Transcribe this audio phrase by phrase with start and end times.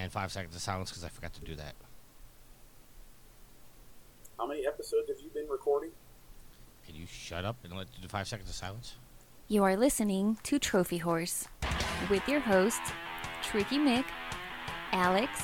[0.00, 1.74] and five seconds of silence because I forgot to do that.
[4.38, 5.90] How many episodes have you been recording?
[6.86, 8.96] Can you shut up and let do the five seconds of silence?
[9.48, 11.46] You are listening to Trophy Horse
[12.08, 12.80] with your host,
[13.42, 14.06] Tricky Mick,
[14.92, 15.42] Alex,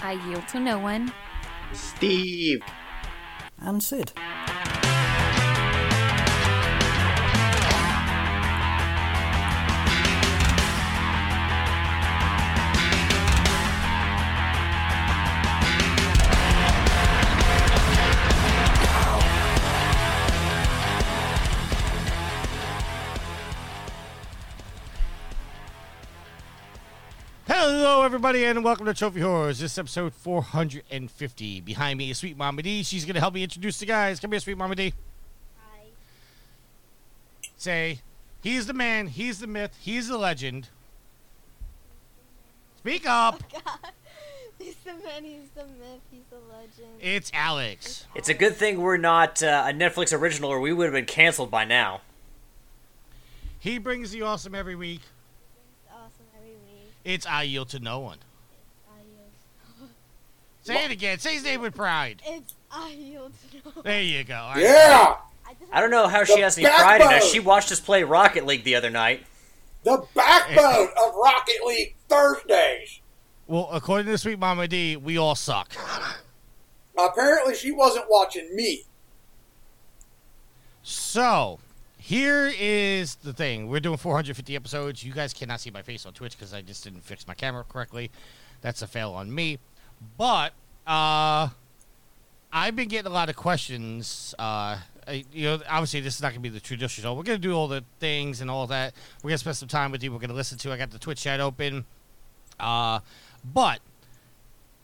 [0.00, 1.12] I Yield to No One,
[1.72, 2.60] Steve.
[3.58, 4.12] And Sid.
[28.08, 29.58] Everybody, and welcome to Trophy Horrors.
[29.58, 31.60] This is episode 450.
[31.60, 32.82] Behind me is Sweet Mama D.
[32.82, 34.18] She's going to help me introduce the guys.
[34.18, 34.94] Come here, Sweet Mama D.
[35.58, 35.80] Hi.
[37.58, 38.00] Say,
[38.42, 40.68] he's the man, he's the myth, he's the legend.
[42.78, 43.42] Speak up.
[43.52, 43.92] God.
[44.58, 46.98] He's the man, he's the myth, he's the legend.
[47.00, 48.06] It's Alex.
[48.16, 51.04] It's a good thing we're not uh, a Netflix original, or we would have been
[51.04, 52.00] canceled by now.
[53.60, 55.02] He brings the awesome every week.
[55.02, 56.92] It's awesome every week.
[57.08, 58.18] It's I yield to no one.
[58.86, 59.90] I yield.
[60.60, 61.18] Say it again.
[61.18, 62.20] Say his name with pride.
[62.26, 63.82] It's I yield to no one.
[63.82, 64.36] There you go.
[64.36, 64.62] All right.
[64.62, 65.16] Yeah!
[65.72, 67.24] I, don't know how she has any pride in us.
[67.24, 69.24] She watched us play Rocket League the other night.
[69.84, 73.00] The backbone of Rocket League Thursdays.
[73.46, 75.72] Well, according to Sweet Mama D, we all suck.
[76.98, 78.84] Apparently, she wasn't watching me.
[80.82, 81.58] So,
[82.08, 83.68] here is the thing.
[83.68, 85.04] We're doing 450 episodes.
[85.04, 87.64] You guys cannot see my face on Twitch because I just didn't fix my camera
[87.68, 88.10] correctly.
[88.62, 89.58] That's a fail on me.
[90.16, 90.54] But,
[90.86, 91.50] uh,
[92.50, 94.34] I've been getting a lot of questions.
[94.38, 94.78] Uh,
[95.34, 97.14] you know, obviously, this is not going to be the traditional.
[97.14, 98.94] We're going to do all the things and all that.
[99.22, 100.10] We're going to spend some time with you.
[100.10, 100.72] We're going to listen to.
[100.72, 101.84] I got the Twitch chat open.
[102.58, 103.00] Uh,
[103.44, 103.80] but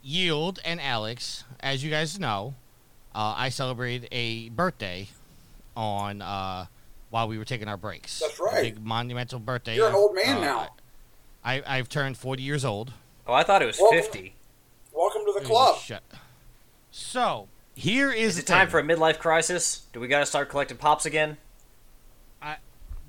[0.03, 2.53] Yield and Alex, as you guys know,
[3.15, 5.07] uh, I celebrated a birthday
[5.75, 6.67] on uh,
[7.09, 8.19] while we were taking our breaks.
[8.19, 8.61] That's A right.
[8.63, 9.75] big monumental birthday.
[9.75, 10.69] You're an old man Uh, now.
[11.43, 12.93] I, I've turned 40 years old.
[13.27, 14.35] Oh, I thought it was Well- 50.
[14.93, 15.77] Welcome to the club.
[15.79, 16.03] Shut.
[16.91, 18.71] So here is, Is it the time thing.
[18.71, 19.83] for a midlife crisis?
[19.93, 21.37] Do we got to start collecting pops again?
[22.41, 22.57] I,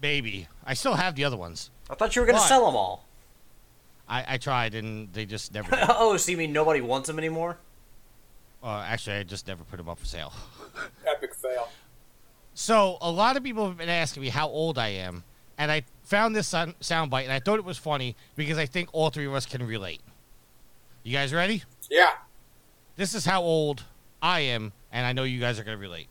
[0.00, 0.48] baby.
[0.64, 1.70] I still have the other ones.
[1.88, 3.04] I thought you were going to sell them all.
[4.08, 5.68] I, I tried and they just never.
[5.88, 7.58] oh, so you mean nobody wants them anymore?
[8.62, 10.32] uh, actually, I just never put them up for sale.
[11.06, 11.68] Epic fail.
[12.58, 15.24] So a lot of people have been asking me how old I am,
[15.58, 18.88] and I found this sound soundbite, and I thought it was funny because I think
[18.94, 20.00] all three of us can relate.
[21.02, 21.64] You guys ready?
[21.90, 22.12] Yeah.
[22.96, 23.84] This is how old
[24.22, 26.08] I am, and I know you guys are gonna relate.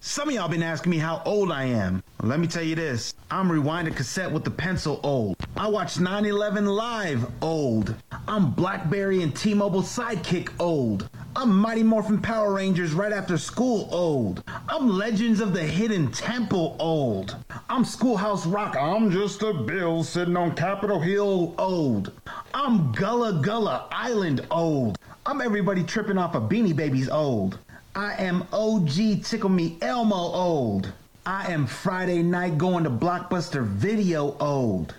[0.00, 2.04] Some of y'all been asking me how old I am.
[2.20, 3.14] Well, let me tell you this.
[3.32, 5.36] I'm rewinding cassette with the pencil old.
[5.56, 7.96] I watched 9-11 live old.
[8.28, 11.10] I'm Blackberry and T-Mobile sidekick old.
[11.34, 14.44] I'm Mighty Morphin Power Rangers right after school old.
[14.68, 17.34] I'm Legends of the Hidden Temple old.
[17.68, 18.76] I'm Schoolhouse Rock.
[18.76, 22.12] I'm just a bill sitting on Capitol Hill old.
[22.54, 24.96] I'm Gullah Gullah Island old.
[25.26, 27.58] I'm everybody tripping off of Beanie Babies old.
[27.98, 30.92] I am OG Tickle Me Elmo old.
[31.26, 34.94] I am Friday night going to Blockbuster Video old.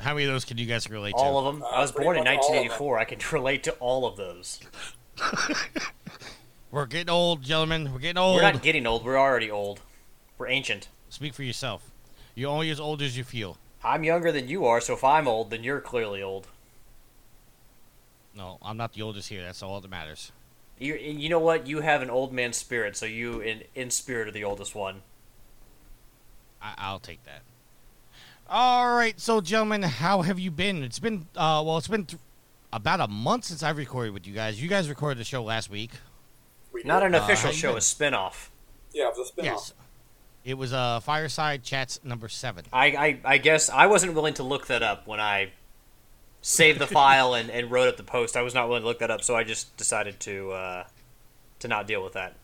[0.00, 1.18] How many of those can you guys relate to?
[1.18, 1.62] All of them.
[1.62, 2.66] I was born in much all of them.
[2.66, 2.98] 1984.
[2.98, 4.58] I can relate to all of those.
[6.72, 7.92] We're getting old, gentlemen.
[7.92, 8.34] We're getting old.
[8.34, 9.04] We're not getting old.
[9.04, 9.82] We're already old.
[10.36, 10.88] We're ancient.
[11.10, 11.92] Speak for yourself.
[12.34, 13.56] You're only as old as you feel.
[13.84, 16.48] I'm younger than you are, so if I'm old, then you're clearly old.
[18.36, 19.42] No, I'm not the oldest here.
[19.42, 20.32] That's all that matters.
[20.78, 21.66] You, you know what?
[21.68, 25.02] You have an old man spirit, so you, in, in spirit, are the oldest one.
[26.60, 27.42] I, I'll take that.
[28.48, 30.82] All right, so gentlemen, how have you been?
[30.82, 32.20] It's been uh, well, it's been th-
[32.72, 34.60] about a month since I've recorded with you guys.
[34.62, 35.92] You guys recorded the show last week.
[36.72, 37.78] We Not an Uh, official how you show, been?
[37.78, 38.50] a spin-off.
[38.92, 39.72] Yeah, it was a spin Yes,
[40.44, 42.64] it was uh, Fireside Chats number seven.
[42.72, 45.52] I, I, I guess I wasn't willing to look that up when I
[46.44, 48.36] saved the file and, and wrote up the post.
[48.36, 50.84] I was not willing to look that up, so I just decided to uh,
[51.60, 52.34] to not deal with that.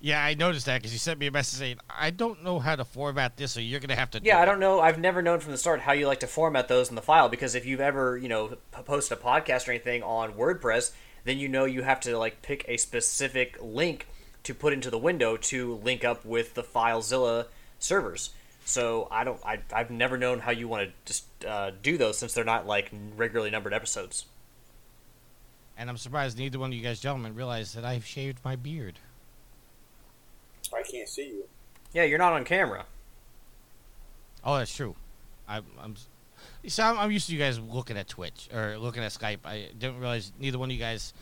[0.00, 2.76] Yeah, I noticed that because you sent me a message saying I don't know how
[2.76, 4.20] to format this, so you're gonna have to.
[4.20, 4.80] do Yeah, I don't know.
[4.80, 7.28] I've never known from the start how you like to format those in the file
[7.28, 10.92] because if you've ever, you know, posted a podcast or anything on WordPress,
[11.24, 14.06] then you know you have to like pick a specific link
[14.44, 17.46] to put into the window to link up with the FileZilla
[17.80, 18.30] servers.
[18.68, 19.38] So I don't.
[19.46, 22.66] I, I've never known how you want to just uh, do those since they're not
[22.66, 24.26] like regularly numbered episodes.
[25.78, 28.98] And I'm surprised neither one of you guys gentlemen realized that I've shaved my beard.
[30.74, 31.44] I can't see you.
[31.92, 32.86] Yeah, you're not on camera.
[34.42, 34.96] Oh, that's true.
[35.48, 35.92] I, I'm.
[35.92, 36.08] s-
[36.74, 39.38] So I'm, I'm used to you guys looking at Twitch or looking at Skype.
[39.44, 41.12] I didn't realize neither one of you guys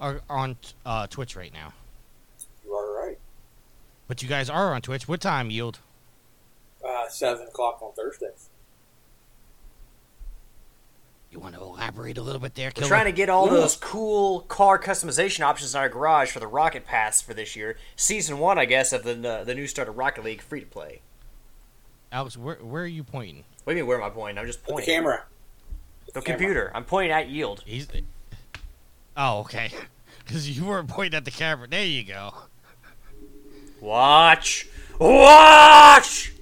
[0.00, 1.72] are on uh, Twitch right now.
[2.64, 3.18] You are right.
[4.08, 5.06] But you guys are on Twitch.
[5.06, 5.78] What time, Yield?
[7.10, 8.48] Seven o'clock on Thursdays.
[11.30, 13.52] You want to elaborate a little bit there, We're trying to get all Yeah.
[13.60, 17.76] those cool car customization options in our garage for the Rocket Pass for this year.
[17.94, 20.66] Season one, I guess, of the uh, the new start of Rocket League free to
[20.66, 21.02] play.
[22.10, 23.44] Alex, where, where are you pointing?
[23.62, 24.38] What do you mean, where am I pointing?
[24.38, 24.94] I'm just With the pointing.
[24.94, 25.24] camera.
[26.12, 26.72] The computer.
[26.74, 27.62] I'm pointing at yield.
[27.64, 27.86] He's.
[29.16, 29.70] Oh, okay.
[30.26, 31.66] Because you weren't pointing at the camera.
[31.68, 32.32] There you go.
[33.80, 34.68] Watch!
[34.96, 36.32] Watch!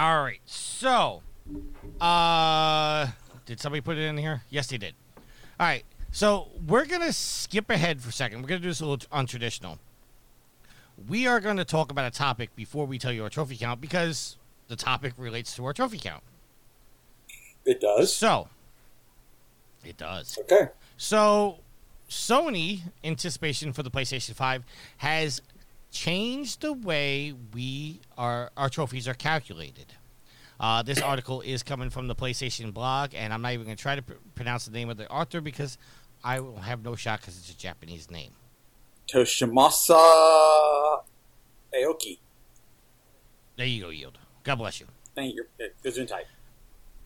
[0.00, 0.40] All right.
[0.46, 1.20] So,
[2.00, 3.08] uh,
[3.44, 4.42] did somebody put it in here?
[4.48, 4.94] Yes, they did.
[5.58, 5.84] All right.
[6.10, 8.40] So we're gonna skip ahead for a second.
[8.40, 9.78] We're gonna do this a little untraditional.
[11.06, 14.38] We are to talk about a topic before we tell you our trophy count because
[14.68, 16.22] the topic relates to our trophy count.
[17.66, 18.14] It does.
[18.14, 18.48] So,
[19.84, 20.38] it does.
[20.40, 20.68] Okay.
[20.96, 21.58] So,
[22.08, 24.64] Sony anticipation for the PlayStation 5
[24.96, 25.42] has
[25.90, 29.94] changed the way we are our trophies are calculated.
[30.58, 33.82] Uh, this article is coming from the PlayStation blog, and I'm not even going to
[33.82, 35.78] try to pr- pronounce the name of the author because
[36.22, 38.32] I will have no shot because it's a Japanese name.
[39.08, 41.02] Toshimasa
[41.74, 42.18] Aoki.
[43.56, 44.18] There you go, Yield.
[44.44, 44.86] God bless you.
[45.14, 45.44] Thank you.
[45.82, 46.24] Gesundheit.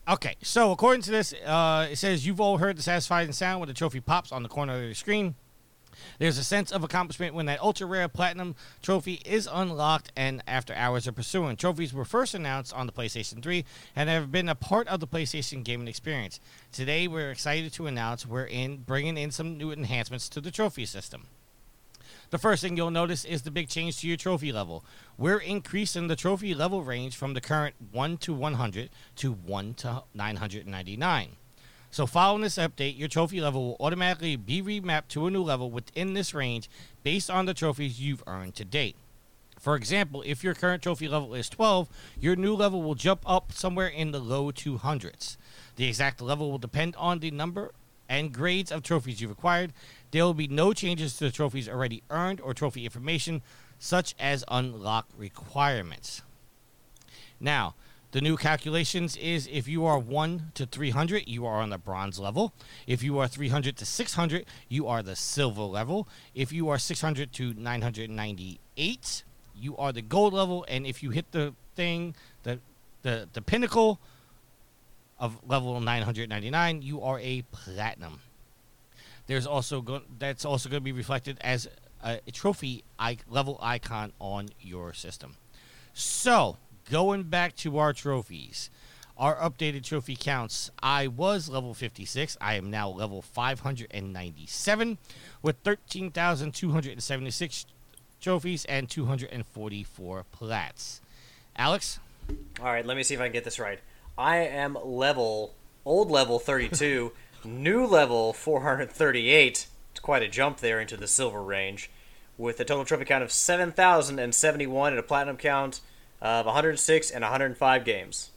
[0.07, 3.69] Okay, so according to this, uh, it says you've all heard the satisfying sound when
[3.69, 5.35] the trophy pops on the corner of the screen.
[6.19, 10.75] There's a sense of accomplishment when that ultra rare platinum trophy is unlocked and after
[10.75, 11.56] hours of pursuing.
[11.56, 13.64] Trophies were first announced on the PlayStation 3
[13.96, 16.41] and have been a part of the PlayStation gaming experience.
[16.73, 20.87] Today, we're excited to announce we're in bringing in some new enhancements to the trophy
[20.87, 21.26] system.
[22.31, 24.85] The first thing you'll notice is the big change to your trophy level.
[25.17, 30.02] We're increasing the trophy level range from the current 1 to 100 to 1 to
[30.14, 31.37] 999.
[31.94, 35.70] So, following this update, your trophy level will automatically be remapped to a new level
[35.70, 36.69] within this range
[37.05, 38.96] based on the trophies you've earned to date.
[39.61, 41.88] For example, if your current trophy level is 12,
[42.19, 45.37] your new level will jump up somewhere in the low 200s.
[45.76, 47.70] The exact level will depend on the number
[48.08, 49.73] and grades of trophies you've acquired.
[50.11, 53.41] There will be no changes to the trophies already earned or trophy information,
[53.79, 56.23] such as unlock requirements.
[57.38, 57.76] Now,
[58.15, 62.21] the new calculations is if you are 1 to 300, you are on the bronze
[62.21, 62.53] level.
[62.87, 66.07] If you are 300 to 600, you are the silver level.
[66.33, 69.25] If you are 600 to 998,
[69.57, 70.65] you are the gold level.
[70.69, 72.15] And if you hit the thing,
[72.45, 72.61] the
[73.03, 73.99] the, the pinnacle
[75.19, 78.21] of level 999, you are a platinum.
[79.27, 81.67] There's also go- that's also going to be reflected as
[82.01, 85.35] a, a trophy I- level icon on your system.
[85.93, 86.59] So,
[86.91, 88.71] going back to our trophies,
[89.17, 90.71] our updated trophy counts.
[90.83, 92.37] I was level 56.
[92.41, 94.99] I am now level 597
[95.43, 97.67] with 13,276
[98.21, 101.01] trophies and 244 plats.
[101.57, 102.01] Alex?
[102.61, 103.81] All right, let me see if I can get this right.
[104.17, 105.55] I am level
[105.85, 107.13] old level 32,
[107.45, 109.67] new level 438.
[109.91, 111.91] It's quite a jump there into the silver range,
[112.37, 115.81] with a total trophy count of 7,071 and a platinum count
[116.25, 118.31] of 106 and 105 games.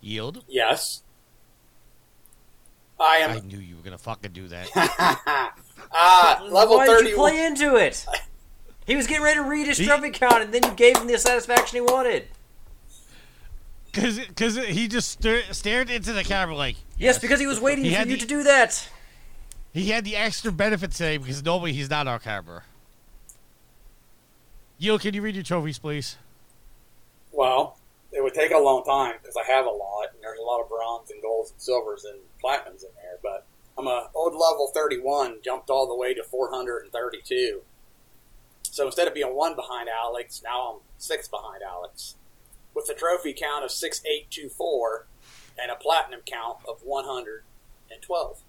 [0.00, 0.44] Yield?
[0.48, 1.02] Yes.
[3.00, 3.30] I am.
[3.30, 4.68] I knew you were going to fucking do that.
[5.92, 7.32] ah level Why did you one.
[7.32, 8.04] play into it?
[8.86, 11.06] He was getting ready to read his He- trophy count, and then you gave him
[11.06, 12.28] the satisfaction he wanted.
[13.86, 17.84] Because cause he just star- stared into the camera like, Yes, because he was waiting
[17.84, 18.88] He for you the- to do that.
[19.72, 22.62] He had the extra benefit today because normally he's not our camera.
[24.82, 26.16] Yield, can you read your trophies, please?
[27.30, 27.78] Well,
[28.10, 30.60] it would take a long time because I have a lot, and there's a lot
[30.60, 33.16] of bronze and golds and silvers and platinums in there.
[33.22, 33.46] But
[33.78, 37.60] I'm a old level 31, jumped all the way to 432.
[38.62, 42.16] So instead of being one behind Alex, now I'm six behind Alex,
[42.74, 45.06] with a trophy count of 6824
[45.60, 48.42] and a platinum count of 112.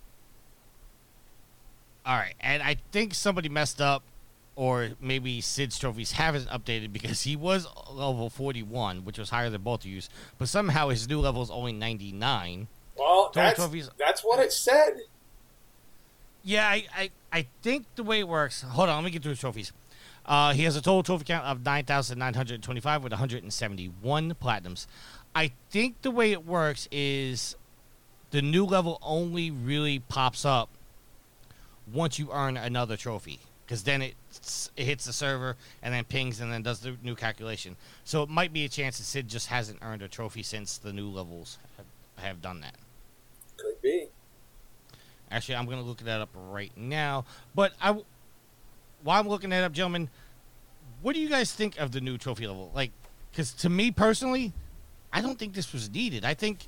[2.07, 4.01] All right, and I think somebody messed up,
[4.55, 9.61] or maybe Sid's trophies haven't updated because he was level 41, which was higher than
[9.61, 10.01] both of you,
[10.37, 12.67] but somehow his new level is only 99.
[12.97, 15.01] Well, that's, trophies- that's what it said.
[16.43, 18.61] Yeah, I, I, I think the way it works.
[18.61, 19.71] Hold on, let me get through his trophies.
[20.25, 24.87] Uh, he has a total trophy count of 9,925 with 171 platinums.
[25.35, 27.55] I think the way it works is
[28.31, 30.69] the new level only really pops up
[31.91, 33.39] once you earn another trophy.
[33.65, 34.13] because then it,
[34.75, 37.75] it hits the server and then pings and then does the new calculation.
[38.03, 40.93] So it might be a chance that Sid just hasn't earned a trophy since the
[40.93, 41.85] new levels have,
[42.23, 42.75] have done that.
[43.57, 44.07] Could be.
[45.31, 47.25] Actually, I'm going to look that up right now.
[47.55, 47.97] But I,
[49.03, 50.09] while I'm looking that up, gentlemen,
[51.01, 52.71] what do you guys think of the new trophy level?
[52.73, 52.91] Like,
[53.31, 54.53] because to me personally,
[55.11, 56.23] I don't think this was needed.
[56.23, 56.67] I think,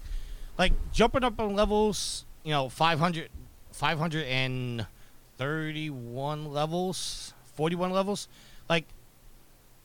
[0.57, 3.29] like, jumping up on levels, you know, 500,
[3.71, 8.27] 531 levels, 41 levels,
[8.69, 8.85] like,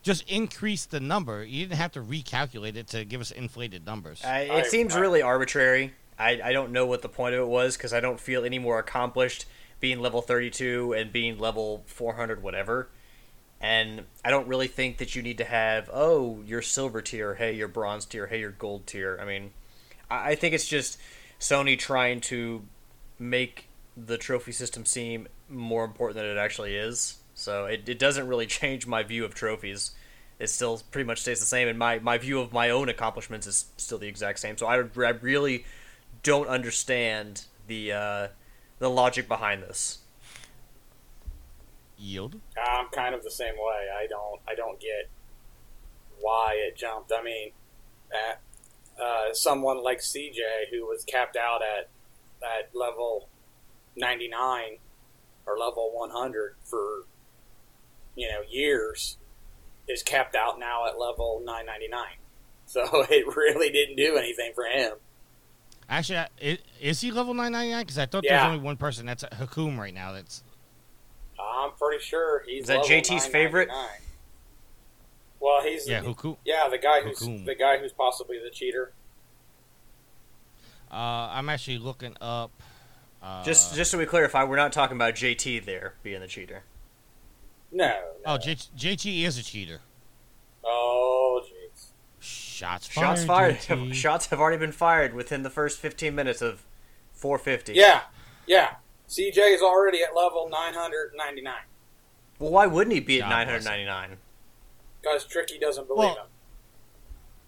[0.02, 1.44] just increase the number.
[1.44, 4.22] You didn't have to recalculate it to give us inflated numbers.
[4.24, 5.94] I, it I- seems I- really arbitrary.
[6.18, 8.58] I, I don't know what the point of it was because I don't feel any
[8.58, 9.46] more accomplished
[9.80, 12.88] being level 32 and being level 400 whatever.
[13.58, 17.54] And I don't really think that you need to have, oh, your silver tier, hey,
[17.54, 19.18] your bronze tier, hey, your gold tier.
[19.20, 19.52] I mean,
[20.10, 20.98] I, I think it's just
[21.38, 22.62] Sony trying to
[23.18, 27.16] make the trophy system seem more important than it actually is.
[27.40, 29.92] So it, it doesn't really change my view of trophies.
[30.38, 33.46] It still pretty much stays the same, and my, my view of my own accomplishments
[33.46, 34.56] is still the exact same.
[34.56, 35.66] So I, I really
[36.22, 38.28] don't understand the uh,
[38.78, 39.98] the logic behind this.
[41.98, 42.40] Yield.
[42.56, 43.88] I'm kind of the same way.
[43.94, 45.10] I don't I don't get
[46.20, 47.12] why it jumped.
[47.12, 47.50] I mean,
[48.12, 51.90] uh, uh, someone like CJ who was capped out at
[52.42, 53.28] at level
[53.96, 54.78] 99
[55.46, 57.04] or level 100 for
[58.20, 59.16] you know years
[59.88, 62.00] is capped out now at level 999.
[62.66, 64.92] So it really didn't do anything for him.
[65.88, 67.82] Actually, I- i- is he level 999?
[67.82, 68.36] Because I thought Yeah.
[68.44, 69.06] there's only one person.
[69.06, 70.12] That's at Hakoom right now.
[70.12, 70.44] That's
[71.36, 73.68] I'm pretty sure he's Is that level JT's favorite?
[75.40, 76.36] Well, he's yeah, Hakoom.
[76.44, 77.44] yeah the guy who's Hakoom.
[77.44, 78.92] the guy who's possibly the cheater.
[80.92, 80.94] Uh,
[81.32, 82.50] I'm actually looking up.
[83.22, 86.62] Uh, Just just so we clarify, we're not talking about JT there being the cheater.
[87.72, 87.86] No.
[87.88, 88.02] no.
[88.26, 89.80] oh, J- JT is a cheater.
[90.64, 91.86] Oh, jeez.
[92.20, 93.04] Shots fired.
[93.18, 93.56] Shots fired.
[93.56, 93.94] JT.
[93.94, 96.62] Shots have already been fired within the first 15 minutes of
[97.12, 97.74] 450.
[97.74, 98.02] Yeah,
[98.46, 98.74] yeah.
[99.08, 101.52] CJ is already at level 999
[102.38, 104.18] Well, why wouldn't he be at God 999?
[105.02, 106.26] because Tricky doesn't believe Well- him.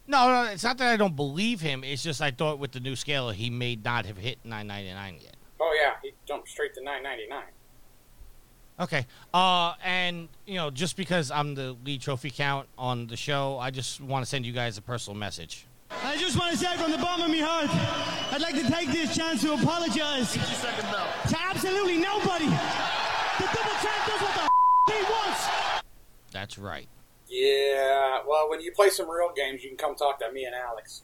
[0.08, 1.84] No, no, it's not that I don't believe him.
[1.84, 5.36] It's just I thought with the new scale he may not have hit 999 yet.
[5.60, 7.44] Oh yeah, he jumped straight to 999.
[8.80, 9.06] Okay.
[9.32, 13.70] Uh, and you know, just because I'm the lead trophy count on the show, I
[13.70, 15.66] just want to send you guys a personal message.
[16.02, 17.68] I just want to say from the bottom of my heart,
[18.32, 22.46] I'd like to take this chance to apologize to absolutely nobody.
[22.46, 24.50] The double champ does what the f-
[24.88, 25.82] he wants.
[26.32, 26.88] That's right.
[27.28, 28.20] Yeah.
[28.26, 31.02] Well, when you play some real games, you can come talk to me and Alex.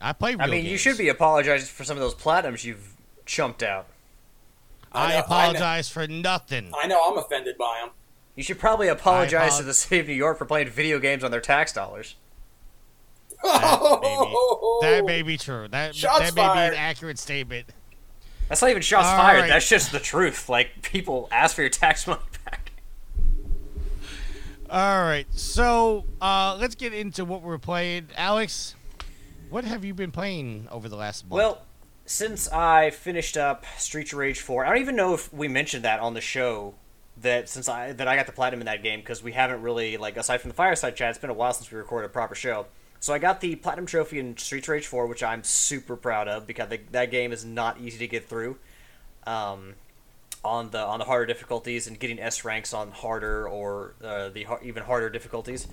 [0.00, 0.34] I play.
[0.34, 2.94] Real I mean, you should be apologizing for some of those platinums you've
[3.26, 3.86] chumped out.
[4.92, 6.72] I, I know- I apologize for nothing.
[6.80, 7.90] I know I'm offended by him.
[8.36, 11.24] You should probably apologize apol- to the city of New York for playing video games
[11.24, 12.14] on their tax dollars.
[13.42, 15.68] That may be, that may be true.
[15.68, 16.70] That Shots that may fired.
[16.70, 17.66] be an accurate statement.
[18.48, 19.40] That's not even shots All fired.
[19.42, 19.48] right.
[19.48, 20.48] That's just the truth.
[20.48, 22.72] Like people ask for your tax money back.
[24.70, 28.08] All right, so uh, let's get into what we're playing.
[28.16, 28.74] Alex,
[29.48, 31.32] what have you been playing over the last month?
[31.32, 31.62] Well,
[32.08, 35.84] since I finished up Streets of Rage 4, I don't even know if we mentioned
[35.84, 36.74] that on the show
[37.18, 39.98] that since I that I got the platinum in that game because we haven't really
[39.98, 42.34] like aside from the fireside chat, it's been a while since we recorded a proper
[42.34, 42.66] show.
[42.98, 46.28] So I got the platinum trophy in Streets of Rage 4, which I'm super proud
[46.28, 48.56] of because the, that game is not easy to get through.
[49.26, 49.74] Um,
[50.42, 54.46] on the on the harder difficulties and getting S ranks on harder or uh, the
[54.62, 55.66] even harder difficulties.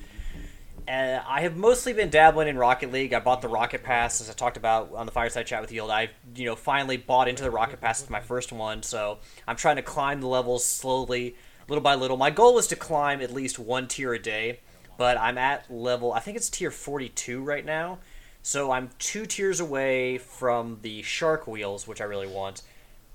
[0.88, 3.14] And I have mostly been dabbling in Rocket League.
[3.14, 5.90] I bought the Rocket Pass, as I talked about on the Fireside Chat with Yield.
[5.90, 8.02] I, you know, finally bought into the Rocket Pass.
[8.02, 11.36] It's my first one, so I'm trying to climb the levels slowly,
[11.68, 12.18] little by little.
[12.18, 14.60] My goal is to climb at least one tier a day,
[14.98, 17.98] but I'm at level, I think it's tier 42 right now.
[18.44, 22.62] So I'm two tiers away from the Shark Wheels, which I really want.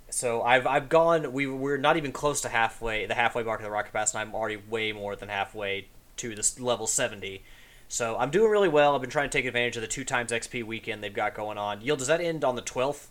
[0.08, 1.32] So I've I've gone.
[1.32, 4.20] We we're not even close to halfway, the halfway mark of the Rocket Pass, and
[4.20, 5.86] I'm already way more than halfway
[6.16, 7.44] to this level 70.
[7.90, 8.94] So I'm doing really well.
[8.94, 11.58] I've been trying to take advantage of the two times XP weekend they've got going
[11.58, 11.80] on.
[11.80, 13.08] Yield, does that end on the 12th?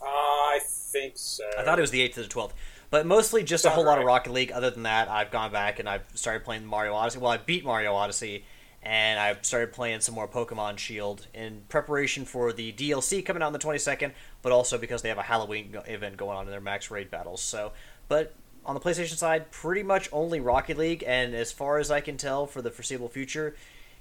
[0.00, 1.42] Uh, I think so.
[1.58, 2.52] I thought it was the 8th to the 12th.
[2.90, 4.12] But mostly just a whole lot of right.
[4.12, 4.52] Rocket League.
[4.52, 7.18] Other than that, I've gone back and I've started playing Mario Odyssey.
[7.18, 8.44] Well, I beat Mario Odyssey,
[8.80, 13.46] and I've started playing some more Pokemon Shield in preparation for the DLC coming out
[13.46, 16.60] on the 22nd, but also because they have a Halloween event going on in their
[16.60, 17.42] max raid battles.
[17.42, 17.72] So,
[18.06, 18.34] but
[18.68, 22.18] on the PlayStation side, pretty much only Rocket League, and as far as I can
[22.18, 23.56] tell, for the foreseeable future,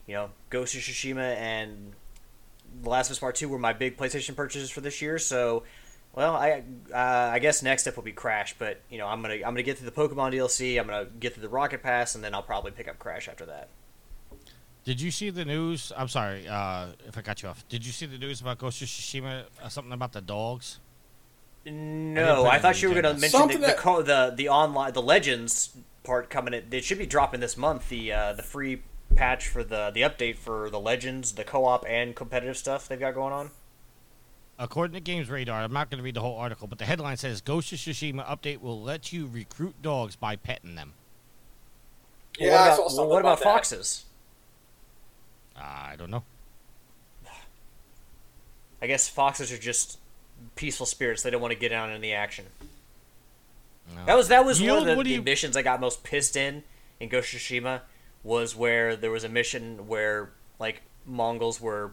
[0.05, 1.93] you know, Ghost of Tsushima and
[2.83, 5.19] The Last of Us Part Two were my big PlayStation purchases for this year.
[5.19, 5.63] So,
[6.13, 9.36] Well, I uh, I guess next step will be Crash, but you know I'm gonna
[9.36, 10.77] I'm gonna get through the Pokemon DLC.
[10.77, 13.45] I'm gonna get through the Rocket Pass, and then I'll probably pick up Crash after
[13.45, 13.69] that.
[14.83, 15.93] Did you see the news?
[15.95, 17.67] I'm sorry uh, if I got you off.
[17.69, 19.45] Did you see the news about Ghost of Tsushima?
[19.62, 20.79] Uh, something about the dogs?
[21.71, 24.93] No, put I, thought you were gonna mention the Something the, co- the the online
[24.93, 26.53] the Legends part coming.
[26.53, 27.89] In, it should be dropping this month.
[27.89, 28.83] The uh, the free
[29.15, 33.13] patch for the the update for the Legends, the co-op and competitive stuff they've got
[33.13, 33.51] going on.
[34.59, 37.17] According to Games Radar, I'm not going to read the whole article, but the headline
[37.17, 40.93] says Ghost of Tsushima update will let you recruit dogs by petting them.
[42.39, 43.43] Yeah, Well, I what saw about, something what about, about that.
[43.43, 44.05] foxes?
[45.55, 46.24] I don't know.
[48.81, 50.00] I guess foxes are just
[50.56, 51.24] peaceful spirits.
[51.24, 52.46] They don't want to get down in the action.
[53.96, 54.06] No.
[54.06, 56.36] That was that was Yield, one of the, the you- missions I got most pissed
[56.36, 56.63] in
[57.00, 57.82] in Ghost Tsushima
[58.24, 61.91] was where there was a mission where like Mongols were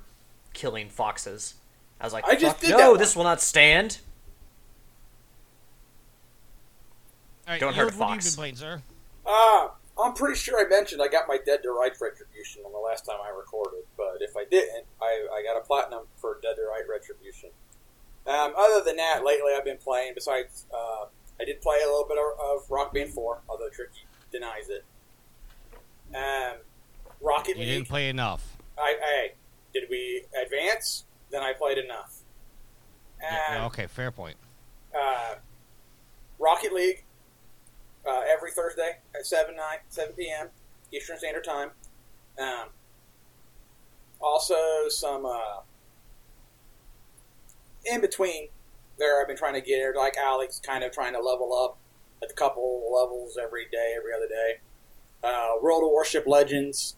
[0.54, 1.54] killing foxes.
[2.00, 3.98] I was like, I just did no, this will not stand.
[7.46, 8.30] All right, Don't Yield, hurt what have you Fox.
[8.34, 8.82] been playing, sir?
[9.26, 9.68] Uh,
[10.02, 13.04] I'm pretty sure I mentioned I got my Dead to Rights Retribution on the last
[13.04, 16.62] time I recorded, but if I didn't, I, I got a platinum for Dead to
[16.62, 17.50] Right Retribution.
[18.26, 21.06] Um, other than that, lately I've been playing, besides, uh,
[21.40, 24.84] I did play a little bit of, of Rock Band 4, although Tricky denies it.
[26.14, 26.58] Um,
[27.20, 27.66] Rocket League.
[27.68, 28.56] You didn't play enough.
[28.78, 29.28] I, I
[29.72, 31.04] did we advance?
[31.30, 32.18] Then I played enough.
[33.20, 34.36] Yeah, Um, okay, fair point.
[34.98, 35.34] uh,
[36.38, 37.04] Rocket League
[38.06, 40.48] uh, every Thursday at 7, 9, 7 p.m.
[40.92, 41.70] Eastern Standard Time.
[42.38, 42.68] Um,
[44.20, 44.54] also,
[44.88, 45.60] some uh,
[47.86, 48.48] in between
[48.98, 51.78] there, I've been trying to get, like Alex, kind of trying to level up
[52.22, 54.60] at a couple levels every day, every other day.
[55.22, 56.96] Uh, World of Warship Legends,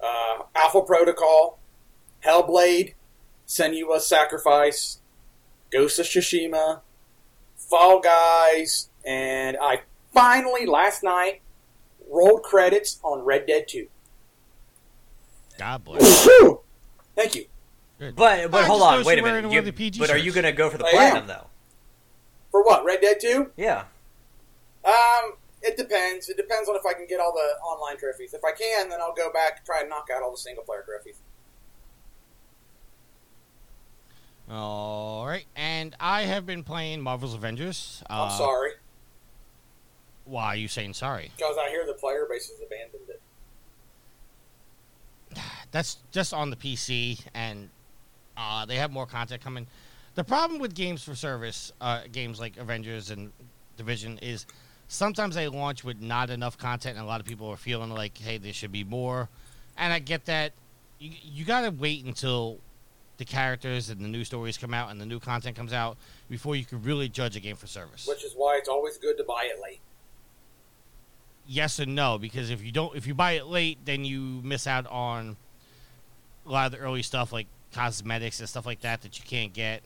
[0.00, 1.58] uh, Alpha Protocol,
[2.24, 2.94] Hellblade,
[3.46, 5.00] Senua's Sacrifice,
[5.70, 6.80] Ghost of Tsushima,
[7.56, 11.42] Fall Guys, and I finally last night
[12.10, 13.86] rolled credits on Red Dead 2.
[15.58, 16.28] God bless.
[17.14, 17.46] Thank you.
[17.98, 19.50] But but I hold on, wait a minute.
[19.50, 21.26] You- the PG but are you gonna go for the I platinum am.
[21.28, 21.46] though?
[22.50, 22.84] For what?
[22.84, 23.52] Red Dead 2?
[23.56, 23.84] Yeah.
[24.84, 26.28] Um, it depends.
[26.28, 28.32] It depends on if I can get all the online trophies.
[28.34, 30.62] If I can, then I'll go back and try and knock out all the single
[30.64, 31.16] player trophies.
[34.48, 38.02] All right, and I have been playing Marvel's Avengers.
[38.08, 38.70] Uh, I'm sorry,
[40.24, 41.32] Why are you saying sorry?
[41.36, 43.20] because I hear the player base has abandoned it.
[45.72, 47.70] That's just on the PC, and
[48.36, 49.66] uh, they have more content coming.
[50.14, 53.32] The problem with games for service, uh, games like Avengers and
[53.76, 54.46] Division, is
[54.88, 58.16] sometimes they launch with not enough content, and a lot of people are feeling like,
[58.16, 59.28] hey, there should be more.
[59.76, 60.52] And I get that.
[60.98, 62.58] You, you got to wait until
[63.18, 65.96] the characters and the new stories come out and the new content comes out
[66.28, 68.06] before you can really judge a game for service.
[68.06, 69.80] Which is why it's always good to buy it late.
[71.46, 74.66] yes and no because if you don't if you buy it late then you miss
[74.66, 75.36] out on
[76.44, 79.52] a lot of the early stuff like cosmetics and stuff like that that you can't
[79.52, 79.82] get.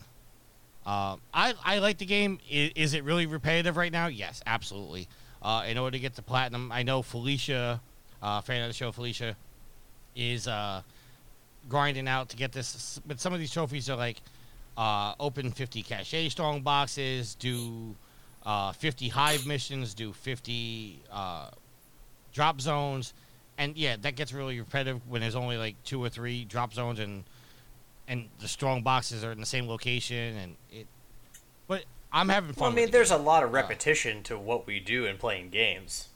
[0.86, 2.38] Um, I, I like the game.
[2.48, 4.06] Is, is it really repetitive right now?
[4.06, 5.08] Yes absolutely.
[5.42, 7.80] Uh, in order to get to platinum i know felicia
[8.20, 9.34] uh, fan of the show felicia
[10.14, 10.82] is uh,
[11.66, 14.20] grinding out to get this but some of these trophies are like
[14.76, 17.96] uh, open 50 cachet strong boxes do
[18.44, 21.50] uh, 50 hive missions, do 50 uh,
[22.32, 23.12] drop zones,
[23.58, 26.98] and yeah, that gets really repetitive when there's only like two or three drop zones
[26.98, 27.24] and
[28.10, 30.86] and the strong boxes are in the same location and it.
[31.68, 32.62] But I'm having fun.
[32.62, 35.16] Well, I mean, the there's a lot of Uh, repetition to what we do in
[35.16, 36.08] playing games.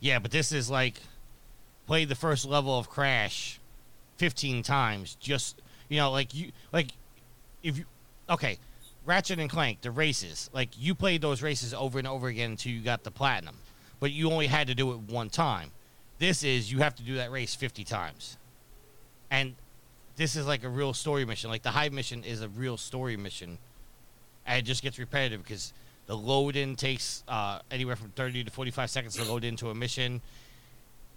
[0.00, 1.02] Yeah, but this is like
[1.86, 3.60] play the first level of Crash
[4.16, 5.14] 15 times.
[5.20, 6.92] Just you know, like you like
[7.62, 7.84] if you
[8.30, 8.58] okay,
[9.04, 10.48] Ratchet and Clank, the races.
[10.54, 13.58] Like you played those races over and over again until you got the platinum,
[14.00, 15.70] but you only had to do it one time.
[16.18, 18.38] This is you have to do that race 50 times,
[19.30, 19.54] and
[20.16, 21.50] this is like a real story mission.
[21.50, 23.58] Like the Hive mission is a real story mission,
[24.46, 25.72] and it just gets repetitive because
[26.06, 29.74] the load in takes uh, anywhere from 30 to 45 seconds to load into a
[29.74, 30.20] mission.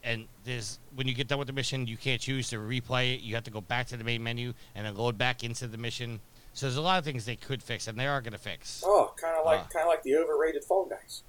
[0.04, 3.22] And there's when you get done with the mission, you can't choose to replay it.
[3.22, 5.78] You have to go back to the main menu and then load back into the
[5.78, 6.20] mission.
[6.54, 8.82] So there's a lot of things they could fix, and they are going to fix.
[8.86, 9.68] Oh, kind of like Ah.
[9.74, 11.24] kind of like the overrated Fall Guys.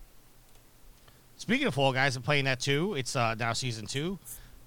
[1.39, 2.95] Speaking of Fall Guys, I'm playing that too.
[2.95, 4.19] It's uh, now season two.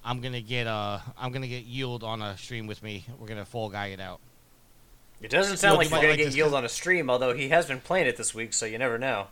[0.04, 3.04] I'm gonna get uh, I'm gonna get Yield on a stream with me.
[3.18, 4.20] We're gonna Fall Guy it out.
[5.20, 6.68] It doesn't sound Well, like you you're gonna like get yield yield 'cause- on a
[6.70, 9.26] stream, although he has been playing it this week, so you never know.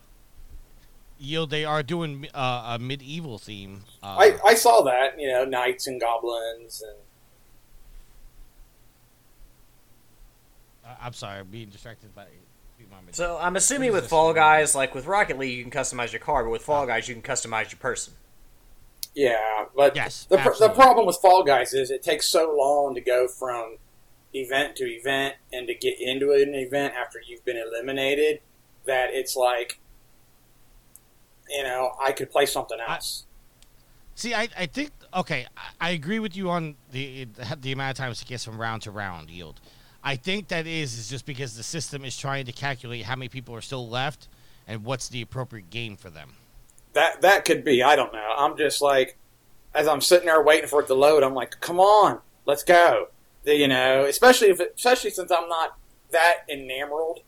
[1.19, 3.85] Yield, they are doing uh, a medieval theme.
[4.03, 6.97] Uh, I, I saw that, you know, knights and goblins and
[10.85, 12.27] I- I'm sorry, I'm being distracted by
[13.13, 16.45] So I'm assuming with Fall Guys, like with Rocket League, you can customize your car,
[16.45, 18.15] but with Fall Guys, you can customize your person.
[19.19, 22.95] Yeah, but Yes, the, pr- the problem with Fall Guys is it takes so long
[22.95, 23.79] to go from
[24.33, 28.43] event to event and to get into an event after you've been eliminated
[28.87, 29.81] that it's like,
[31.49, 33.25] you know, I could play something else.
[34.15, 37.27] See, I, I think okay, I, I agree with you on the
[37.61, 39.61] the amount of times it gets from round to round yield.
[40.05, 43.29] I think that is is just because the system is trying to calculate how many
[43.29, 44.29] people are still left
[44.69, 46.35] and what's the appropriate game for them.
[46.94, 47.83] That that could be.
[47.83, 48.35] I don't know.
[48.37, 49.16] I'm just like,
[49.74, 53.09] as I'm sitting there waiting for it to load, I'm like, come on, let's go.
[53.44, 55.77] The, you know, especially if it, especially since I'm not
[56.11, 57.20] that enamored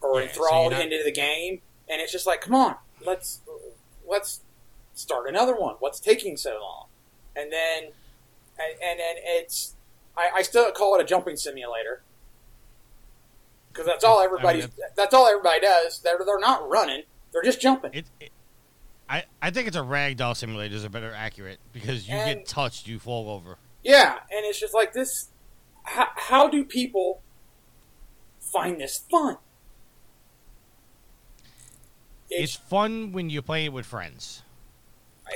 [0.00, 3.40] or Yeah, enthralled not- into the game, and it's just like, come on, let's
[4.08, 4.40] let's
[4.94, 5.76] start another one.
[5.78, 6.86] What's taking so long?
[7.36, 7.84] And then
[8.58, 9.76] and, and then it's
[10.16, 12.02] I, I still call it a jumping simulator
[13.72, 14.64] because that's all oh, everybody
[14.96, 16.00] that's all everybody does.
[16.00, 17.92] They're they're not running; they're just jumping.
[17.94, 18.30] It, it
[19.08, 22.46] I, I think it's a ragdoll simulator is a better accurate because you And- get
[22.48, 23.56] touched, you fall over.
[23.82, 25.30] Yeah, and it's just like this.
[25.84, 27.22] How, how do people
[28.38, 29.38] find this fun?
[32.28, 34.42] It's fun when you play it with friends.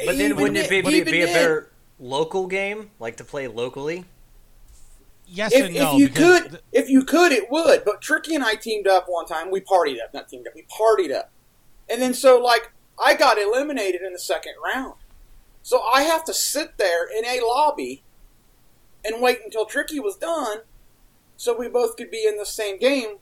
[0.07, 3.17] But then wouldn't it be, then- be, even be a then, better local game, like
[3.17, 4.05] to play locally?
[5.27, 5.95] Yes If, and no.
[5.95, 7.85] if you could, the- if you could, it would.
[7.85, 9.51] But Tricky and I teamed up one time.
[9.51, 10.55] We partied up, not teamed up.
[10.55, 11.31] We partied up,
[11.89, 14.95] and then so like I got eliminated in the second round.
[15.63, 18.03] So I have to sit there in a lobby
[19.05, 20.59] and wait until Tricky was done,
[21.37, 23.17] so we both could be in the same game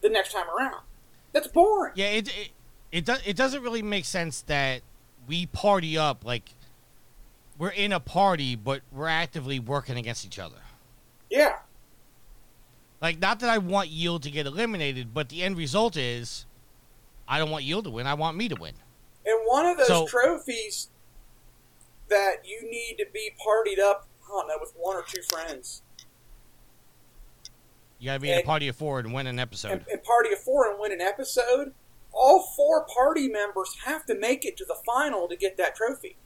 [0.00, 0.82] the next time around.
[1.32, 1.92] That's boring.
[1.96, 2.50] yeah, it it
[2.92, 4.82] it, do, it doesn't really make sense that
[5.26, 6.54] we party up like
[7.60, 10.56] we're in a party, but we're actively working against each other.
[11.28, 11.58] Yeah.
[13.02, 16.46] Like, not that I want Yield to get eliminated, but the end result is
[17.30, 18.06] I don't want you to win.
[18.08, 18.74] I want me to win.
[19.24, 20.88] And one of those So- trophies
[22.08, 25.82] that you need to be partied up, I don't know, with one or two friends.
[28.00, 29.72] You gotta be in a party of four and win an episode.
[29.72, 31.72] And, and party of four and win an episode.
[32.12, 36.16] All four party members have to make it to the final to get that trophy.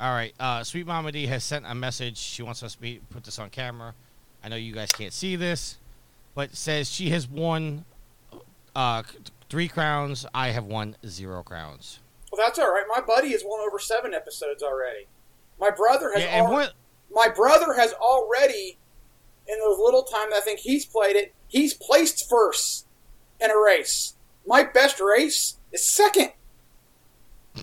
[0.00, 0.34] All right.
[0.40, 2.16] Uh, Sweet Mama D has sent a message.
[2.16, 3.94] She wants us to be, put this on camera.
[4.42, 5.76] I know you guys can't see this,
[6.34, 7.84] but says she has won
[8.74, 9.02] uh,
[9.48, 10.26] three crowns.
[10.34, 12.00] I have won zero crowns.
[12.32, 12.84] Well, that's all right.
[12.88, 15.06] My buddy has won over seven episodes already.
[15.60, 16.22] My brother has.
[16.22, 16.72] Yeah, and al- what?
[17.14, 18.76] my brother has already,
[19.46, 22.86] in the little time I think he's played it, he's placed first
[23.40, 24.14] in a race.
[24.46, 26.32] My best race is second.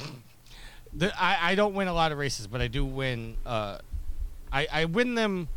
[0.98, 3.36] The, I, I don't win a lot of races, but I do win.
[3.46, 3.80] Uh,
[4.50, 5.50] I, I win them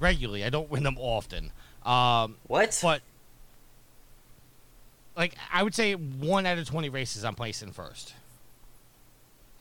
[0.00, 0.44] regularly.
[0.44, 1.52] I don't win them often.
[1.84, 2.78] Um, What?
[2.82, 3.02] but
[5.16, 8.14] like I would say, one out of twenty races I'm placing first.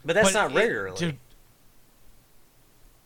[0.06, 0.98] But that's But not it- regularly.
[0.98, 1.16] to-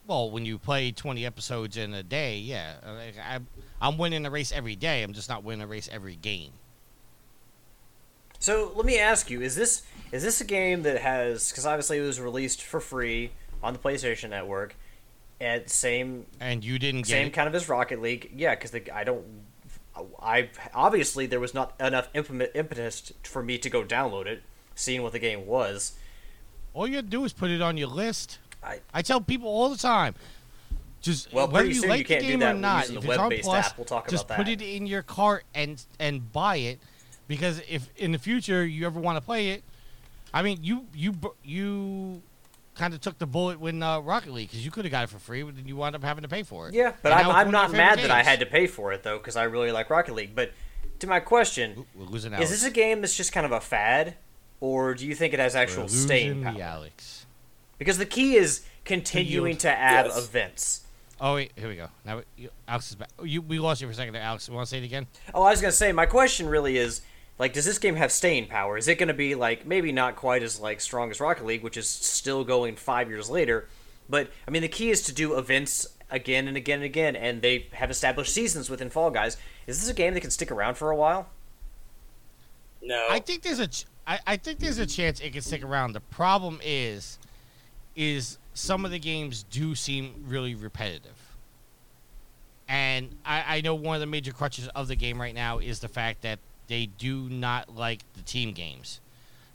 [0.08, 2.75] well, when you play 20 episodes in a day, yeah.
[2.86, 3.39] Like, I,
[3.81, 5.01] I'm winning a race every day.
[5.01, 6.51] I'm just not winning a race every game.
[8.39, 9.81] So let me ask you: Is this
[10.12, 11.49] is this a game that has?
[11.49, 13.31] Because obviously it was released for free
[13.63, 14.75] on the PlayStation Network,
[15.41, 17.34] at same And you didn't same it.
[17.34, 18.31] kind of as Rocket League.
[18.36, 19.25] Yeah, because I don't.
[20.21, 24.43] I obviously there was not enough impetus for me to go download it,
[24.75, 25.93] seeing what the game was.
[26.73, 28.39] All you to do is put it on your list.
[28.63, 30.15] I I tell people all the time.
[31.01, 33.77] Just Well, whether you like you the game or not, if it's on Plus, app.
[33.77, 36.79] We'll talk just about put it in your cart and and buy it,
[37.27, 39.63] because if in the future you ever want to play it,
[40.34, 42.21] I mean you you you
[42.76, 45.10] kind of took the bullet when uh, Rocket League because you could have got it
[45.10, 46.74] for free, but then you wound up having to pay for it.
[46.74, 48.68] Yeah, but And I'm, I'm not of your favorite mad that I had to pay
[48.68, 50.36] for it though, because I really like Rocket League.
[50.36, 50.52] But
[51.00, 54.16] to my question, is this a game that's just kind of a fad,
[54.60, 56.62] or do you think it has actual staying power?
[56.62, 57.26] Alex.
[57.78, 60.18] Because the key is continuing to add Yes.
[60.18, 60.82] events.
[61.20, 61.88] Oh wait, here we go.
[62.06, 62.22] Now
[62.68, 63.10] Alex is back.
[63.18, 64.48] Oh, you, we lost you for a second there, Alex.
[64.48, 65.08] You Want to say it again?
[65.34, 67.02] Oh, I was gonna say my question really is
[67.38, 68.78] like, does this game have staying power?
[68.78, 71.78] Is it gonna be like maybe not quite as like strong as Rocket League, which
[71.78, 73.67] is still going five years later,
[74.10, 77.41] but I mean the key is to do events again and again and again, and
[77.41, 79.38] they have established seasons within Fall Guys.
[79.67, 81.28] Is this a game that can stick around for a while?
[82.82, 83.08] No.
[83.10, 85.93] I think there's a ch- I, I think there's a chance it can stick around.
[85.93, 87.17] The problem is
[87.95, 91.36] is some of the games do seem really repetitive.
[92.67, 95.80] And I, I know one of the major crutches of the game right now is
[95.80, 98.99] the fact that they do not like the team games.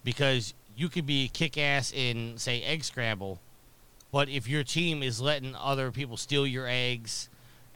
[0.05, 3.39] Because you could be kick ass in, say, egg scramble,
[4.13, 7.29] but if your team is letting other people steal your eggs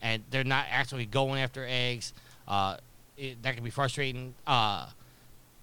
[0.03, 2.13] and they're not actually going after eggs,
[2.49, 2.77] uh,
[3.17, 4.35] it, that can be frustrating.
[4.47, 4.89] Uh,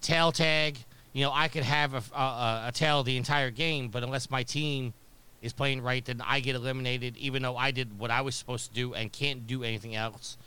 [0.01, 0.77] tail tag,
[1.13, 4.43] you know, I could have a, a, a tail the entire game, but unless my
[4.43, 4.93] team
[5.41, 8.69] is playing right, then I get eliminated, even though I did what I was supposed
[8.69, 10.37] to do and can't do anything else.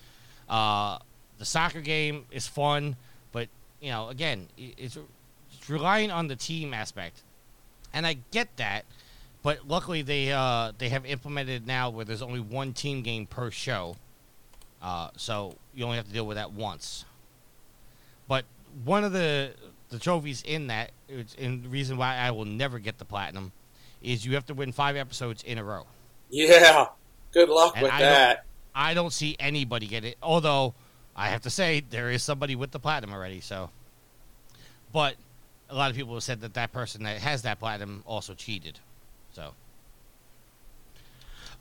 [0.49, 0.99] Uh,
[1.39, 2.97] the soccer game is fun,
[3.85, 4.97] you know, again, it's,
[5.53, 7.23] it's relying on the team aspect,
[7.93, 8.87] and I get that.
[9.43, 13.51] But luckily, they uh, they have implemented now where there's only one team game per
[13.51, 13.97] show,
[14.81, 17.05] uh, so you only have to deal with that once.
[18.27, 18.47] But
[18.85, 19.53] one of the
[19.91, 20.93] the trophies in that,
[21.39, 23.53] and the reason why I will never get the platinum,
[24.03, 25.85] is you have to win five episodes in a row.
[26.31, 26.87] Yeah.
[27.33, 28.45] Good luck And with I don't- that.
[28.75, 30.17] I don't see anybody get it.
[30.23, 30.75] Although
[31.17, 33.41] I have to say there is somebody with the platinum already.
[33.41, 33.71] So,
[34.93, 35.15] but
[35.71, 38.79] a lot of people have said that that person that has that platinum also cheated.
[39.33, 39.53] So.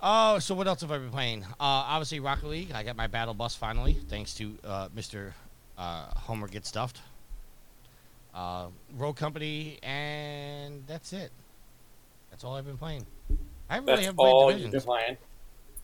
[0.02, 1.44] Oh, so what else have I been playing?
[1.44, 2.72] Uh, obviously Rocket League.
[2.74, 5.32] I got my battle bus finally, thanks to uh, Mr.
[5.78, 7.00] Uh, Homer Get Stuffed.
[8.36, 11.32] Uh, Rogue Company, and that's it.
[12.32, 13.06] That's all I've been playing.
[13.70, 14.64] I really That's haven't played all Divisions.
[14.74, 15.18] you've been playing.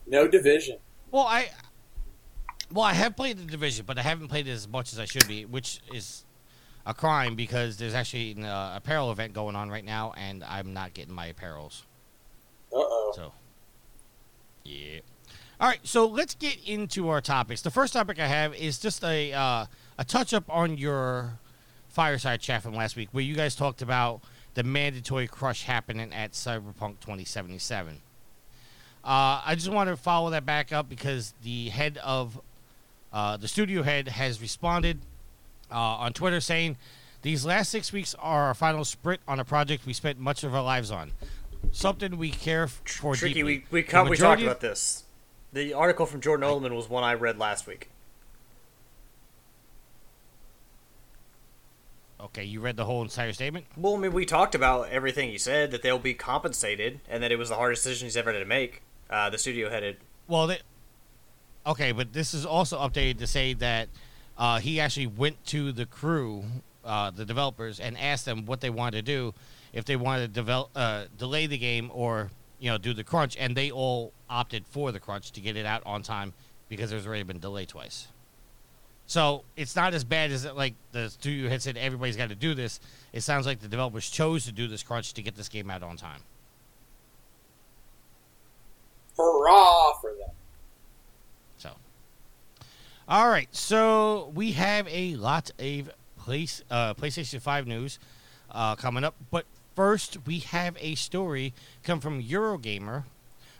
[0.06, 0.76] No division.
[1.12, 1.48] Well, I
[2.72, 5.04] well, I have played the division, but I haven't played it as much as I
[5.04, 6.24] should be, which is
[6.86, 10.72] a crime because there's actually an uh, apparel event going on right now, and I'm
[10.72, 11.82] not getting my apparels.
[12.72, 13.12] Uh oh.
[13.14, 13.32] So,
[14.64, 15.00] yeah.
[15.60, 17.60] All right, so let's get into our topics.
[17.60, 19.66] The first topic I have is just a uh,
[19.98, 21.38] a touch up on your
[21.88, 24.22] fireside chat from last week, where you guys talked about
[24.54, 28.00] the mandatory crush happening at Cyberpunk 2077.
[29.02, 32.40] Uh, I just want to follow that back up because the head of
[33.12, 34.98] uh, the studio head has responded
[35.70, 36.76] uh, on Twitter saying,
[37.22, 40.54] "These last six weeks are our final sprint on a project we spent much of
[40.54, 41.12] our lives on,
[41.72, 43.42] something we care for Tricky, deeply.
[43.42, 45.04] we we, The co- we talked about this.
[45.52, 47.90] The article from Jordan Oloman was one I read last week.
[52.20, 53.64] Okay, you read the whole entire statement.
[53.76, 57.32] Well, I mean, we talked about everything he said that they'll be compensated, and that
[57.32, 58.82] it was the hardest decision he's ever had to make.
[59.08, 59.96] Uh, the studio headed.
[60.28, 60.58] Well, they,
[61.66, 63.88] okay, but this is also updated to say that
[64.38, 66.44] uh, he actually went to the crew,
[66.84, 69.34] uh, the developers, and asked them what they wanted to do,
[69.72, 73.36] if they wanted to develop, uh, delay the game or you know do the crunch,
[73.38, 76.32] and they all opted for the crunch to get it out on time
[76.68, 78.08] because there's already been delayed twice.
[79.06, 82.36] So it's not as bad as it, like the studio had said everybody's got to
[82.36, 82.78] do this.
[83.12, 85.82] It sounds like the developers chose to do this crunch to get this game out
[85.82, 86.20] on time.
[89.16, 90.30] Hurrah for them.
[93.10, 93.48] All right.
[93.50, 97.98] So we have a lot of place uh, PlayStation Five news
[98.52, 103.02] uh, coming up, but first we have a story come from Eurogamer.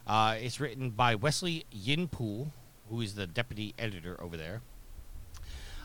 [0.06, 2.52] Uh, it's written by Wesley Yin-Poole,
[2.88, 4.62] who is the deputy editor over there.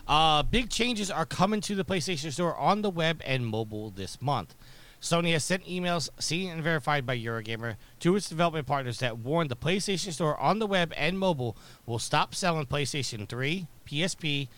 [0.06, 4.22] Uh, big changes are coming to the PlayStation Store on the web and mobile this
[4.22, 4.54] month.
[5.00, 9.48] Sony has sent emails seen and verified by Eurogamer to its development partners that warn
[9.48, 14.48] the PlayStation Store on the web and mobile will stop selling PlayStation 3, PSP,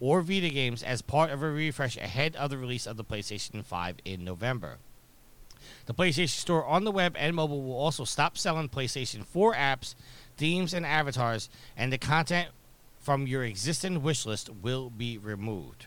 [0.00, 3.64] or Vita games as part of a refresh ahead of the release of the PlayStation
[3.64, 4.78] 5 in November.
[5.86, 9.94] The PlayStation Store on the web and mobile will also stop selling PlayStation 4 apps,
[10.36, 12.48] themes, and avatars, and the content
[12.98, 15.86] from your existing wish list will be removed.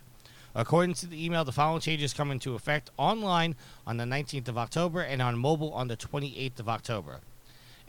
[0.56, 4.58] According to the email, the following changes come into effect online on the 19th of
[4.58, 7.20] October and on mobile on the 28th of October.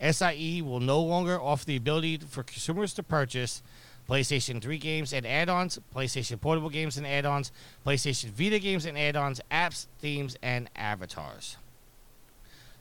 [0.01, 3.63] SIE will no longer offer the ability for consumers to purchase
[4.07, 7.51] PlayStation 3 games and add ons, PlayStation Portable games and add ons,
[7.85, 11.57] PlayStation Vita games and add ons, apps, themes, and avatars.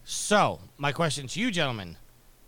[0.05, 1.97] So, my question to you, gentlemen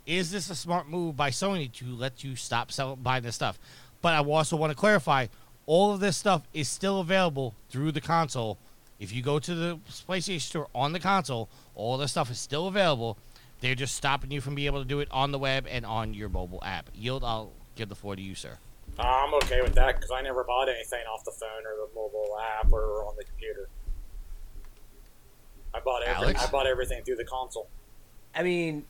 [0.05, 3.59] is this a smart move by Sony to let you stop selling buying this stuff?
[4.01, 5.27] But I also want to clarify
[5.69, 8.57] all of this stuff is still available through the console.
[8.99, 12.65] If you go to the PlayStation Store on the console, all this stuff is still
[12.65, 13.19] available.
[13.61, 16.15] They're just stopping you from being able to do it on the web and on
[16.15, 16.89] your mobile app.
[16.95, 18.57] Yield, I'll give the floor to you, sir.
[18.97, 21.93] Uh, I'm okay with that because I never bought anything off the phone or the
[21.93, 23.69] mobile app or on the computer.
[25.75, 27.69] I bought every, I bought everything through the console.
[28.33, 28.87] I mean,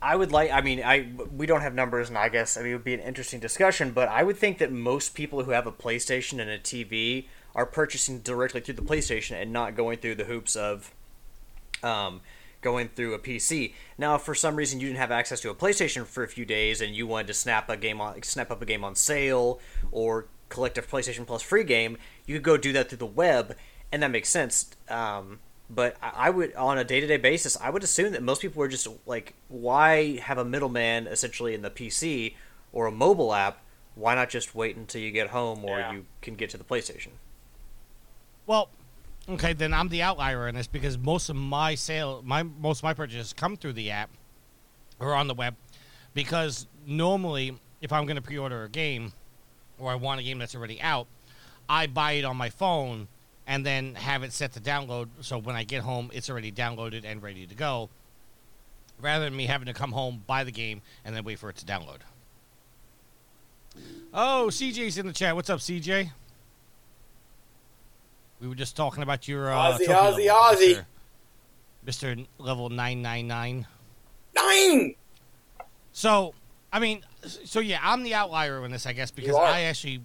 [0.00, 0.50] I would like.
[0.50, 2.94] I mean, I we don't have numbers, and I guess I mean it would be
[2.94, 3.90] an interesting discussion.
[3.92, 7.66] But I would think that most people who have a PlayStation and a TV are
[7.66, 10.92] purchasing directly through the PlayStation and not going through the hoops of,
[11.82, 12.20] um,
[12.60, 13.74] going through a PC.
[13.96, 16.44] Now, if for some reason you didn't have access to a PlayStation for a few
[16.44, 19.58] days and you wanted to snap a game on snap up a game on sale
[19.90, 23.56] or collect a PlayStation Plus free game, you could go do that through the web,
[23.92, 24.70] and that makes sense.
[24.88, 28.22] Um, but I I would, on a day to day basis, I would assume that
[28.22, 32.34] most people are just like, why have a middleman essentially in the PC
[32.72, 33.62] or a mobile app
[33.98, 35.92] why not just wait until you get home or Yeah.
[35.92, 37.08] you can get to the PlayStation?
[38.46, 38.68] Well,
[39.28, 42.84] okay, then I'm the outlier in this because most of my sale, my most of
[42.84, 44.10] my purchases come through the app
[45.00, 45.56] or on the web.
[46.14, 49.12] Because normally, if I'm going to pre-order a game
[49.78, 51.06] or I want a game that's already out,
[51.68, 53.08] I buy it on my phone
[53.48, 55.08] and then have it set to download.
[55.22, 57.88] So when I get home, it's already downloaded and ready to go.
[59.00, 61.56] Rather than me having to come home, buy the game, and then wait for it
[61.56, 62.00] to download.
[64.12, 65.34] Oh, CJ's in the chat.
[65.34, 66.10] What's up, CJ?
[68.40, 70.84] We were just talking about your uh, Ozzy, Ozzy, Ozzy.
[71.86, 72.16] Mr.
[72.16, 72.26] Mr.
[72.38, 73.66] Level nine nine nine.
[74.34, 74.94] Nine.
[75.92, 76.34] So,
[76.72, 79.34] I mean, so yeah, I'm the outlier in this, I guess, because.
[79.34, 80.02] I actually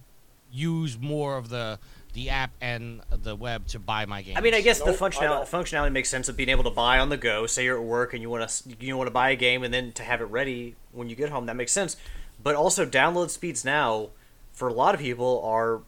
[0.51, 1.79] use more of the
[2.13, 4.37] the app and the web to buy my games.
[4.37, 6.99] I mean, I guess Nope, the functionality functionality makes sense of being able to buy
[6.99, 7.47] on the go.
[7.47, 9.73] Say you're at work and you want to you want to buy a game and
[9.73, 11.47] then to have it ready when you get home.
[11.47, 11.97] That makes sense.
[12.41, 14.09] But also, download speeds now
[14.51, 15.81] for a lot of people are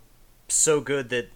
[0.48, 1.30] so good that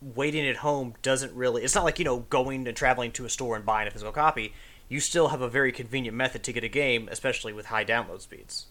[0.00, 1.62] waiting at home doesn't really.
[1.62, 4.12] It's not like you know going and traveling to a store and buying a physical
[4.12, 4.54] copy.
[4.88, 8.20] You still have a very convenient method to get a game, especially with high download
[8.20, 8.66] speeds.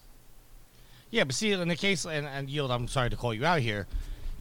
[1.10, 3.60] Yeah, but see, in the case and, and Yield, I'm sorry to call you out
[3.60, 3.86] here.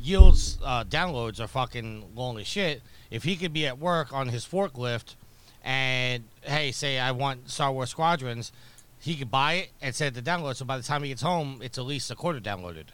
[0.02, 2.82] Yield's uh, downloads are fucking long as shit.
[3.10, 5.16] If he could be at work on his forklift,
[5.64, 8.52] and hey, say I want Star Wars Squadrons,
[9.00, 10.56] he could buy it and set it to download.
[10.58, 12.86] So by the time he gets home, it's at least a quarter downloaded.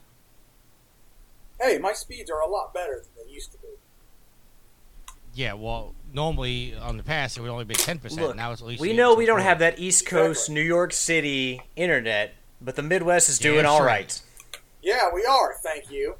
[1.59, 3.67] Hey, my speeds are a lot better than they used to be.
[5.33, 8.21] Yeah, well, normally on the past it would only be ten percent.
[8.21, 8.81] Look, Now it's at least.
[8.81, 10.55] we know we don't have that East Coast, Exactly.
[10.55, 13.85] New York City internet, but the Midwest is doing all sure.
[13.85, 14.21] right.
[14.81, 15.53] Yeah, we are.
[15.63, 16.15] Thank you.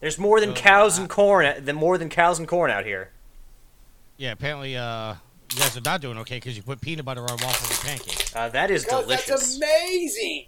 [0.00, 1.64] There's more than Uh, cows I- and corn.
[1.64, 3.10] Than more than cows and corn out here.
[4.16, 5.14] Yeah, apparently, uh,
[5.52, 8.34] you guys are not doing okay because you put peanut butter on waffles and pancakes.
[8.36, 9.26] Uh, that is Because delicious.
[9.26, 10.46] that's amazing.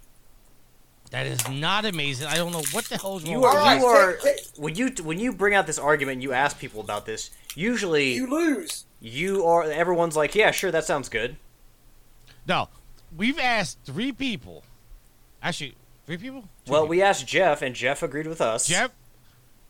[1.11, 2.27] That is not amazing.
[2.27, 3.31] I don't know what the hell's wrong.
[3.33, 6.15] You are, Alright, you are take- take- when you when you bring out this argument
[6.15, 7.29] and you ask people about this.
[7.55, 8.85] Usually, You lose.
[8.99, 11.37] you are everyone's like, yeah, sure, that sounds good.
[12.47, 12.67] No,
[13.15, 14.63] we've asked three people.
[15.41, 15.75] Actually,
[16.07, 16.41] three people.
[16.65, 16.89] Two well, people.
[16.89, 18.65] we asked Jeff, and Jeff agreed with us.
[18.67, 18.89] Jeff,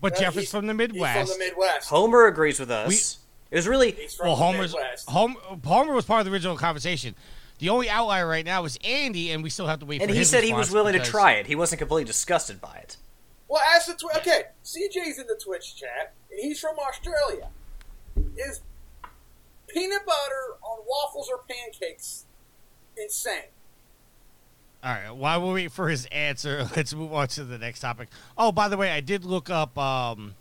[0.03, 1.31] but Jeff is from the He's Midwest.
[1.31, 1.89] from the Midwest.
[1.89, 2.87] Homer agrees with us.
[2.89, 3.19] We-
[3.51, 5.09] it was really He's from well, the Homer's Midwest.
[5.09, 7.15] Homer, Homer was part of the original conversation.
[7.59, 10.01] The only outlier right now is Andy, and we still have to wait.
[10.01, 11.47] and for he his said he was response willing to try it.
[11.47, 12.97] He wasn't completely disgusted by it.
[13.47, 14.43] Well, ask the Twi- okay.
[14.65, 17.49] CJ's in the Twitch chat, and he's from Australia.
[18.35, 18.61] Is
[19.67, 22.25] peanut butter on waffles or pancakes
[22.97, 23.43] insane?
[24.83, 28.09] All right, while we wait for his answer, let's move on to the next topic.
[28.37, 30.35] Oh, by the way, I did look up um,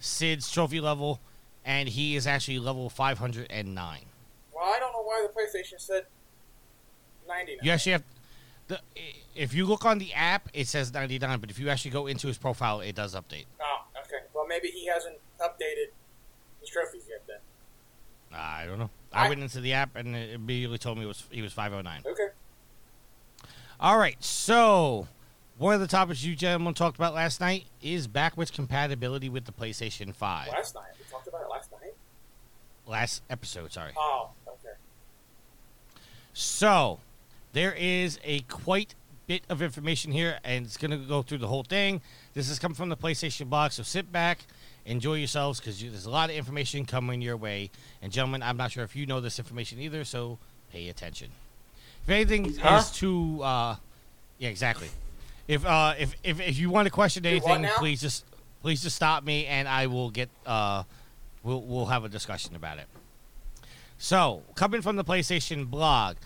[0.00, 1.20] Sid's trophy level,
[1.64, 4.00] and he is actually level 509.
[4.52, 6.06] Well, I don't know why the PlayStation said
[7.28, 7.58] 99.
[7.64, 8.02] You actually have
[8.66, 8.80] the
[9.36, 12.26] if you look on the app, it says 99, but if you actually go into
[12.26, 13.44] his profile, it does update.
[13.60, 14.24] Oh, okay.
[14.34, 15.92] Well, maybe he hasn't updated
[16.60, 17.36] his trophies yet then.
[18.32, 18.90] I don't know.
[19.12, 21.52] I, I- went into the app and it immediately told me it was he was
[21.52, 22.02] 509.
[22.10, 22.28] Okay.
[23.80, 25.06] All right, so
[25.56, 29.52] one of the topics you gentlemen talked about last night is backwards compatibility with the
[29.52, 30.48] PlayStation 5.
[30.48, 30.82] Last night.
[30.98, 31.94] We talked about it last night.
[32.88, 33.92] Last episode, sorry.
[33.96, 34.74] Oh, okay.
[36.32, 36.98] So,
[37.52, 38.96] there is a quite
[39.28, 42.00] bit of information here, and it's going to go through the whole thing.
[42.34, 44.40] This is coming from the PlayStation box, so sit back,
[44.86, 47.70] enjoy yourselves, because there's a lot of information coming your way.
[48.02, 50.40] And, gentlemen, I'm not sure if you know this information either, so
[50.72, 51.30] pay attention.
[52.08, 52.78] If anything Huh?
[52.78, 53.76] is too, uh,
[54.38, 54.88] yeah, exactly.
[55.46, 58.24] If uh, if, if if you want to question anything, please just
[58.62, 60.84] please just stop me, and I will get uh,
[61.42, 62.86] we'll we'll have a discussion about it.
[63.98, 66.16] So, coming from the PlayStation blog,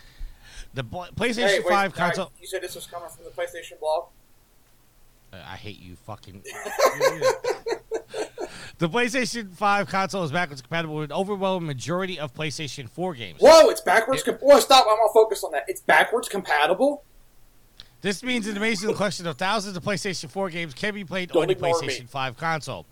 [0.73, 2.33] the bl- PlayStation Hey, wait, 5 all right, console.
[2.40, 4.05] You said this was coming from the PlayStation blog?
[5.33, 6.45] Uh, I hate you, fucking.
[8.83, 13.38] the PlayStation 5 console is backwards compatible with an overwhelming majority of PlayStation 4 games.
[13.40, 14.25] Whoa, it's backwards.
[14.25, 14.87] Com- Whoa, stop.
[14.90, 15.66] I'm gonna focus on that.
[15.68, 17.05] It's backwards compatible.
[18.01, 21.42] This means an amazing collection of thousands of PlayStation 4 games can be played Don't
[21.42, 22.07] on the PlayStation me.
[22.07, 22.85] 5 console.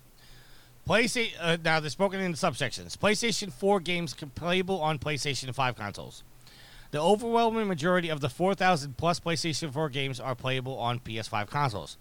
[0.89, 2.97] PlayStation uh, now they're spoken in subsections.
[2.97, 6.23] PlayStation 4 games can playable on PlayStation 5 consoles.
[6.93, 11.97] The overwhelming majority of the 4,000 plus PlayStation 4 games are playable on PS5 consoles.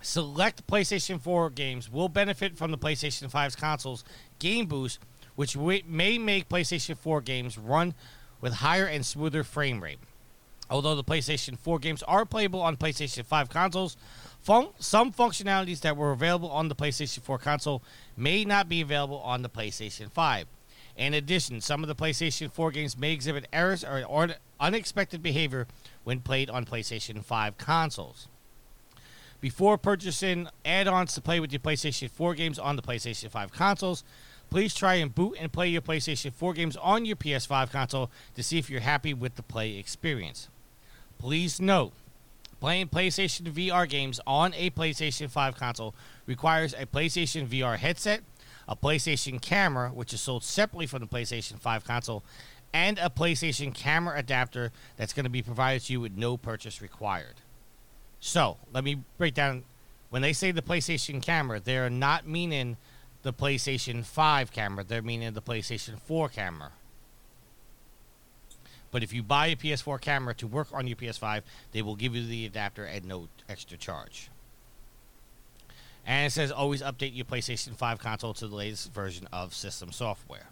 [0.00, 4.04] Select PlayStation 4 games will benefit from the PlayStation 5's console's
[4.38, 5.00] Game Boost,
[5.34, 7.94] which may make PlayStation 4 games run
[8.40, 9.98] with higher and smoother frame rate.
[10.70, 13.96] Although the PlayStation 4 games are playable on PlayStation 5 consoles,
[14.40, 17.82] fun- some functionalities that were available on the PlayStation 4 console
[18.16, 20.46] may not be available on the PlayStation 5.
[20.96, 24.28] In addition, some of the PlayStation 4 games may exhibit errors or, or
[24.60, 25.66] unexpected behavior
[26.04, 28.28] when played on PlayStation 5 consoles.
[29.40, 34.02] Before purchasing add-ons to play with your PlayStation 4 games on the PlayStation 5 consoles,
[34.50, 38.42] please try and boot and play your PlayStation 4 games on your PS5 console to
[38.42, 40.48] see if you're happy with the play experience.
[41.18, 41.92] Please note,
[42.58, 45.94] playing PlayStation VR games on a PlayStation 5 console
[46.26, 48.22] requires a PlayStation VR headset,
[48.66, 52.24] a PlayStation camera, which is sold separately from the PlayStation 5 console,
[52.74, 56.82] and a PlayStation camera adapter that's going to be provided to you with no purchase
[56.82, 57.36] required.
[58.20, 59.64] So, let me break down.
[60.10, 62.76] When they say the PlayStation camera, they're not meaning
[63.22, 66.72] the PlayStation 5 camera, they're meaning the PlayStation 4 camera.
[68.90, 71.42] But if you buy a PS4 camera to work on your PS5,
[71.72, 74.30] they will give you the adapter at no extra charge.
[76.06, 79.92] And it says always update your PlayStation 5 console to the latest version of system
[79.92, 80.46] software.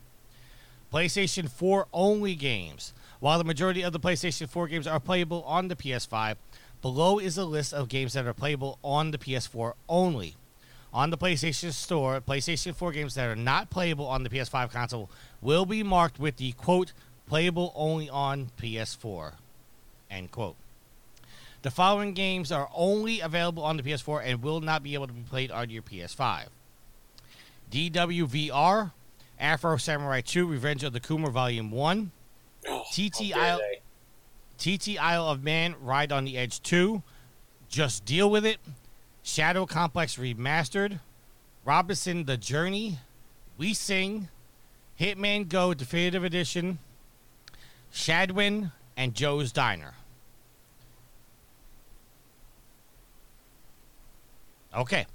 [0.93, 2.93] PlayStation 4 only games.
[3.21, 6.37] While the majority of the PlayStation 4 games are playable on the PS5,
[6.83, 10.37] below is a list of games that are playable on the PS4 only.
[10.93, 15.11] On the PlayStation Store, PlayStation 4 games that are not playable on the PS5 console
[15.43, 16.93] will be marked with the quote,
[17.29, 19.33] playable only on PS4,
[20.11, 20.57] end quote.
[21.63, 25.13] The following games are only available on the PS4 and will not be able to
[25.13, 26.47] be played on your PS5.
[27.71, 28.93] DWVR,
[29.39, 32.11] Afro Samurai 2 Revenge of the Kuma Volume 1,
[32.69, 33.81] Oh, TT how dare Isle- they.
[34.59, 37.03] TT Isle of Man Ride on the Edge 2,
[37.69, 38.59] Just Deal with It,
[39.23, 41.01] Shadow Complex Remastered,
[41.65, 42.99] Robinson The Journey,
[43.59, 44.29] We Sing,
[45.01, 46.79] Hitman Go Definitive Edition,
[47.93, 49.95] Shadwen, and Joe's Diner.
[54.75, 55.07] Okay.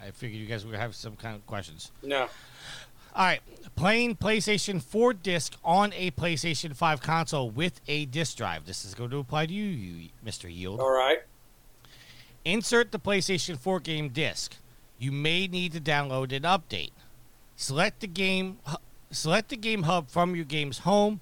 [0.00, 1.90] I figured you guys would have some kind of questions.
[2.02, 2.28] No.
[3.16, 3.40] All right,
[3.76, 8.66] playing PlayStation 4 disc on a PlayStation 5 console with a disc drive.
[8.66, 10.52] This is going to apply to you, you Mr.
[10.52, 10.80] Yield.
[10.80, 11.18] All right.
[12.44, 14.56] Insert the PlayStation 4 game disc.
[14.98, 16.90] You may need to download an update.
[17.54, 18.58] Select the game
[19.12, 21.20] select the game hub from your game's home.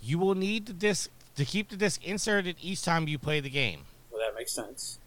[0.00, 3.50] You will need the disc to keep the disc inserted each time you play the
[3.50, 3.82] game.
[4.10, 4.98] Well, that makes sense.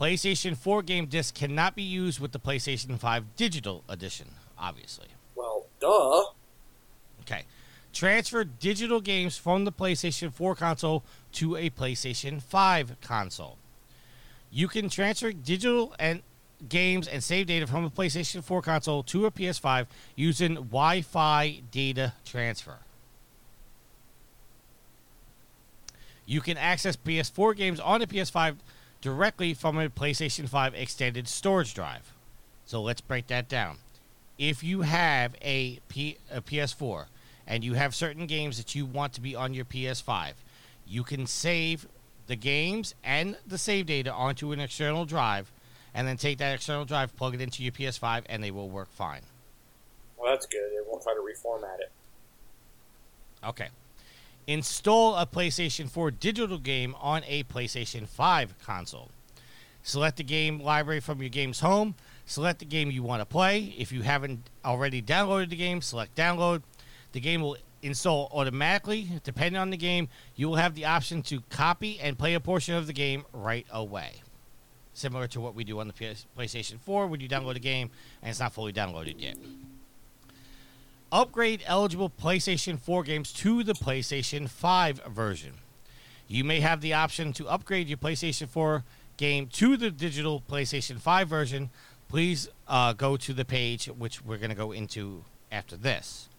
[0.00, 5.08] PlayStation 4 game disc cannot be used with the PlayStation 5 digital edition, obviously.
[5.80, 6.24] Duh.
[7.22, 7.44] Okay.
[7.92, 11.02] Transfer digital games from the PlayStation 4 console
[11.32, 13.56] to a PlayStation 5 console.
[14.50, 16.22] You can transfer digital and
[16.68, 22.14] games and save data from a PlayStation 4 console to a PS5 using Wi-Fi data
[22.24, 22.78] transfer.
[26.24, 28.56] You can access PS4 games on a PS5
[29.00, 32.12] directly from a PlayStation 5 extended storage drive.
[32.64, 33.78] So let's break that down
[34.38, 37.06] if you have a, P, a PS4
[37.46, 40.32] and you have certain games that you want to be on your PS5,
[40.86, 41.86] you can save
[42.26, 45.50] the games and the save data onto an external drive
[45.94, 48.90] and then take that external drive, plug it into your PS5, and they will work
[48.92, 49.22] fine.
[50.18, 50.58] Well, that's good.
[50.58, 51.90] It won't try to reformat it.
[53.42, 53.68] Okay.
[54.46, 59.10] Install a PlayStation 4 digital game on a PlayStation 5 console.
[59.82, 61.94] Select the game library from your game's home.
[62.26, 63.74] Select the game you want to play.
[63.78, 66.62] If you haven't already downloaded the game, select download.
[67.12, 69.08] The game will install automatically.
[69.24, 72.74] Depending on the game, you will have the option to copy and play a portion
[72.74, 74.22] of the game right away.
[74.92, 77.90] Similar to what we do on the PS- PlayStation 4 when you download a game
[78.22, 79.36] and it's not fully downloaded yet
[81.12, 85.54] upgrade eligible PlayStation 4 games to the PlayStation 5 version.
[86.28, 88.84] You may have the option to upgrade your PlayStation 4
[89.16, 91.70] game to the digital PlayStation 5 version.
[92.16, 96.30] Please uh, go to the page, which we're going to go into after this.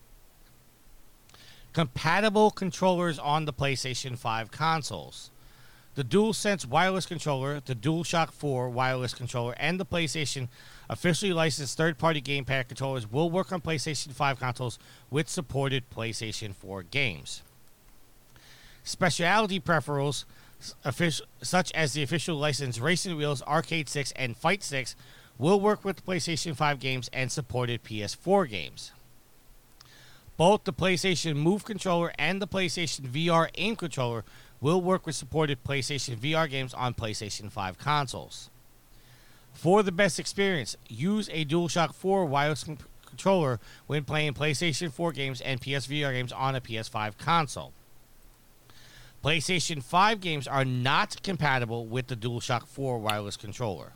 [1.72, 5.30] Compatible controllers on the PlayStation 5 consoles.
[5.94, 10.48] The DualSense wireless controller, the DualShock 4 wireless controller, and the PlayStation
[10.90, 14.80] officially licensed third-party gamepad controllers will work on PlayStation 5 consoles
[15.12, 17.44] with supported PlayStation 4 games.
[18.84, 20.26] Specialty peripherals
[21.44, 24.96] such as the official licensed Racing Wheels, Arcade Sticks, and Fight Sticks
[25.38, 28.92] will work with PlayStation 5 games and supported PS4 games.
[30.36, 34.24] Both the PlayStation Move controller and the PlayStation VR Aim controller
[34.62, 38.50] will work with supported PlayStation VR games on PlayStation 5 consoles.
[39.54, 45.12] For the best experience, use a DualShock 4 wireless con- controller when playing PlayStation 4
[45.12, 47.74] games and PSVR games on a PS5 console.
[49.24, 53.94] PlayStation 5 games are not compatible with the DualShock 4 wireless controller.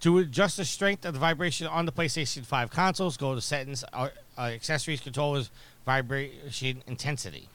[0.00, 3.82] To adjust the strength of the vibration on the PlayStation 5 consoles, go to Settings,
[3.92, 5.50] uh, uh, Accessories, Controllers,
[5.86, 7.48] Vibration Intensity.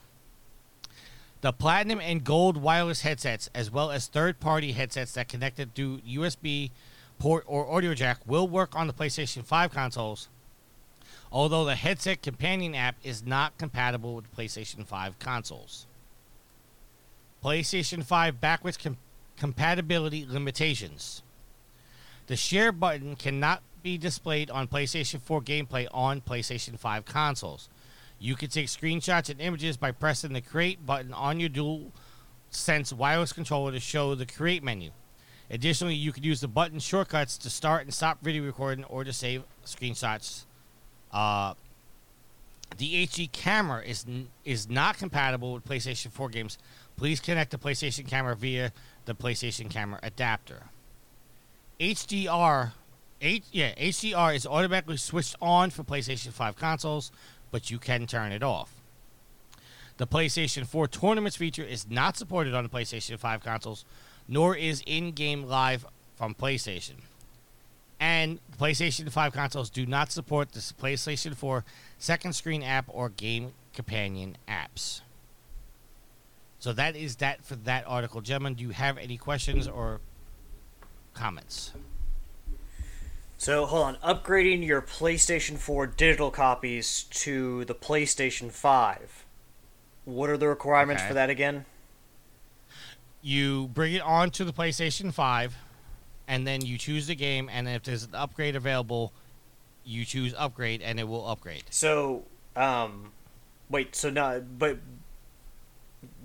[1.40, 5.98] The platinum and gold wireless headsets, as well as third party headsets that connected through
[6.00, 6.70] USB
[7.18, 10.28] port or audio jack, will work on the PlayStation 5 consoles,
[11.30, 15.86] although the headset companion app is not compatible with PlayStation 5 consoles.
[17.42, 18.98] PlayStation 5 backwards com-
[19.36, 21.22] compatibility limitations.
[22.32, 27.68] The share button cannot be displayed on PlayStation 4 gameplay on PlayStation 5 consoles.
[28.18, 31.92] You can take screenshots and images by pressing the create button on your dual
[32.48, 34.92] sense wireless controller to show the create menu.
[35.50, 39.12] Additionally, you can use the button shortcuts to start and stop video recording or to
[39.12, 40.46] save screenshots.
[41.12, 41.52] Uh,
[42.78, 46.56] the HD camera is n- is not compatible with PlayStation 4 games.
[46.96, 48.72] Please connect the PlayStation camera via
[49.04, 50.70] the PlayStation camera adapter.
[51.82, 52.70] HDR,
[53.20, 57.10] H, yeah, HDR is automatically switched on for PlayStation 5 consoles,
[57.50, 58.70] but you can turn it off.
[59.96, 63.84] The PlayStation 4 tournaments feature is not supported on the PlayStation 5 consoles,
[64.28, 67.00] nor is in-game live from PlayStation.
[67.98, 71.64] And PlayStation 5 consoles do not support the PlayStation 4
[71.98, 75.00] second screen app or game companion apps.
[76.60, 78.20] So that is that for that article.
[78.20, 80.00] Gentlemen, do you have any questions or
[81.14, 81.72] comments?
[83.38, 89.24] So hold on, upgrading your PlayStation 4 digital copies to the PlayStation 5.
[90.04, 91.08] What are the requirements Okay.
[91.08, 91.64] for that again?
[93.20, 95.56] You bring it on to the PlayStation 5,
[96.28, 99.12] and then you choose the game, and if there's an upgrade available,
[99.84, 101.64] you choose upgrade, and it will upgrade.
[101.70, 103.12] So, um,
[103.68, 104.78] wait, so now, but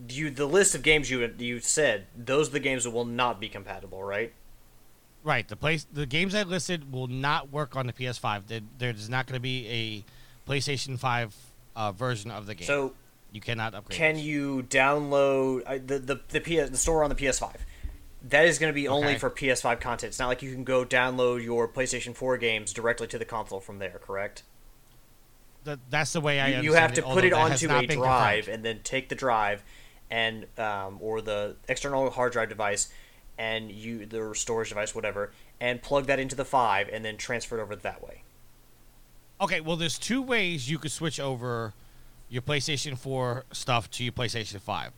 [0.10, 3.40] you the list of games you you said those are the games that will not
[3.40, 4.34] be compatible, right?
[5.28, 5.46] Right.
[5.46, 8.48] The place, the games I listed will not work on the PS5.
[8.48, 11.36] There, there's not going to be a PlayStation 5
[11.76, 12.66] uh, version of the game.
[12.66, 12.94] So
[13.34, 13.98] you cannot upgrade.
[13.98, 14.24] Can those.
[14.24, 17.58] you download uh, the the the, PS, the store on the PS5?
[18.30, 20.12] That is going to be only for PS5 content.
[20.12, 23.60] It's not like you can go download your PlayStation 4 games directly to the console
[23.60, 24.44] from there, correct?
[25.66, 26.48] Th- that's the way I.
[26.56, 28.48] You- you have to put it that has onto a drive confirmed.
[28.48, 29.62] and then take the drive
[30.10, 32.88] and um, or the external hard drive device
[33.38, 37.58] and you the storage device whatever and plug that into the 5 and then transfer
[37.60, 38.24] it over that way.
[39.40, 41.74] Okay, well, there's two ways you could switch over
[42.30, 44.92] your PlayStation 4 stuff to your PlayStation 5.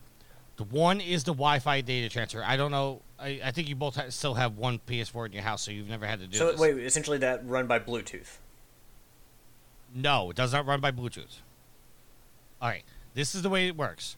[0.56, 2.42] The one is the Wi-Fi data transfer.
[2.44, 3.00] I don't know.
[3.18, 5.88] I, I think you both ha- still have one PS4 in your house, so you've
[5.88, 6.60] never had to do So this.
[6.60, 8.38] wait, essentially that run by Bluetooth.
[9.94, 11.38] No, it does not run by Bluetooth.
[12.62, 12.84] All right,
[13.14, 14.16] this is the way it works.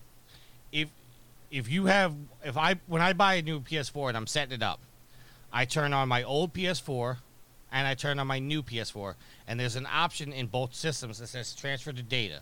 [0.70, 0.88] If
[1.52, 4.62] if you have if I when I buy a new PS4 and I'm setting it
[4.62, 4.80] up,
[5.52, 7.18] I turn on my old PS4
[7.70, 9.14] and I turn on my new PS4,
[9.46, 12.40] and there's an option in both systems that says transfer to data.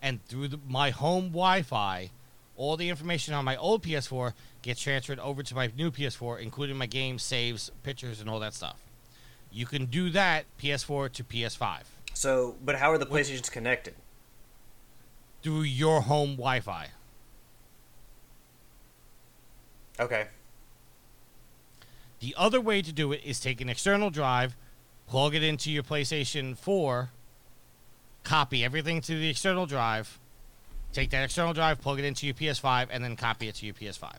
[0.00, 2.10] And through the, my home Wi-Fi,
[2.56, 6.76] all the information on my old PS4 gets transferred over to my new PS4, including
[6.76, 8.76] my games, saves, pictures, and all that stuff.
[9.50, 11.80] You can do that PS4 to PS5
[12.14, 13.94] So, but how are the PlayStations connected?
[15.42, 16.88] through your home Wi-Fi.
[20.00, 20.26] Okay.
[22.20, 24.56] The other way to do it is take an external drive,
[25.06, 27.10] plug it into your PlayStation 4,
[28.24, 30.18] copy everything to the external drive,
[30.92, 33.74] take that external drive, plug it into your PS5, and then copy it to your
[33.74, 34.14] PS5.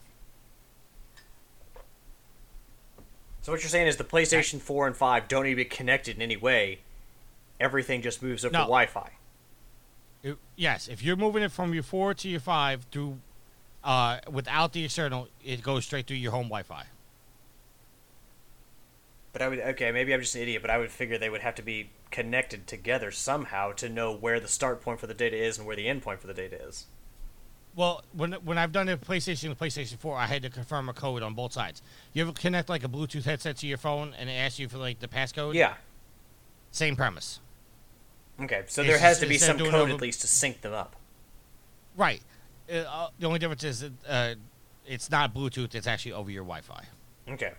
[3.41, 6.15] So what you're saying is the PlayStation 4 and 5 don't need to be connected
[6.15, 6.79] in any way.
[7.59, 8.59] Everything just moves over No.
[8.59, 9.11] to Wi-Fi.
[10.23, 13.19] It- yes, if you're moving it from your 4 to your 5 through
[13.83, 16.85] uh, without the external, it goes straight through your home Wi-Fi.
[19.31, 21.41] But I would okay, maybe I'm just an idiot, but I would figure they would
[21.41, 25.37] have to be connected together somehow to know where the start point for the data
[25.37, 26.87] is and where the end point for the data is.
[27.75, 30.93] Well, when when I've done a PlayStation and PlayStation 4, I had to confirm a
[30.93, 31.83] code on both sides.
[32.13, 34.79] You ever connect like a Bluetooth headset to your phone and it asks you for
[34.79, 35.53] like the passcode?
[35.53, 35.75] Yeah.
[36.71, 37.39] Same premise.
[38.41, 40.61] Okay, so It's there has just- to be some code over- at least to sync
[40.61, 40.95] them up.
[41.95, 42.21] Right.
[42.71, 44.35] Uh, uh, the only difference is that, uh,
[44.85, 46.85] it's not Bluetooth; it's actually over your Wi-Fi.
[47.29, 47.53] Okay.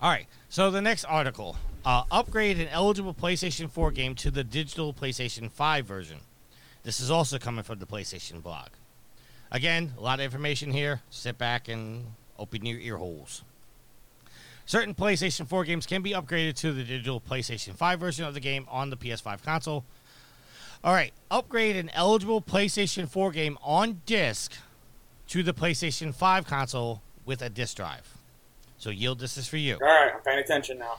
[0.00, 0.26] All right.
[0.48, 5.50] So the next article: uh, upgrade an eligible PlayStation 4 game to the digital PlayStation
[5.50, 6.18] 5 version.
[6.82, 8.68] This is also coming from the PlayStation blog.
[9.50, 11.02] Again, a lot of information here.
[11.10, 12.06] Sit back and
[12.38, 13.42] open your ear holes.
[14.66, 18.40] Certain PlayStation 4 games can be upgraded to the digital PlayStation 5 version of the
[18.40, 19.84] game on the PS5 console.
[20.84, 24.52] All right, upgrade an eligible PlayStation 4 game on disc
[25.26, 28.16] to the PlayStation 5 console with a disc drive.
[28.78, 29.74] So, Yield, this is for you.
[29.74, 30.98] All right, I'm paying attention now.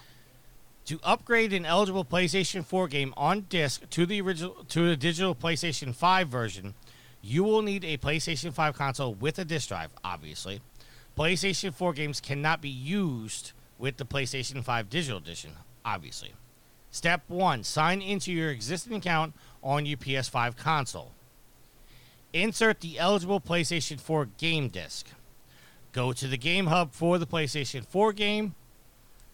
[0.86, 5.34] To upgrade an eligible PlayStation 4 game on disc to the original to the digital
[5.34, 6.74] PlayStation 5 version,
[7.22, 10.62] You will need a PlayStation 5 console with a disc drive, obviously.
[11.18, 15.52] PlayStation 4 games cannot be used with the PlayStation 5 Digital Edition,
[15.86, 16.34] obviously.
[16.92, 21.12] Step 1 Sign into your existing account on your PS5 console.
[22.34, 25.08] Insert the eligible PlayStation 4 game disc.
[25.92, 28.56] Go to the Game Hub for the PlayStation 4 game.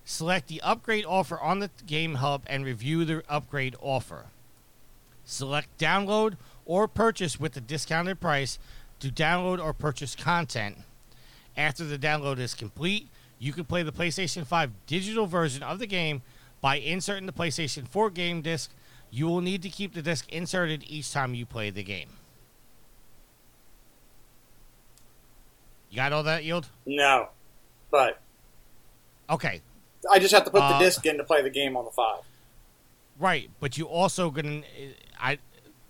[0.05, 4.27] Select the upgrade offer on the Game Hub and review the upgrade offer.
[5.25, 8.59] Select download or purchase with the discounted price
[8.99, 10.77] to download or purchase content.
[11.57, 13.09] After the download is complete,
[13.39, 16.21] you can play the PlayStation 5 digital version of the game
[16.61, 18.71] by inserting the PlayStation 4 game disc.
[19.15, 22.09] You will need to keep the disc inserted each time you play the game.
[25.89, 26.67] You got all that, Yield?
[26.85, 27.29] No,
[27.89, 28.19] but
[29.29, 29.61] Okay,
[30.11, 31.91] I just have to put the Uh, disc in to play the game on the
[31.91, 32.23] five.
[33.17, 34.63] Right, but you also gonna
[35.17, 35.39] I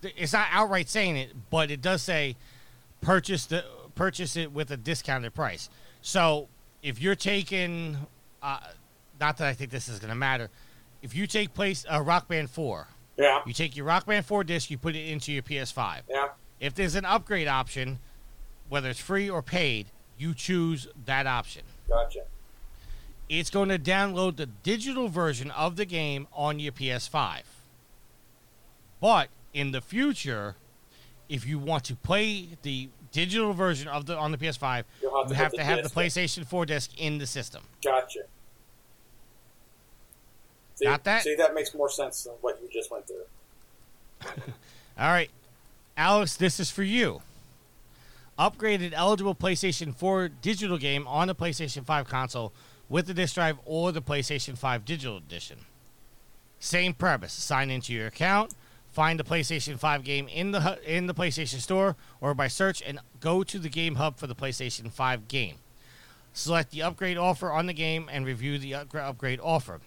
[0.04, 2.36] it's not outright saying it, but it does say
[3.02, 3.66] purchase the
[3.96, 5.68] purchase it with a discounted price.
[6.04, 6.48] So
[6.84, 7.98] if you're taking,
[8.44, 8.60] uh,
[9.20, 10.52] not that I think this is gonna matter,
[11.02, 12.88] if you take place uh, Rock Band Four,
[13.18, 16.02] Yeah, you take your Rock Band Four disc, you put it into your PS5.
[16.10, 16.30] yeah.
[16.60, 18.00] If there's an upgrade option,
[18.70, 19.88] whether it's free or paid,
[20.18, 21.64] you choose that option.
[21.88, 22.22] Gotcha.
[23.28, 27.42] It's going to download the digital version of the game on your PS5.
[29.02, 30.56] But in the future,
[31.28, 35.30] if you want to play the digital version of the on the PS5, You'll have
[35.30, 35.96] you to have to the have the disc.
[35.96, 37.64] PlayStation 4 disc in the system.
[37.84, 38.22] Gotcha.
[40.76, 41.24] See, Got that?
[41.24, 43.26] See, that makes more sense than what you just went through.
[44.98, 45.30] All right,
[45.98, 47.22] Alex, this is for you.
[48.38, 52.52] Upgraded eligible PlayStation 4 digital game on the PlayStation 5 console
[52.90, 55.60] with the disc drive or the PlayStation 5 digital edition.
[56.60, 58.54] Same premise: sign into your account,
[58.92, 63.00] find the PlayStation 5 game in the in the PlayStation Store or by search, and
[63.22, 65.56] go to the Game Hub for the PlayStation 5 game.
[66.34, 69.80] Select the upgrade offer on the game and review the upgrade offer.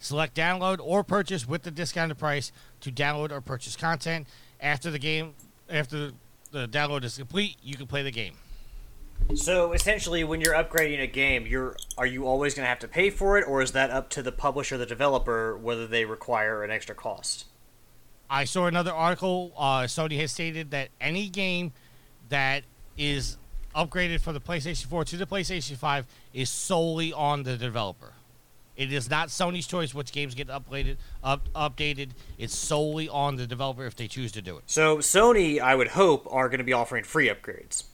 [0.00, 4.26] Select download or purchase with the discounted price to download or purchase content.
[4.58, 5.34] After the game,
[5.68, 6.12] after
[6.50, 8.34] the download is complete, you can play the game.
[9.34, 12.88] So essentially, when you're upgrading a game, you're are you always going to have to
[12.88, 16.64] pay for it, or is that up to the publisher, the developer, whether they require
[16.64, 17.44] an extra cost?
[18.28, 19.52] I saw another article.
[19.56, 21.72] Uh, Sony has stated that any game
[22.30, 22.64] that
[22.96, 23.36] is
[23.74, 28.14] upgraded from the PlayStation 4 to the PlayStation 5 is solely on the developer.
[28.80, 32.12] It is not Sony's choice which games get upgraded, up, updated.
[32.38, 34.62] It's solely on the developer if they choose to do it.
[34.64, 37.84] So Sony, I would hope, are going to be offering free upgrades.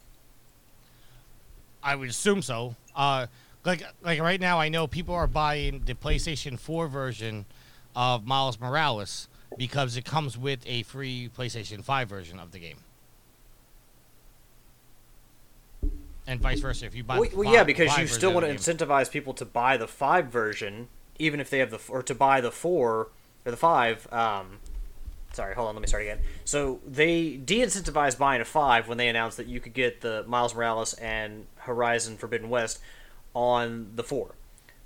[1.82, 2.76] I would assume so.
[2.94, 3.26] Uh,
[3.64, 7.46] like like right now, I know people are buying the PlayStation 4 version
[7.96, 9.26] of Miles Morales
[9.58, 12.76] because it comes with a free PlayStation 5 version of the game.
[16.26, 18.32] And vice versa, if you buy Well, the well, fi- yeah, because five you still
[18.32, 22.02] want to incentivize people to buy the five version, even if they have the or
[22.02, 23.08] to buy the four
[23.44, 24.12] or the five.
[24.12, 24.58] Um,
[25.32, 26.18] sorry, hold on, let me start again.
[26.44, 30.54] So they de-incentivized buying a five when they announced that you could get the Miles
[30.54, 32.80] Morales and Horizon Forbidden West
[33.34, 34.34] on the four.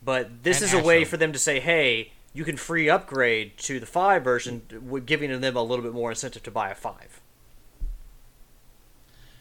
[0.04, 3.56] But this And is a way for them to say, hey, you can free upgrade
[3.58, 4.62] to the five version,
[5.06, 7.20] giving them a little bit more incentive to buy a five.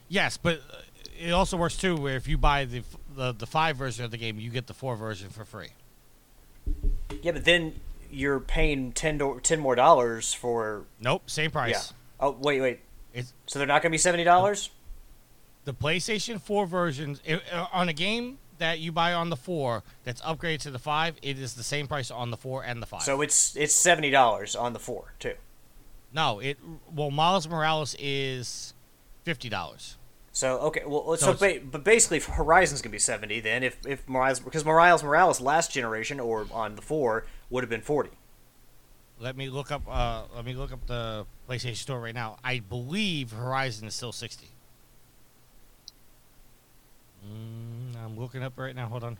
[0.08, 0.78] Yes, but uh,
[1.20, 2.84] it also works too where if you buy the,
[3.16, 5.70] the the 5 version of the game, you get the 4 version for free.
[7.22, 7.80] Yeah, but then
[8.12, 11.72] you're paying 10, do- 10 more dollars for Nope, same price.
[11.72, 12.28] Yeah.
[12.28, 12.80] Oh wait, wait.
[13.14, 14.70] It's So they're not going to be seventy dollars?
[15.66, 19.84] the PlayStation 4 versions i- uh, on a game that you buy on the 4
[20.04, 22.86] that's upgraded to the 5, it is the same price on the 4 and the
[22.88, 23.02] 5.
[23.04, 25.36] So it's it's seventy dollars on the four too.
[26.14, 26.58] no, it
[26.94, 28.74] well Miles Morales is
[29.26, 29.96] $50.
[30.40, 33.62] So okay, well, So so, ba- but basically if Horizon's going to be seventy then.
[33.62, 37.82] If if Miles because Morales Morales last generation or on the four would have been
[37.82, 38.12] forty.
[39.20, 42.38] Let me look up uh let me look up the PlayStation Store right now.
[42.42, 44.48] I believe Horizon is still 60.
[47.28, 48.88] Mm, I'm looking up right now.
[48.88, 49.18] Hold on.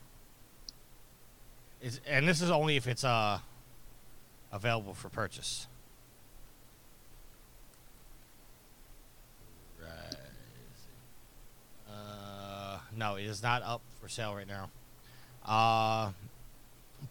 [1.82, 3.40] Is and this is only if it's uh
[4.50, 5.66] available for purchase.
[9.78, 10.16] Right.
[11.90, 14.70] Uh, no, it is not up for sale right now.
[15.44, 16.12] Uh,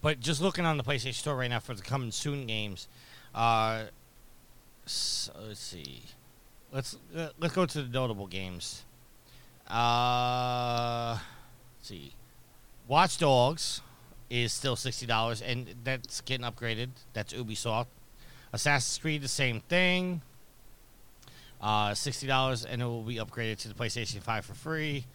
[0.02, 2.86] but just looking on the PlayStation Store right now for the coming soon games,
[3.34, 3.84] uh,
[4.86, 6.02] so let's see.
[6.72, 8.84] Let's uh, let's go to the notable games.
[9.68, 11.18] Uh,
[11.78, 12.12] let's see.
[12.86, 13.82] Watch Dogs
[14.28, 16.90] is still sixty dollars, and that's getting upgraded.
[17.12, 17.86] That's Ubisoft.
[18.52, 20.22] Assassin's Creed, the same thing.
[21.60, 25.06] uh, sixty dollars, and it will be upgraded to the PlayStation Five for free.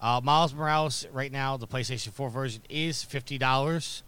[0.00, 4.02] Uh, Miles Morales, right now, the PlayStation Four version is fifty dollars.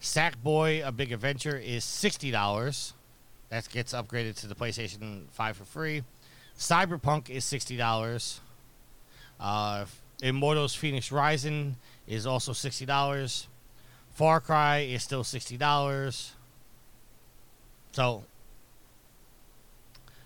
[0.00, 2.94] Sackboy: A Big Adventure is sixty dollars.
[3.50, 6.02] That gets upgraded to the PlayStation Five for free.
[6.58, 8.40] Cyberpunk is sixty dollars.
[9.38, 9.84] Uh,
[10.22, 11.76] Immortals: Phoenix Rising
[12.06, 13.48] is also sixty dollars.
[14.12, 16.32] Far Cry is still sixty dollars.
[17.92, 18.24] So,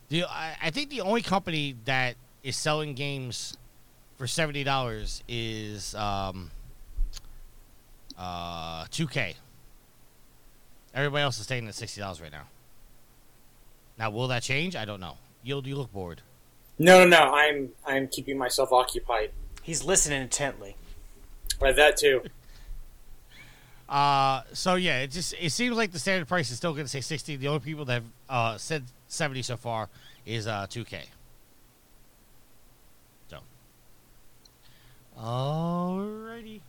[0.09, 3.57] the I, I think the only company that is selling games
[4.17, 6.51] for seventy dollars is um,
[8.19, 9.35] uh, 2K.
[10.95, 12.45] Everybody else is staying at sixty dollars right now.
[13.99, 14.77] Now, will that change?
[14.77, 15.17] I don't know.
[15.43, 16.23] Yield, you look bored.
[16.79, 17.33] No, no, no.
[17.33, 19.31] I'm I'm keeping myself occupied
[19.63, 20.77] He's listening intently.
[21.61, 22.23] by that too.
[23.89, 26.89] Uh, so yeah, it just it seems like the standard price is still going to
[26.91, 27.37] say sixty.
[27.37, 29.91] The only people that have uh, said seventy so far
[30.25, 31.03] is uh, 2K.
[33.29, 33.37] So,
[35.23, 36.61] alrighty.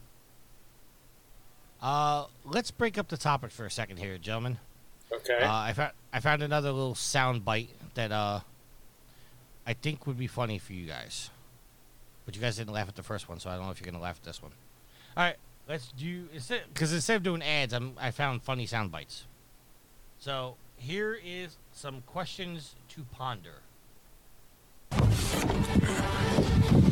[1.82, 4.58] Uh, let's break up the topic for a second here, gentlemen.
[5.12, 5.40] Okay.
[5.40, 8.40] Uh, I found I found another little sound bite that uh,
[9.68, 11.30] I think would be funny for you guys.
[12.26, 13.92] But you guys didn't laugh at the first one, so I don't know if you're
[13.92, 14.54] gonna laugh at this one.
[15.18, 15.36] All right,
[15.68, 19.26] let's do instead because instead of doing ads, I'm, I found funny sound bites.
[20.20, 23.62] So here is some questions to ponder.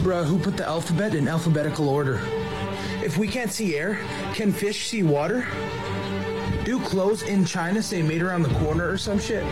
[0.02, 2.20] Bruh, who put the alphabet in alphabetical order?
[3.04, 4.00] If we can't see air,
[4.34, 5.46] can fish see water?
[6.66, 9.44] Do clothes in China say made around the corner or some shit?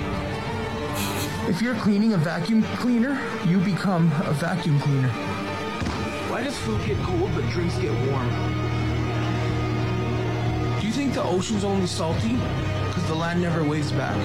[1.47, 5.09] If you're cleaning a vacuum cleaner, you become a vacuum cleaner.
[6.29, 8.29] Why does food get cold but drinks get warm?
[10.79, 12.37] Do you think the ocean's only salty?
[12.87, 14.17] Because the land never waves back.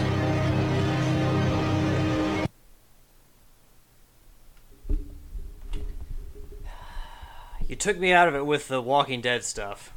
[7.69, 9.93] You took me out of it with the Walking Dead stuff.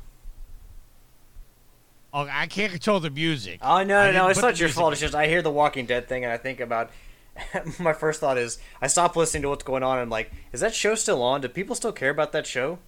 [2.13, 3.59] Oh, I can't control the music.
[3.61, 4.28] Oh no, no, no!
[4.30, 4.93] It's not your fault.
[4.93, 6.91] It's just I hear the Walking Dead thing and I think about.
[7.80, 10.61] my first thought is I stop listening to what's going on and I'm like, is
[10.61, 11.41] that show still on?
[11.41, 12.80] Do people still care about that show?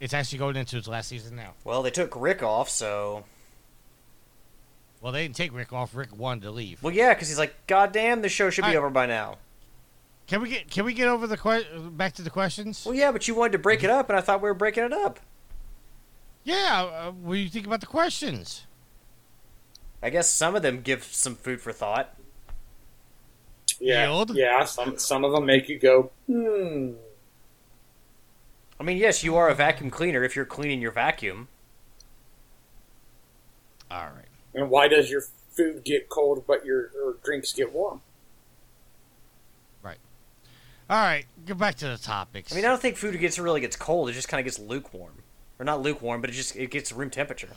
[0.00, 1.52] It's actually going into its last season now.
[1.62, 3.22] Well, they took Rick off, so
[5.00, 5.94] Well, they didn't take Rick off.
[5.94, 6.82] Rick wanted to leave.
[6.82, 9.36] well, yeah, because he's like, God damn, the show should be over by now.
[10.26, 12.84] Can we get can we get over the que- back to the questions?
[12.86, 14.84] Well, yeah, but you wanted to break it up, and I thought we were breaking
[14.84, 15.20] it up.
[16.44, 16.82] Yeah.
[16.82, 18.66] Uh, what do you think about the questions?
[20.02, 22.16] I guess some of them give some food for thought.
[23.80, 24.06] Yeah.
[24.06, 24.34] Yield?
[24.34, 24.64] Yeah.
[24.64, 26.92] Some some of them make you go, hmm.
[28.80, 31.46] I mean, yes, you are a vacuum cleaner if you're cleaning your vacuum.
[33.90, 34.26] All right.
[34.54, 38.00] And why does your food get cold but your or drinks get warm?
[40.92, 41.24] All right.
[41.46, 42.52] Get back to the topics.
[42.52, 44.10] I mean, I don't think food gets really gets cold.
[44.10, 45.22] It just kind of gets lukewarm,
[45.58, 47.48] or not lukewarm, but it just it gets room temperature.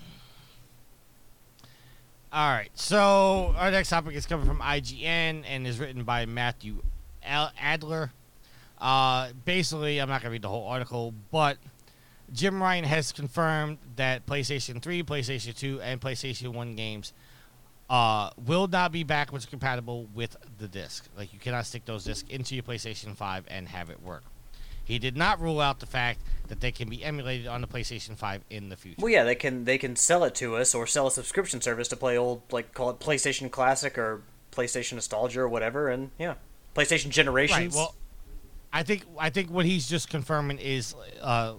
[2.31, 2.69] All right.
[2.75, 6.81] So our next topic is coming from IGN and is written by Matthew
[7.25, 8.13] Adler.
[8.79, 11.57] Uh, basically, I'm not gonna read the whole article, but
[12.31, 17.11] Jim Ryan has confirmed that PlayStation 3, PlayStation 2, and PlayStation 1 games
[17.89, 21.05] uh, will not be backwards compatible with the disc.
[21.17, 24.23] Like you cannot stick those discs into your PlayStation 5 and have it work.
[24.83, 28.15] He did not rule out the fact that they can be emulated on the PlayStation
[28.15, 29.01] 5 in the future.
[29.01, 31.87] Well, yeah, they can they can sell it to us or sell a subscription service
[31.87, 34.21] to play old like call it PlayStation Classic or
[34.51, 36.35] PlayStation Nostalgia or whatever, and yeah,
[36.75, 37.13] PlayStation Right.
[37.13, 37.75] Generations.
[37.75, 37.95] Well,
[38.71, 41.53] I think I think what he's just confirming is, uh,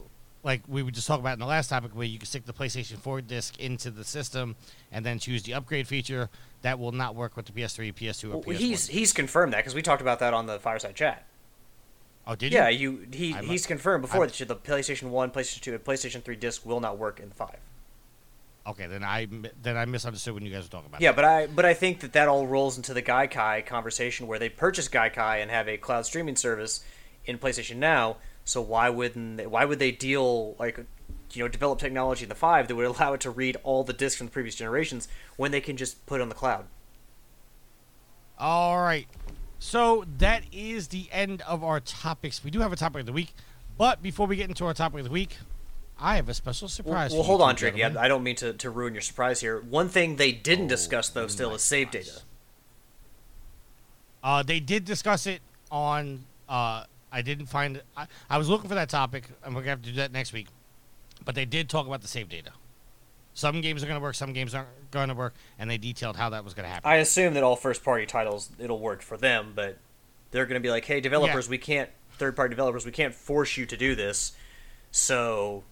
[0.47, 2.53] like we were just talking about in the last topic, where you can stick the
[2.53, 4.55] PlayStation 4 disc into the system
[4.93, 6.31] and then choose the upgrade feature.
[6.63, 8.55] That will not work with the PS3, PS2, or Well, PS1.
[8.57, 11.27] he's he's confirmed that because we talked about that on the fireside chat.
[12.29, 12.93] oh, did yeah, you?
[12.93, 16.23] you he I'm- he's confirmed before I'm- that the PlayStation One, PlayStation Two, and PlayStation
[16.23, 17.59] Three disc will not work in the five.
[18.69, 19.27] Okay, then I
[19.63, 21.01] then I misunderstood when you guys were talking about.
[21.01, 21.17] Yeah, that.
[21.17, 24.49] but I but I think that that all rolls into the Gaikai conversation where they
[24.49, 26.85] purchase Gaikai and have a cloud streaming service
[27.25, 28.17] in PlayStation Now.
[28.47, 30.79] So why wouldn't they, why would they deal like
[31.33, 33.93] you know develop technology in the five that would allow it to read all the
[33.93, 36.67] discs from the previous generations when they can just put it on the cloud?
[38.39, 39.07] All right.
[39.59, 42.45] So that is the end of our topics.
[42.45, 43.35] We do have a topic of the week,
[43.77, 45.37] but before we get into our topic of the week,
[45.99, 47.11] I have a special surprise.
[47.11, 47.79] well for you hold on, Tricky.
[47.79, 47.99] gentlemen.
[48.03, 49.61] I, I don't mean to, to ruin your surprise here.
[49.61, 52.05] One thing they didn't Oh, discuss though still is save gosh.
[52.05, 52.21] data.
[54.23, 55.41] Uh, they did discuss it
[55.71, 56.25] on.
[56.49, 56.85] Uh,
[57.17, 57.81] I didn't find.
[57.97, 60.35] I, I was looking for that topic, and we're gonna have to do that next
[60.35, 60.49] week.
[61.25, 62.51] But they did talk about the save data.
[63.33, 66.45] Some games are gonna work, some games aren't gonna work, and they detailed how that
[66.45, 66.91] was gonna happen.
[66.91, 69.79] I assume that all first party titles it'll work for them, but
[70.31, 71.89] they're going to be like, "Hey, developers, we can't
[72.19, 74.33] third-party developers, we can't force you to do this,
[74.91, 75.65] so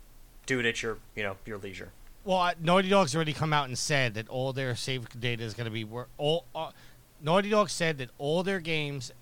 [0.46, 1.92] do it at your you know your leisure."
[2.24, 5.66] Well, Naughty Dog's already come out and said that all their save data is going
[5.66, 6.46] to be wor- all.
[6.54, 6.70] Uh,
[7.20, 9.12] Naughty Dog said that all their games,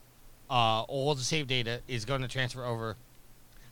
[0.52, 2.96] uh, all the save data is going to transfer over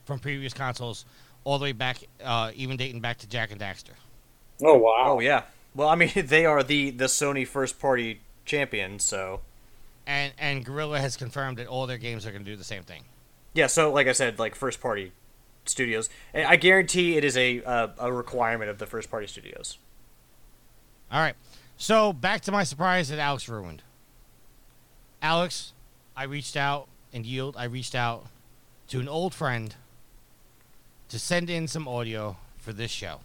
[0.06, 1.04] from previous consoles
[1.44, 3.92] all the way back, uh, even dating back to Jak and Daxter.
[4.62, 5.04] Oh wow!
[5.16, 5.42] Oh yeah.
[5.74, 9.42] Well, I mean, they are the the Sony first-party champion, so
[10.06, 12.82] And and Guerrilla has confirmed that all their games are going to do the same
[12.82, 13.04] thing.
[13.54, 13.66] yeah.
[13.68, 15.12] So like I said, like first-party
[15.66, 19.78] studios, And I guarantee it is a a, a requirement of the first-party studios.
[21.12, 21.34] All right.
[21.76, 23.82] So back to my surprise that Alex ruined.
[25.22, 25.72] Alex,
[26.20, 27.56] I reached out and yield.
[27.56, 28.26] I reached out
[28.88, 29.74] to an old friend
[31.08, 33.20] to send in some audio for this show.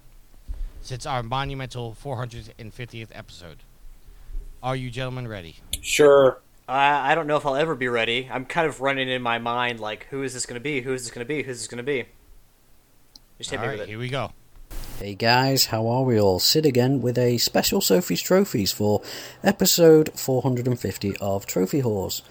[0.81, 3.57] Since our monumental 450th episode.
[4.63, 5.57] Are you gentlemen ready?
[5.81, 6.39] Sure.
[6.69, 8.29] I I don't know if I'll ever be ready.
[8.31, 10.79] I'm kind of running in my mind like, who is this going to be?
[10.79, 11.43] Who is this going to be?
[11.43, 12.05] Who's this going to be?
[13.39, 13.89] Just hit All me right, with it.
[13.89, 14.31] here we go.
[14.99, 16.39] Hey guys, how are we all?
[16.39, 19.01] Sid again with a special Sophie's Trophies for
[19.43, 22.21] episode 450 of Trophy Whores.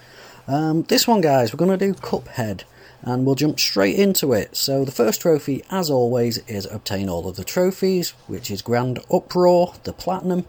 [0.47, 2.65] Um, this one, guys, we're going to do Cuphead
[3.03, 4.57] and we'll jump straight into it.
[4.57, 8.99] So, the first trophy, as always, is obtain all of the trophies, which is Grand
[9.13, 10.47] Uproar, the Platinum.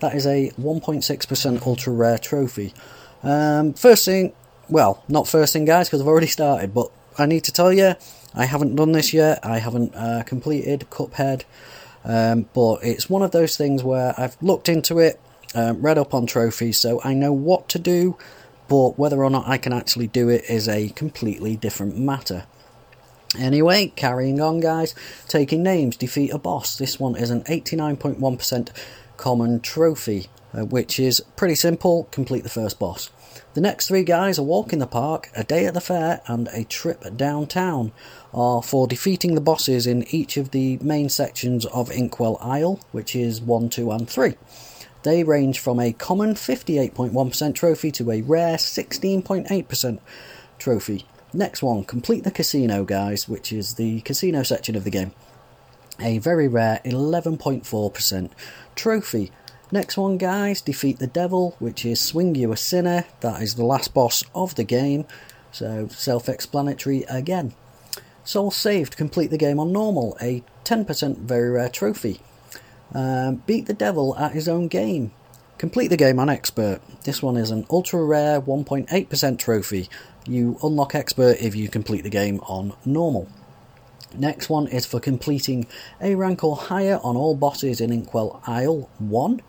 [0.00, 2.72] That is a 1.6% ultra rare trophy.
[3.22, 4.32] Um, first thing,
[4.68, 7.94] well, not first thing, guys, because I've already started, but I need to tell you,
[8.34, 9.40] I haven't done this yet.
[9.44, 11.42] I haven't uh, completed Cuphead,
[12.04, 15.20] um, but it's one of those things where I've looked into it,
[15.54, 18.16] um, read up on trophies, so I know what to do,
[18.68, 22.44] but whether or not I can actually do it is a completely different matter.
[23.36, 24.94] Anyway, carrying on, guys.
[25.26, 26.76] Taking names, defeat a boss.
[26.76, 28.70] This one is an 89.1%
[29.16, 32.04] common trophy, uh, which is pretty simple.
[32.10, 33.10] Complete the first boss.
[33.54, 36.48] The next three guys, a walk in the park, a day at the fair, and
[36.52, 37.92] a trip downtown,
[38.32, 43.14] are for defeating the bosses in each of the main sections of Inkwell Isle, which
[43.16, 44.34] is 1, 2, and 3.
[45.02, 49.98] They range from a common 58.1% trophy to a rare 16.8%
[50.58, 51.06] trophy.
[51.32, 55.12] Next one, complete the casino, guys, which is the casino section of the game.
[56.00, 58.30] A very rare 11.4%
[58.74, 59.30] trophy.
[59.70, 63.04] Next one, guys, defeat the devil, which is swing you a sinner.
[63.20, 65.04] That is the last boss of the game,
[65.52, 67.52] so self explanatory again.
[68.24, 72.20] Soul saved, complete the game on normal, a 10% very rare trophy.
[72.94, 75.12] Um, beat the devil at his own game.
[75.58, 76.80] Complete the game on expert.
[77.04, 79.88] This one is an ultra rare 1.8% trophy.
[80.26, 83.28] You unlock expert if you complete the game on normal.
[84.14, 85.66] Next one is for completing
[86.00, 89.42] A rank or higher on all bosses in Inkwell Isle 1.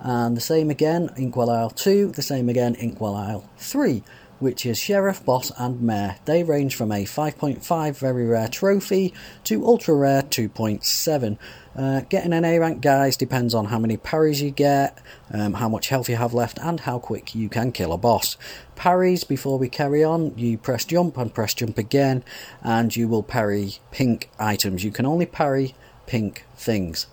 [0.00, 4.02] And the same again, Inkwell Isle 2, the same again, Inkwell Isle 3,
[4.38, 6.16] which is Sheriff, Boss, and Mayor.
[6.26, 9.12] They range from a 5.5 very rare trophy
[9.44, 11.38] to ultra rare 2.7.
[11.76, 14.98] Uh, getting an A rank, guys, depends on how many parries you get,
[15.30, 18.38] um, how much health you have left, and how quick you can kill a boss.
[18.76, 22.24] Parries, before we carry on, you press jump and press jump again,
[22.62, 24.84] and you will parry pink items.
[24.84, 25.74] You can only parry
[26.06, 27.08] pink things.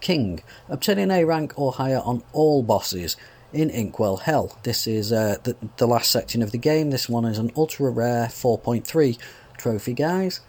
[0.00, 3.18] King, obtaining A rank or higher on all bosses
[3.52, 4.58] in Inkwell Hell.
[4.62, 6.90] This is uh, the, the last section of the game.
[6.90, 9.18] This one is an ultra rare 4.3
[9.58, 10.40] trophy, guys.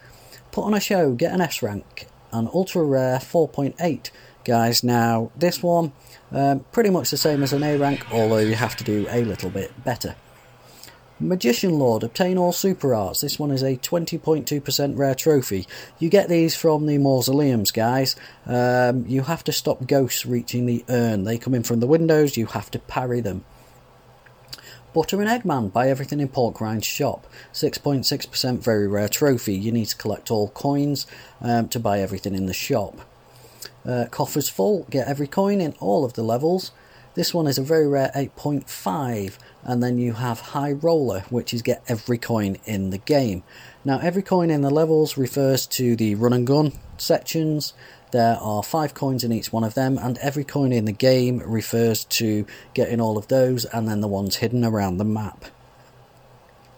[0.52, 4.10] Put on a show, get an S rank, an ultra rare 4.8,
[4.44, 4.84] guys.
[4.84, 5.92] Now, this one,
[6.32, 9.24] um, pretty much the same as an A rank, although you have to do a
[9.24, 10.16] little bit better.
[11.20, 13.20] Magician Lord, obtain all super arts.
[13.20, 15.64] This one is a 20.2% rare trophy.
[16.00, 18.16] You get these from the mausoleums, guys.
[18.46, 21.22] Um, you have to stop ghosts reaching the urn.
[21.22, 23.44] They come in from the windows, you have to parry them.
[24.94, 27.26] Butter and Eggman, buy everything in Pork Porkrind's shop.
[27.52, 29.52] 6.6% very rare trophy.
[29.52, 31.08] You need to collect all coins
[31.40, 33.00] um, to buy everything in the shop.
[33.84, 36.70] Uh, coffers full, get every coin in all of the levels.
[37.14, 41.62] This one is a very rare 8.5, and then you have High Roller, which is
[41.62, 43.42] get every coin in the game.
[43.84, 47.74] Now, every coin in the levels refers to the run and gun sections.
[48.14, 51.42] There are five coins in each one of them, and every coin in the game
[51.44, 55.46] refers to getting all of those and then the ones hidden around the map.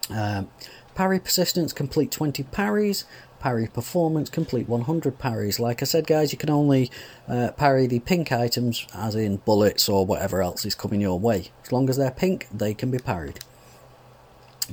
[0.09, 0.49] Um,
[0.95, 3.05] parry persistence, complete 20 parries.
[3.39, 5.61] Parry performance, complete 100 parries.
[5.61, 6.91] Like I said, guys, you can only
[7.29, 11.51] uh, parry the pink items, as in bullets or whatever else is coming your way.
[11.63, 13.41] As long as they're pink, they can be parried.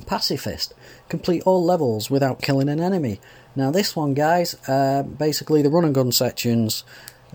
[0.06, 0.72] Pacifist,
[1.10, 3.20] complete all levels without killing an enemy.
[3.56, 6.84] Now, this one, guys, uh, basically the run and gun sections,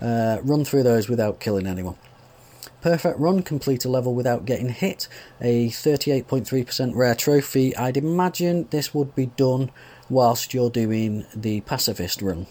[0.00, 1.96] uh, run through those without killing anyone.
[2.80, 5.06] Perfect Run, complete a level without getting hit,
[5.40, 7.76] a 38.3% rare trophy.
[7.76, 9.70] I'd imagine this would be done
[10.08, 12.46] whilst you're doing the Pacifist Run.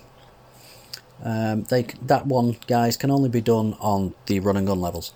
[1.23, 5.13] Um, they that one, guys, can only be done on the run and gun levels.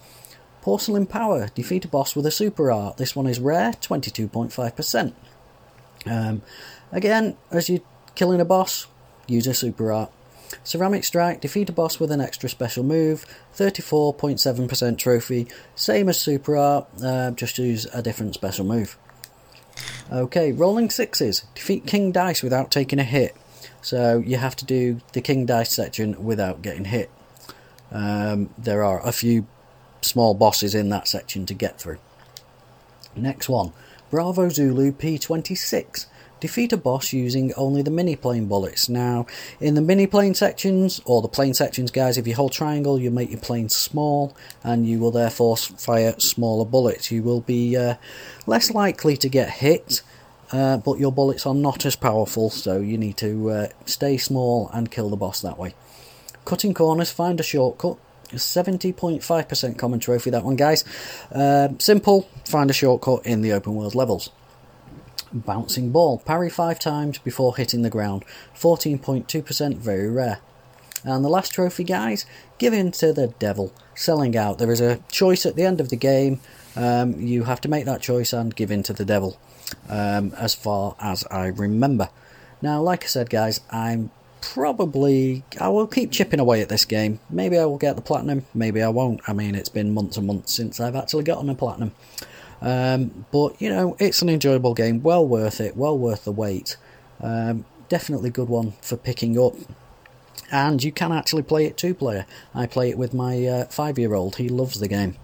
[0.61, 2.97] Porcelain Power, defeat a boss with a super art.
[2.97, 5.13] This one is rare, 22.5%.
[6.05, 6.41] Um,
[6.91, 7.81] again, as you're
[8.15, 8.87] killing a boss,
[9.27, 10.11] use a super art.
[10.63, 16.55] Ceramic Strike, defeat a boss with an extra special move, 34.7% trophy, same as Super
[16.55, 18.97] Art, uh, just use a different special move.
[20.11, 23.35] Okay, Rolling Sixes, defeat King Dice without taking a hit.
[23.81, 27.09] So you have to do the King Dice section without getting hit.
[27.91, 29.47] Um, there are a few
[30.01, 31.97] small bosses in that section to get through.
[33.15, 33.73] Next one,
[34.09, 36.05] Bravo Zulu P26.
[36.43, 38.89] Defeat a boss using only the mini plane bullets.
[38.89, 39.25] Now,
[39.61, 43.11] in the mini plane sections, or the plane sections, guys, if you hold triangle, you
[43.11, 47.11] make your plane small, and you will therefore fire smaller bullets.
[47.11, 47.95] You will be uh,
[48.45, 50.01] less likely to get hit,
[50.51, 54.69] uh, but your bullets are not as powerful, so you need to uh, stay small
[54.73, 55.73] and kill the boss that way.
[56.43, 57.97] Cutting corners, find a shortcut.
[58.31, 60.83] 70.5% common trophy, that one, guys.
[61.31, 64.29] Uh, simple, find a shortcut in the open world levels.
[65.33, 68.23] Bouncing ball, parry five times before hitting the ground.
[68.55, 70.39] 14.2%, very rare.
[71.03, 72.25] And the last trophy, guys,
[72.57, 73.73] give in to the devil.
[73.95, 74.57] Selling out.
[74.57, 76.39] There is a choice at the end of the game.
[76.75, 79.39] Um, you have to make that choice and give in to the devil,
[79.89, 82.09] um, as far as I remember.
[82.61, 84.09] Now, like I said, guys, I'm
[84.41, 87.19] probably I will keep chipping away at this game.
[87.29, 89.21] Maybe I will get the platinum, maybe I won't.
[89.27, 91.93] I mean, it's been months and months since I've actually gotten a platinum.
[92.63, 96.77] Um, but you know, it's an enjoyable game, well worth it, well worth the wait.
[97.21, 99.53] Um, definitely good one for picking up.
[100.51, 102.25] And you can actually play it two player.
[102.55, 104.37] I play it with my uh, five year old.
[104.37, 105.17] He loves the game.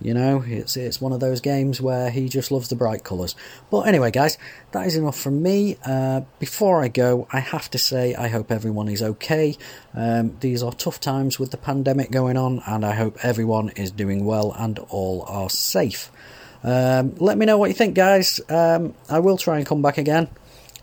[0.00, 3.34] You know, it's it's one of those games where he just loves the bright colours.
[3.68, 4.38] But anyway, guys,
[4.70, 5.76] that is enough from me.
[5.84, 9.56] Uh, before I go, I have to say I hope everyone is okay.
[9.94, 13.90] Um, these are tough times with the pandemic going on, and I hope everyone is
[13.90, 16.12] doing well and all are safe.
[16.64, 18.40] Um, let me know what you think, guys.
[18.48, 20.28] Um, I will try and come back again.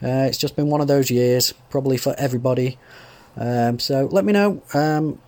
[0.03, 2.77] Uh, it's just been one of those years, probably for everybody.
[3.37, 5.19] Um, so let me know um,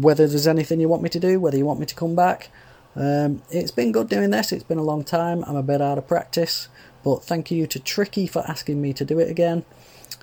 [0.00, 2.50] whether there's anything you want me to do, whether you want me to come back.
[2.94, 4.52] Um, it's been good doing this.
[4.52, 5.44] It's been a long time.
[5.46, 6.68] I'm a bit out of practice,
[7.04, 9.64] but thank you to Tricky for asking me to do it again.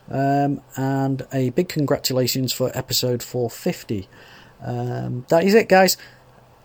[0.10, 4.08] Um, and a big congratulations for episode 450.
[4.62, 5.98] Um, that is it, guys.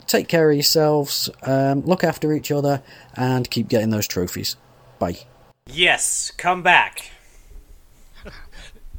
[0.08, 2.82] Take care of yourselves, um, look after each other,
[3.14, 4.56] and keep getting those trophies.
[4.98, 5.18] Bye.
[5.66, 7.10] Yes, come back.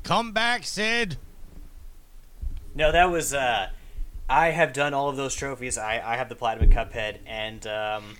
[0.03, 1.17] Come back, Sid.
[2.73, 3.33] No, that was.
[3.33, 3.69] uh
[4.29, 5.77] I have done all of those trophies.
[5.77, 8.15] I, I have the Platinum Cuphead, and um,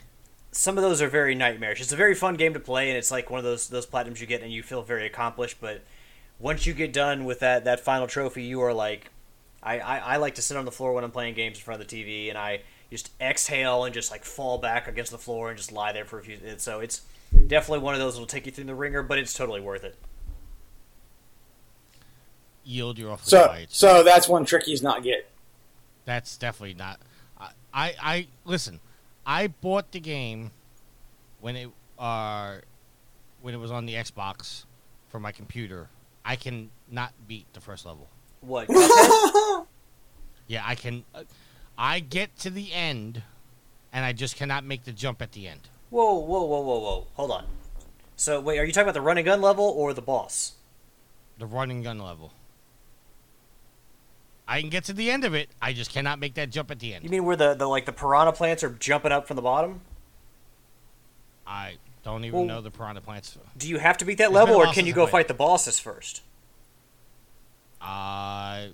[0.52, 1.82] some of those are very nightmarish.
[1.82, 4.20] It's a very fun game to play, and it's like one of those those platinums
[4.20, 5.58] you get, and you feel very accomplished.
[5.62, 5.84] But
[6.40, 9.12] once you get done with that that final trophy, you are like,
[9.62, 11.80] I, I, I like to sit on the floor when I'm playing games in front
[11.80, 15.50] of the TV, and I just exhale and just like fall back against the floor
[15.50, 16.38] and just lie there for a few.
[16.38, 16.64] Minutes.
[16.64, 17.02] So it's
[17.48, 19.96] definitely one of those that'll take you through the ringer, but it's totally worth it.
[22.64, 23.26] Yield your offer.
[23.26, 23.72] So, quiet.
[23.72, 25.26] so that's one Tricky's not getting.
[26.06, 27.00] That's definitely not.
[27.40, 28.80] I, I, I listen.
[29.26, 30.52] I bought the game
[31.42, 32.58] when it uh
[33.42, 34.66] when it was on the Xbox
[35.10, 35.90] for my computer.
[36.26, 38.08] I can not beat the first level.
[38.42, 38.68] What?
[40.50, 41.06] Yeah, I can.
[41.16, 41.24] Uh,
[41.82, 43.24] I get to the end,
[43.94, 45.70] and I just cannot make the jump at the end.
[45.90, 47.08] whoa, whoa, whoa, whoa, whoa!
[47.14, 47.46] Hold on.
[48.18, 50.56] So wait, are you talking about the run and gun level or the boss?
[51.38, 52.34] The running gun level.
[54.46, 55.50] I can get to the end of it.
[55.62, 57.06] I just cannot make that jump at the end.
[57.06, 59.80] You mean where the, the like the piranha plants are jumping up from the bottom?
[61.48, 63.38] I don't even Well- know the piranha plants.
[63.58, 65.80] Do you have to beat that It's level, or can you go fight the bosses
[65.80, 66.24] first?
[67.80, 68.68] Uh,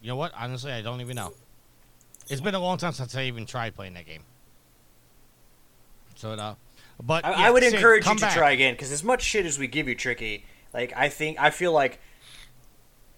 [0.00, 0.32] you know what?
[0.34, 1.34] Honestly, I don't even know.
[2.28, 4.22] It's been a long time since I even tried playing that game.
[6.16, 6.54] So, uh,
[7.02, 8.34] but I, yeah, I would Sid, encourage you to back.
[8.34, 11.50] try again because as much shit as we give you, Tricky, like I think I
[11.50, 12.00] feel like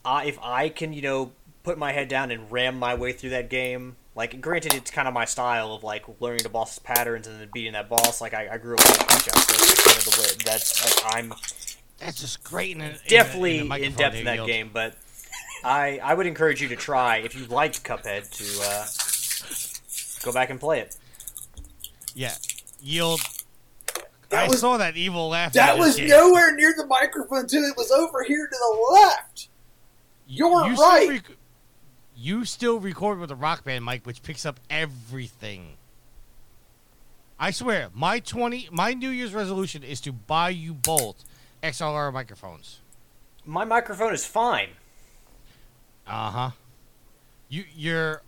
[0.05, 1.33] I, if I can, you know,
[1.63, 3.97] put my head down and ram my way through that game.
[4.15, 7.49] Like, granted, it's kind of my style of like learning the boss's patterns and then
[7.53, 8.21] beating that boss.
[8.21, 10.43] Like, I, I grew up with punch out, so that's kind of the way.
[10.45, 11.33] That's like, I'm
[11.99, 12.75] That's just great.
[12.75, 14.97] In a, in a- definitely in, in, depth in that game, but
[15.65, 20.51] I I would encourage you to try if you liked Cuphead to uh, go back
[20.51, 20.97] and play it.
[22.15, 22.35] Yeah,
[22.81, 23.21] yield.
[24.31, 25.53] That I was- saw that evil laugh.
[25.55, 26.09] That was just gave.
[26.11, 27.59] nowhere near the microphone too.
[27.71, 29.49] It was over here to the left.
[30.27, 31.09] You're still right.
[31.09, 31.37] rec-
[32.15, 35.77] you still record with a rock band mic, which picks up everything.
[37.41, 41.25] I swear, my twenty, my New Year's resolution is to buy you both
[41.63, 42.81] XLR microphones.
[43.47, 44.71] My microphone is fine.
[46.09, 46.51] Uh huh.
[47.49, 48.23] You your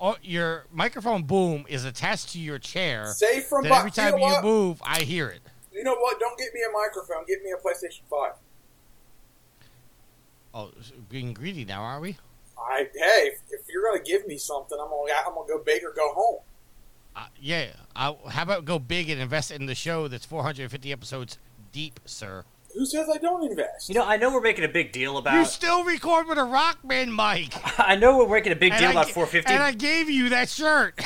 [0.00, 3.06] oh, your microphone boom is attached to your chair.
[3.06, 5.40] Safe from every you time know you move, I hear it.
[5.72, 6.20] You know what?
[6.20, 7.24] Don't get me a microphone.
[7.26, 8.32] Get me a PlayStation Five.
[10.54, 10.70] Oh,
[11.08, 12.16] being greedy now, are we?
[12.58, 15.82] I hey, if, if you're gonna give me something, I'm gonna I'm gonna go big
[15.82, 16.40] or go home.
[17.14, 17.66] Uh, yeah.
[17.94, 21.38] I, how about go big and invest in the show that's 450 episodes
[21.72, 22.44] deep, sir?
[22.74, 23.88] Who says I don't invest?
[23.88, 25.34] You know, I know we're making a big deal about.
[25.34, 25.50] You about.
[25.50, 27.52] still record with a rock band mic.
[27.78, 29.52] I know we're making a big deal I about 450.
[29.52, 30.94] And I gave you that shirt.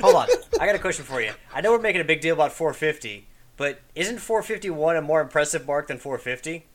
[0.00, 0.28] Hold on,
[0.60, 1.32] I got a question for you.
[1.52, 5.66] I know we're making a big deal about 450, but isn't 451 a more impressive
[5.66, 6.66] mark than 450?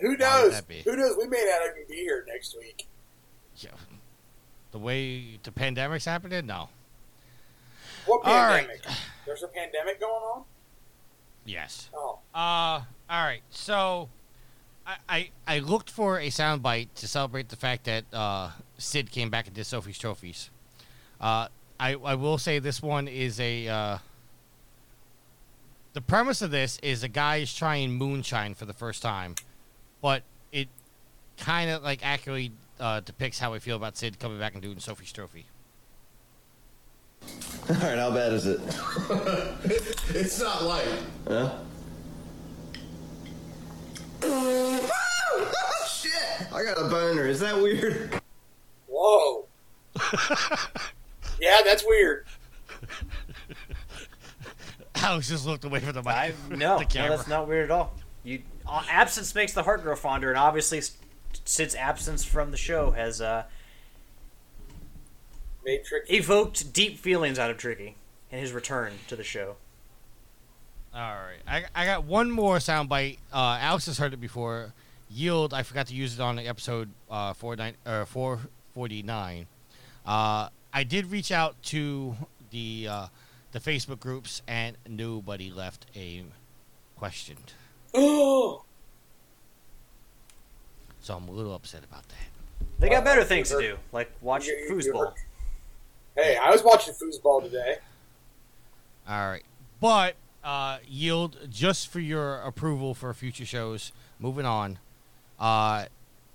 [0.00, 0.60] Who knows?
[0.84, 1.16] Who knows?
[1.18, 2.86] We may not even be here next week.
[3.56, 3.70] Yeah.
[4.72, 6.68] The way the pandemic's happening, no.
[8.04, 8.66] What All right.
[8.68, 8.82] pandemic?
[9.24, 10.44] There's a pandemic going on.
[11.46, 11.88] Yes.
[11.94, 13.42] Oh, Uh, all right.
[13.50, 14.08] So,
[14.86, 19.30] I, I I looked for a soundbite to celebrate the fact that uh, Sid came
[19.30, 20.50] back and did Sophie's Trophies.
[21.20, 21.48] Uh,
[21.80, 23.68] I I will say this one is a.
[23.68, 23.98] Uh,
[25.92, 29.34] the premise of this is a guy is trying moonshine for the first time,
[30.02, 30.22] but
[30.52, 30.68] it
[31.38, 34.78] kind of like accurately uh, depicts how I feel about Sid coming back and doing
[34.78, 35.46] Sophie's Trophy.
[37.22, 38.60] All right, how bad is it?
[40.14, 40.86] It's not light.
[41.28, 41.58] Huh?
[45.88, 46.52] Shit!
[46.52, 47.26] I got a boner.
[47.26, 48.20] Is that weird?
[48.88, 49.46] whoa.
[51.40, 52.24] yeah, that's weird.
[54.94, 56.12] Alex just looked away from the mic.
[56.12, 57.94] I the no, no, that's not weird at all.
[58.24, 60.80] You uh, absence makes the heart grow fonder, and obviously
[61.44, 63.44] Sid's absence from the show has uh,
[65.66, 66.10] Matrix.
[66.10, 67.96] evoked deep feelings out of Tricky
[68.30, 69.56] in his return to the show.
[70.94, 73.18] All right, I, I got one more soundbite.
[73.32, 74.72] Uh, Alex has heard it before.
[75.10, 78.40] Yield, I forgot to use it on the episode uh, four nine or four
[78.74, 79.46] forty nine.
[80.06, 82.16] Uh, I did reach out to
[82.50, 83.06] the uh,
[83.52, 86.24] the Facebook groups, and nobody left a
[86.96, 87.36] question.
[87.94, 88.62] Oh,
[91.00, 92.66] So I'm a little upset about that.
[92.80, 95.12] They got Uh, better things to do, like watch foosball.
[96.16, 97.76] Heard- hey, I was watching foosball today.
[99.08, 99.44] All right,
[99.80, 103.92] but uh, yield just for your approval for future shows.
[104.18, 104.78] Moving on.
[105.38, 105.86] Uh,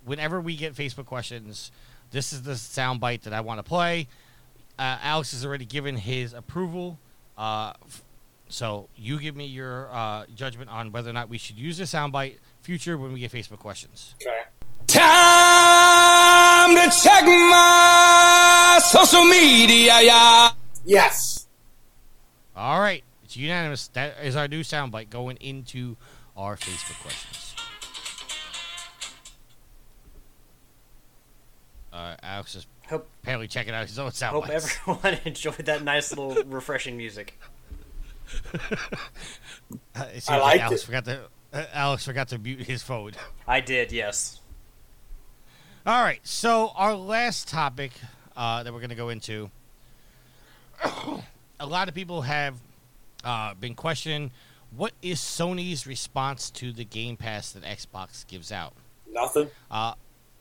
[0.04, 1.70] whenever we get Facebook questions,
[2.12, 4.06] this is the soundbite that I want to play.
[4.78, 6.98] Uh, Alex has already given his approval.
[7.36, 8.02] Uh, f-
[8.48, 11.84] so you give me your uh, judgment on whether or not we should use the
[11.84, 14.14] soundbite future when we get Facebook questions.
[14.22, 14.42] Okay.
[14.86, 15.41] Time
[16.76, 20.50] to check my social media, yeah.
[20.84, 21.46] Yes.
[22.56, 23.88] All right, it's unanimous.
[23.88, 25.96] That is our new soundbite going into
[26.36, 27.54] our Facebook questions.
[31.92, 34.78] Uh, Alex is Hope apparently checking out his own sound hope bites.
[34.86, 37.38] everyone enjoyed that nice little refreshing music.
[38.52, 38.58] Uh,
[40.14, 40.86] it I liked Alex it.
[40.86, 41.20] Forgot to,
[41.54, 43.12] uh, Alex forgot to mute his phone.
[43.48, 44.41] I did, yes.
[45.84, 47.90] All right, so our last topic
[48.36, 49.50] uh, that we're going to go into.
[51.58, 52.54] a lot of people have
[53.24, 54.30] uh, been questioning
[54.76, 58.74] what is Sony's response to the Game Pass that Xbox gives out.
[59.10, 59.50] Nothing.
[59.72, 59.94] Uh,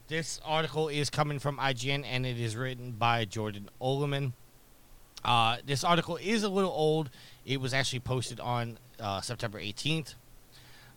[0.09, 4.33] this article is coming from IGN and it is written by Jordan Oloman.
[5.25, 7.09] Uh, this article is a little old.
[7.47, 10.13] It was actually posted on uh, September 18th.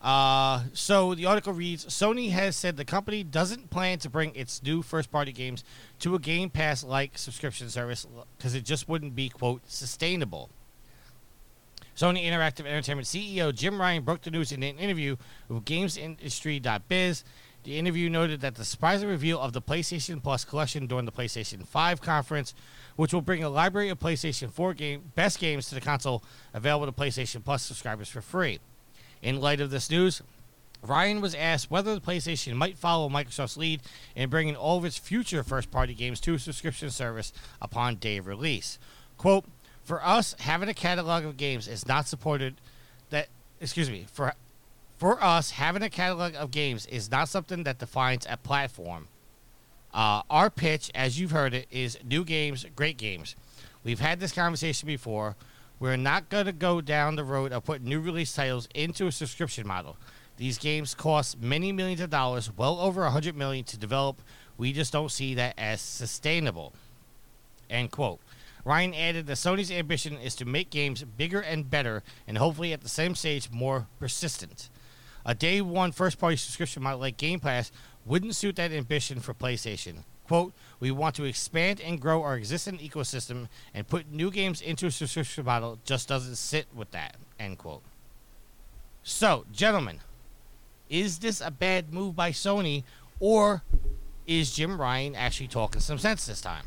[0.04, 4.62] Uh, so the article reads Sony has said the company doesn't plan to bring its
[4.62, 5.64] new first party games
[5.98, 8.06] to a Game Pass like subscription service
[8.36, 10.50] because it just wouldn't be, quote, sustainable.
[11.96, 15.16] Sony Interactive Entertainment CEO Jim Ryan broke the news in an interview
[15.48, 17.24] with GamesIndustry.biz.
[17.62, 21.66] The interview noted that the surprising reveal of the PlayStation Plus collection during the PlayStation
[21.66, 22.52] 5 conference,
[22.96, 26.22] which will bring a library of PlayStation 4 game best games to the console
[26.52, 28.58] available to PlayStation Plus subscribers for free.
[29.24, 30.20] In light of this news,
[30.82, 33.80] Ryan was asked whether the PlayStation might follow Microsoft's lead
[34.14, 37.32] in bringing all of its future first party games to a subscription service
[37.62, 38.78] upon day of release.
[39.16, 39.46] Quote,
[39.82, 42.56] for us, having a catalog of games is not supported
[43.08, 43.28] that
[43.62, 44.34] excuse me, for
[44.98, 49.08] for us, having a catalog of games is not something that defines a platform.
[49.92, 53.36] Uh, our pitch, as you've heard it, is new games, great games.
[53.84, 55.34] We've had this conversation before.
[55.78, 59.12] We're not going to go down the road of putting new release titles into a
[59.12, 59.96] subscription model.
[60.36, 64.20] These games cost many millions of dollars, well over a hundred million to develop.
[64.56, 66.72] We just don't see that as sustainable.
[67.68, 68.20] End quote.
[68.64, 72.80] Ryan added that Sony's ambition is to make games bigger and better, and hopefully at
[72.80, 74.70] the same stage more persistent.
[75.26, 77.70] A day one first party subscription model like Game Pass
[78.06, 80.04] wouldn't suit that ambition for PlayStation.
[80.26, 84.86] Quote, we want to expand and grow our existing ecosystem and put new games into
[84.86, 87.82] a subscription model just doesn't sit with that, end quote.
[89.02, 90.00] So, gentlemen,
[90.88, 92.84] is this a bad move by Sony
[93.20, 93.62] or
[94.26, 96.64] is Jim Ryan actually talking some sense this time?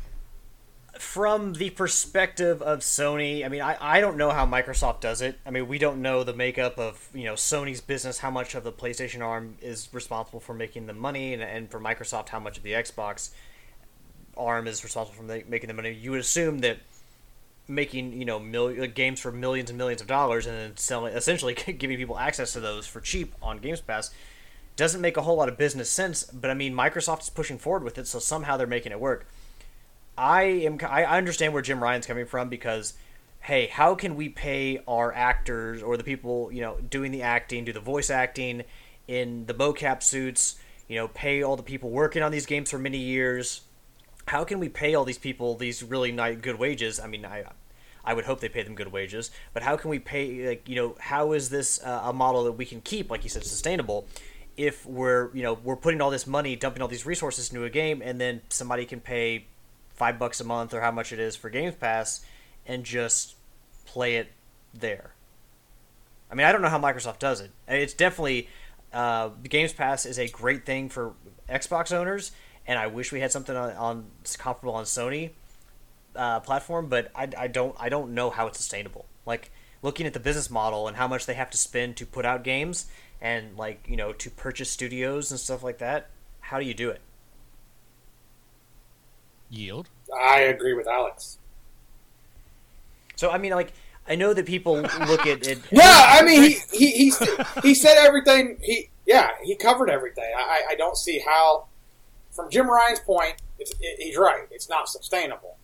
[0.98, 5.38] From the perspective of Sony, I mean, I, I don't know how Microsoft does it.
[5.46, 8.64] I mean, we don't know the makeup of, you know, Sony's business, how much of
[8.64, 12.56] the PlayStation arm is responsible for making the money, and, and for Microsoft, how much
[12.56, 13.30] of the Xbox
[14.38, 15.92] arm is responsible for ma- making the money.
[15.92, 16.78] You would assume that
[17.66, 18.38] making, you know,
[18.86, 22.60] games for millions and millions of dollars and then selling, essentially giving people access to
[22.60, 24.10] those for cheap on Games Pass
[24.76, 26.24] doesn't make a whole lot of business sense.
[26.24, 29.26] But I mean, Microsoft is pushing forward with it, so somehow they're making it work.
[30.16, 32.94] I am I understand where Jim Ryan's coming from because
[33.40, 37.64] hey, how can we pay our actors or the people, you know, doing the acting,
[37.64, 38.64] do the voice acting
[39.06, 40.56] in the mocap suits,
[40.88, 43.62] you know, pay all the people working on these games for many years?
[44.28, 47.00] How can we pay all these people these really nice good wages?
[47.00, 47.44] I mean, I
[48.04, 50.76] I would hope they pay them good wages, but how can we pay like, you
[50.76, 54.06] know, how is this uh, a model that we can keep like you said sustainable?
[54.56, 57.70] If we're, you know, we're putting all this money, dumping all these resources into a
[57.70, 59.46] game and then somebody can pay
[59.94, 62.24] five bucks a month or how much it is for Games Pass
[62.66, 63.34] and just
[63.84, 64.32] play it
[64.74, 65.12] there.
[66.30, 67.50] I mean, I don't know how Microsoft does it.
[67.66, 68.48] It's definitely
[68.92, 71.14] uh, Games Pass is a great thing for
[71.48, 72.32] Xbox owners,
[72.68, 74.04] and I wish we had something on, on
[74.38, 75.30] comparable on Sony
[76.14, 76.88] uh, platform.
[76.88, 79.06] But I, I don't I don't know how it's sustainable.
[79.26, 79.50] Like
[79.82, 82.44] looking at the business model and how much they have to spend to put out
[82.44, 82.86] games
[83.20, 86.10] and like you know to purchase studios and stuff like that.
[86.40, 87.00] How do you do it?
[89.50, 89.88] Yield.
[90.16, 91.38] I agree with Alex.
[93.16, 93.72] So I mean, like
[94.06, 95.58] I know that people look at it.
[95.70, 97.12] Yeah, I mean, he he he,
[97.62, 98.58] he said everything.
[98.62, 100.30] He yeah, he covered everything.
[100.36, 101.66] I I don't see how,
[102.38, 104.46] from Jim Ryan's point, it's, it, he's right.
[104.52, 105.56] It's not sustainable.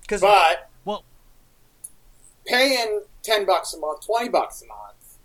[0.00, 1.04] Because but well,
[2.46, 5.18] paying ten bucks a month, twenty bucks a month,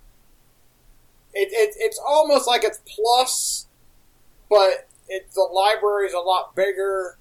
[1.33, 3.67] it, it it's almost like it's plus,
[4.49, 7.17] but it the library is a lot bigger,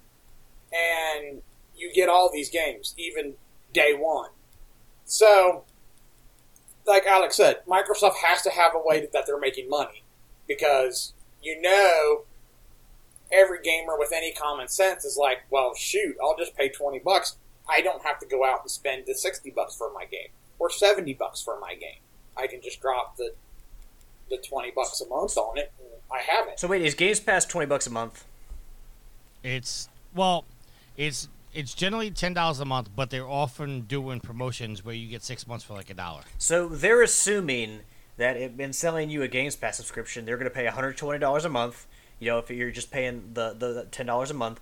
[0.72, 1.40] and
[1.76, 3.34] you get all these games even
[3.72, 4.30] day one.
[5.04, 5.62] So,
[6.88, 10.02] like Alex said, Microsoft has to have a way that they're making money
[10.48, 12.24] because you know
[13.32, 17.36] every gamer with any common sense is like, well, shoot, I'll just pay twenty bucks.
[17.68, 20.28] I don't have to go out and spend the sixty bucks for my game
[20.58, 22.00] or seventy bucks for my game.
[22.36, 23.34] I can just drop the
[24.28, 25.72] the twenty bucks a month on it.
[25.78, 26.58] And I have it.
[26.58, 28.24] So wait, is Games Pass twenty bucks a month?
[29.42, 30.44] It's well,
[30.96, 35.22] it's it's generally ten dollars a month, but they're often doing promotions where you get
[35.22, 36.22] six months for like a dollar.
[36.38, 37.80] So they're assuming
[38.16, 41.18] that in selling you a Games Pass subscription, they're going to pay one hundred twenty
[41.18, 41.86] dollars a month.
[42.20, 44.60] You know, if you're just paying the the, the ten dollars a month,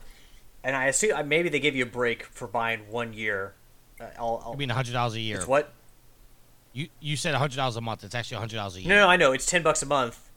[0.64, 3.54] and I assume uh, maybe they give you a break for buying one year.
[4.00, 5.36] Uh, I'll, I'll, I mean, hundred dollars a year.
[5.36, 5.72] It's what?
[6.72, 8.04] You you said hundred dollars a month.
[8.04, 8.88] It's actually hundred dollars a year.
[8.88, 10.30] No, no, I know it's ten bucks a month,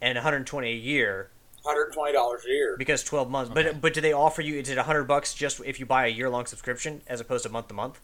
[0.00, 1.30] and one hundred twenty a year.
[1.64, 3.50] Hundred twenty dollars a year because twelve months.
[3.52, 4.60] But but do they offer you?
[4.60, 7.48] Is it hundred bucks just if you buy a year long subscription as opposed to
[7.48, 8.00] month to month?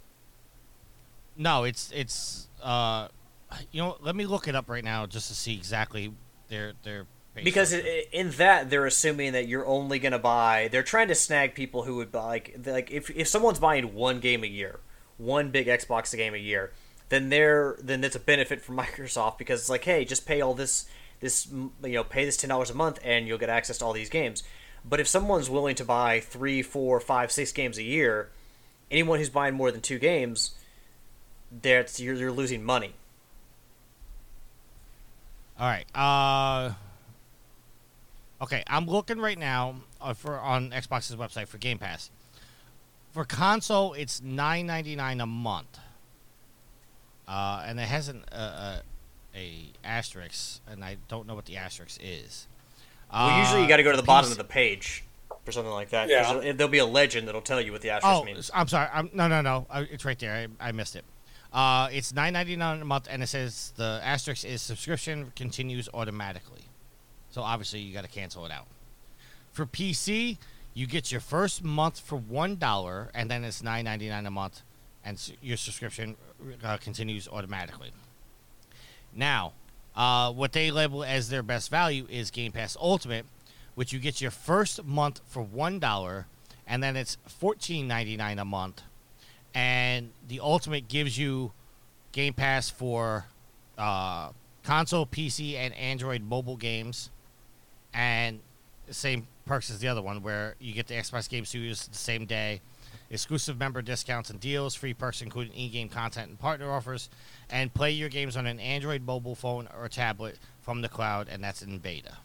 [1.37, 3.09] No, it's it's uh,
[3.71, 6.13] you know, let me look it up right now just to see exactly
[6.49, 7.07] their their.
[7.43, 10.69] Because in that they're assuming that you're only going to buy.
[10.71, 14.21] They're trying to snag people who would buy like like if if someone's buying one
[14.21, 14.79] game a year,
[15.19, 16.73] one big Xbox game a year,
[17.09, 20.55] then they're then that's a benefit for Microsoft because it's like hey, just pay all
[20.55, 20.87] this
[21.21, 23.93] this you know pay this ten dollars a month and you'll get access to all
[23.93, 24.45] these games.
[24.85, 28.31] But if someone's willing to buy three, four, five, six games a year,
[28.91, 30.53] anyone who's buying more than two games,
[31.63, 32.93] that's you're, you're losing money.
[35.59, 35.87] All right.
[35.95, 36.75] Uh.
[38.43, 42.11] Okay, I'm looking right now uh, for on Xbox's website for Game Pass.
[43.13, 45.79] For console, it's nine ninety nine a month,
[47.29, 48.81] uh, and it has an uh,
[49.35, 52.47] a, a asterisk, and I don't know what the asterisk is.
[53.13, 55.05] Well, usually you Uh, got to go to for the bottom of the page
[55.45, 56.09] for something like that.
[56.09, 56.25] Yeah.
[56.25, 58.51] 'cause it- there'll be a legend that'll tell you what the asterisk Oh, means.
[58.53, 58.89] I'm sorry.
[58.93, 59.67] I'm, no, no, no.
[59.71, 60.49] Uh, It's right there.
[60.61, 61.05] I, I missed it.
[61.53, 65.89] Uh, it's nine ninety nine a month, and it says the asterisk is subscription continues
[65.95, 66.64] automatically.
[67.35, 68.69] So obviously you got to cancel it out.
[69.51, 70.39] For PC,
[70.73, 74.31] you get your first month for one dollar, and then it's nine ninety nine a
[74.31, 74.63] month,
[75.05, 76.15] and your subscription
[76.63, 77.91] uh, continues automatically.
[79.13, 79.53] Now,
[79.97, 83.27] uh, what they label as their best value is Game Pass Ultimate,
[83.75, 86.27] which you get your first month for one dollar,
[86.69, 88.81] and then it's fourteen ninety nine a month,
[89.53, 91.51] and the Ultimate gives you
[92.13, 93.27] Game Pass for
[93.77, 94.29] uh,
[94.63, 97.11] console, PC, and Android mobile games,
[97.95, 98.41] and
[98.87, 101.97] the same perks as the other one, where you get the Xbox Game Studios the
[101.97, 102.61] same day,
[103.11, 107.09] exclusive member discounts and deals, free perks including in-game content and partner offers,
[107.49, 111.43] and play your games on an Android mobile phone or tablet from the cloud, and
[111.43, 112.17] that's in beta.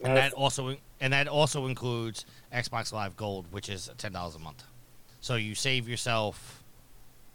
[0.00, 4.38] And that also and that also includes Xbox Live Gold, which is ten dollars a
[4.38, 4.62] month.
[5.20, 6.62] So you save yourself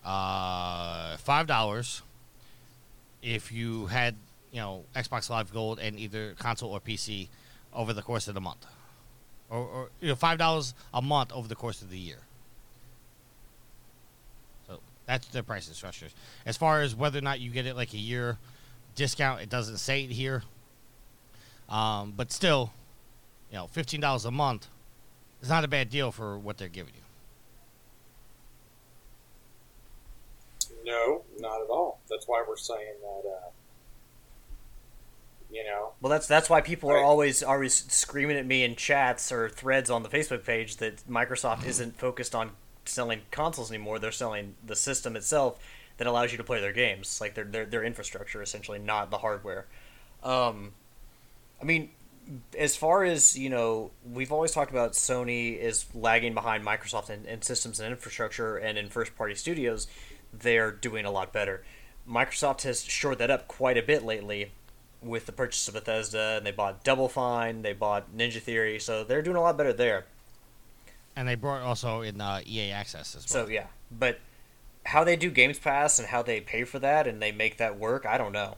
[0.06, 2.02] uh, five dollars
[3.22, 4.16] if you had
[4.54, 7.28] you know Xbox Live Gold and either console or PC
[7.74, 8.66] over the course of the month,
[9.50, 12.20] or, or you know five dollars a month over the course of the year.
[14.68, 16.14] So that's the pricing structures.
[16.46, 18.38] As far as whether or not you get it like a year
[18.96, 20.44] discount, it doesn't say it here.
[21.68, 22.72] Um, but still,
[23.50, 24.68] you know, fifteen dollars a month
[25.42, 27.00] is not a bad deal for what they're giving you.
[30.86, 32.02] No, not at all.
[32.08, 33.24] That's why we're saying that.
[33.28, 33.50] Uh,
[35.54, 39.32] you know, Well, that's that's why people are always always screaming at me in chats
[39.32, 42.52] or threads on the Facebook page that Microsoft isn't focused on
[42.86, 44.00] selling consoles anymore.
[44.00, 45.60] They're selling the system itself
[45.98, 49.20] that allows you to play their games, like their their, their infrastructure, essentially, not the
[49.20, 49.68] hardware.
[50.24, 50.74] Um,
[51.62, 51.92] I mean,
[52.58, 57.26] as far as you know, we've always talked about Sony is lagging behind Microsoft in,
[57.26, 59.88] in systems and infrastructure, and in first party studios,
[60.34, 61.64] they're doing a lot better.
[62.10, 64.52] Microsoft has shored that up quite a bit lately
[65.04, 69.04] with the purchase of Bethesda, and they bought Double Fine, they bought Ninja Theory, so
[69.04, 70.06] they're doing a lot better there.
[71.16, 73.46] And they brought also in uh, EA Access as well.
[73.46, 74.20] So yeah, but
[74.86, 77.78] how they do Games Pass and how they pay for that and they make that
[77.78, 78.58] work, I don't know.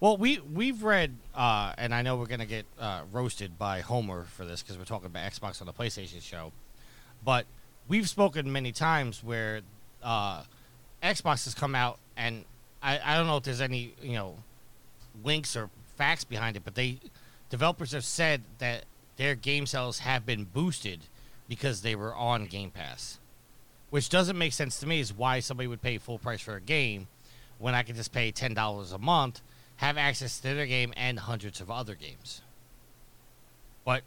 [0.00, 4.24] Well, we we've read, uh, and I know we're gonna get uh, roasted by Homer
[4.24, 6.52] for this because we're talking about Xbox on the PlayStation show,
[7.24, 7.46] but
[7.88, 9.62] we've spoken many times where
[10.02, 10.42] uh,
[11.02, 12.44] Xbox has come out, and
[12.82, 14.36] I, I don't know if there's any you know
[15.22, 16.98] links or facts behind it, but they
[17.50, 18.84] developers have said that
[19.16, 21.00] their game sales have been boosted
[21.48, 23.18] because they were on Game Pass,
[23.90, 25.00] which doesn't make sense to me.
[25.00, 27.06] Is why somebody would pay full price for a game
[27.58, 29.40] when I could just pay ten dollars a month,
[29.76, 32.42] have access to their game and hundreds of other games.
[33.84, 34.02] But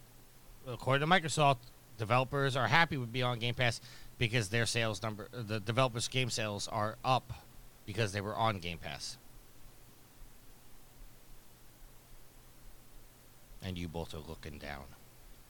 [0.67, 1.57] according to Microsoft,
[1.97, 3.79] developers are happy with being on Game Pass
[4.17, 7.31] because their sales number, the developers' game sales are up
[7.85, 9.17] because they were on Game Pass.
[13.67, 14.83] And you both are looking down.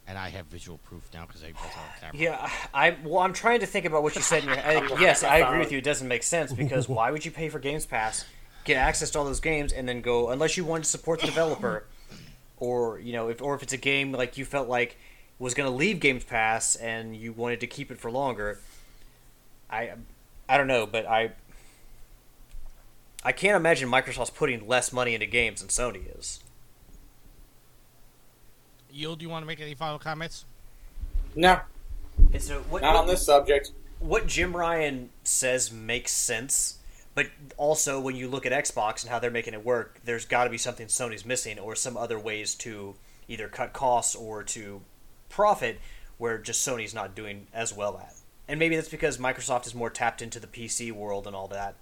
[0.08, 2.18] And I have visual proof now because I both on camera.
[2.18, 4.84] Yeah, I well, I'm trying to think about what you said in your head.
[5.00, 5.80] Yes, I agree with you.
[5.80, 8.26] It doesn't make sense because why would you pay for Games Pass,
[8.64, 11.28] get access to all those games, and then go unless you wanted to support the
[11.28, 11.86] developer,
[12.58, 14.98] or you know, if or if it's a game like you felt like
[15.40, 18.60] was going to leave Games Pass and you wanted to keep it for longer.
[19.70, 19.92] I,
[20.50, 21.32] I don't know, but I,
[23.24, 26.40] I can't imagine Microsoft's putting less money into games than Sony is.
[28.98, 30.46] Yield, do you want to make any final comments?
[31.36, 31.60] no,
[32.34, 33.72] And so what, not what- on this subject.
[34.00, 36.80] what Jim Ryan says makes sense,
[37.14, 40.46] but also when you look at Xbox and how they're making it work, there's got
[40.46, 42.96] to be something Sony's missing or some other ways to
[43.28, 44.82] either cut costs or to
[45.30, 45.80] profit
[46.18, 48.16] where just Sony's not doing as well at.
[48.48, 51.76] And maybe that's because Microsoft is more tapped into the PC world and all that,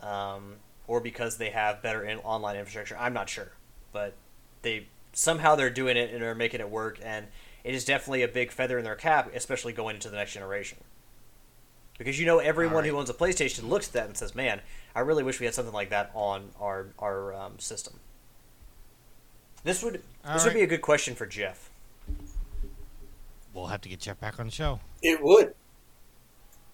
[0.00, 0.56] um,
[0.86, 2.96] or because they have better in- online infrastructure.
[2.98, 3.50] I'm not sure,
[3.92, 4.14] but
[4.62, 4.86] they
[5.16, 7.26] somehow they're doing it and they're making it work, and
[7.64, 10.78] it is definitely a big feather in their cap, especially going into the next generation.
[11.98, 14.60] Because you know everyone who owns a PlayStation looks at that and says, "Man,
[14.94, 17.94] I really wish we had something like that on our our um, system."
[19.64, 21.70] This would All this would be a good question for Jeff.
[23.54, 24.80] We'll have to get Jeff back on the show.
[25.02, 25.54] It would.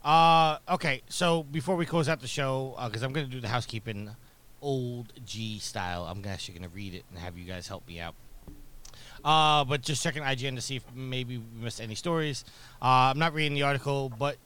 [0.04, 1.02] Uh, okay.
[1.08, 4.10] So before we close out the show, because I'm going to do the housekeeping
[4.60, 8.00] old G style, I'm actually going to read it and have you guys help me
[8.00, 8.16] out.
[9.24, 12.44] Uh, but just checking IGN to see if maybe we missed any stories.
[12.80, 14.36] Uh, I'm not reading the article, but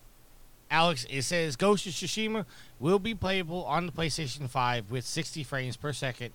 [0.71, 2.45] Alex, it says Ghost of Tsushima
[2.81, 6.33] will be playable on the PlayStation 5 with 60 frames per second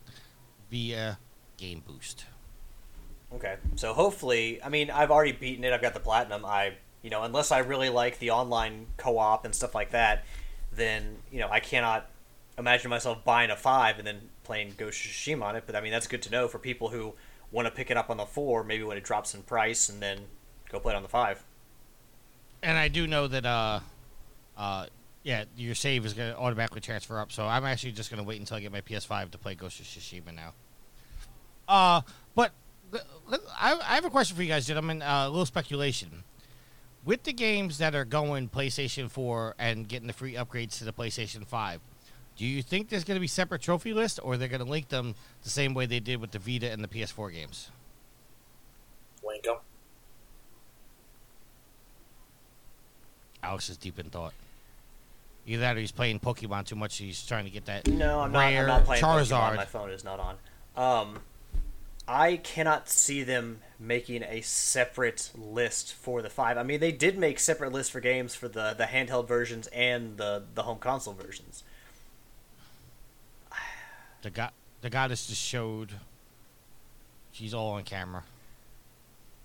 [0.69, 1.19] via
[1.57, 2.25] Game Boost.
[3.33, 5.71] Okay, so hopefully, I mean, I've already beaten it.
[5.71, 6.45] I've got the platinum.
[6.45, 10.25] I, you know, unless I really like the online co-op and stuff like that,
[10.73, 12.09] then you know, I cannot
[12.57, 15.63] imagine myself buying a five and then playing Ghost of Tsushima on it.
[15.65, 17.13] But I mean, that's good to know for people who
[17.51, 20.01] want to pick it up on the four, maybe when it drops in price, and
[20.01, 20.19] then
[20.69, 21.43] go play it on the five.
[22.63, 23.79] And I do know that, uh,
[24.57, 24.85] uh,
[25.23, 27.31] yeah, your save is going to automatically transfer up.
[27.31, 29.79] So I'm actually just going to wait until I get my PS5 to play Ghost
[29.79, 30.53] of Tsushima now.
[31.67, 32.01] Uh,
[32.35, 32.51] but
[33.59, 35.01] I have a question for you guys, gentlemen.
[35.01, 36.23] Uh, a little speculation.
[37.03, 40.93] with the games that are going PlayStation 4 and getting the free upgrades to the
[40.93, 41.81] PlayStation 5,
[42.37, 44.89] do you think there's going to be separate trophy lists, or they're going to link
[44.89, 47.69] them the same way they did with the Vita and the PS4 games?
[49.23, 49.57] Link 'em.
[53.43, 54.33] Alex is deep in thought.
[55.47, 56.97] Either that or he's playing Pokemon too much.
[56.97, 58.39] He's trying to get that No, I'm not.
[58.45, 59.29] I'm not playing Pokemon.
[59.31, 59.55] Charizard.
[59.55, 60.37] My phone is not on.
[60.75, 61.19] Um,
[62.07, 66.57] I cannot see them making a separate list for the five.
[66.57, 70.17] I mean, they did make separate lists for games for the the handheld versions and
[70.17, 71.63] the the home console versions.
[74.21, 75.91] The god, the goddess just showed.
[77.31, 78.23] She's all on camera.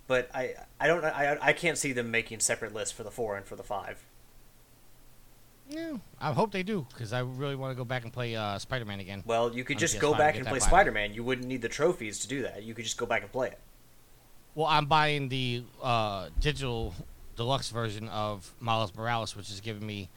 [0.07, 3.37] But I I don't I I can't see them making separate lists for the four
[3.37, 4.05] and for the five.
[5.69, 8.57] Yeah, I hope they do because I really want to go back and play uh,
[8.57, 9.25] Spider-Man again.
[9.27, 10.61] Well, you could just go back and play.
[10.61, 11.13] Spider-Man.
[11.13, 12.63] You wouldn't need the trophies to do that.
[12.63, 13.59] You could just go back and play it.
[14.55, 16.95] Well, I'm buying the uh, digital
[17.35, 20.09] deluxe version of Miles Morales, which is giving me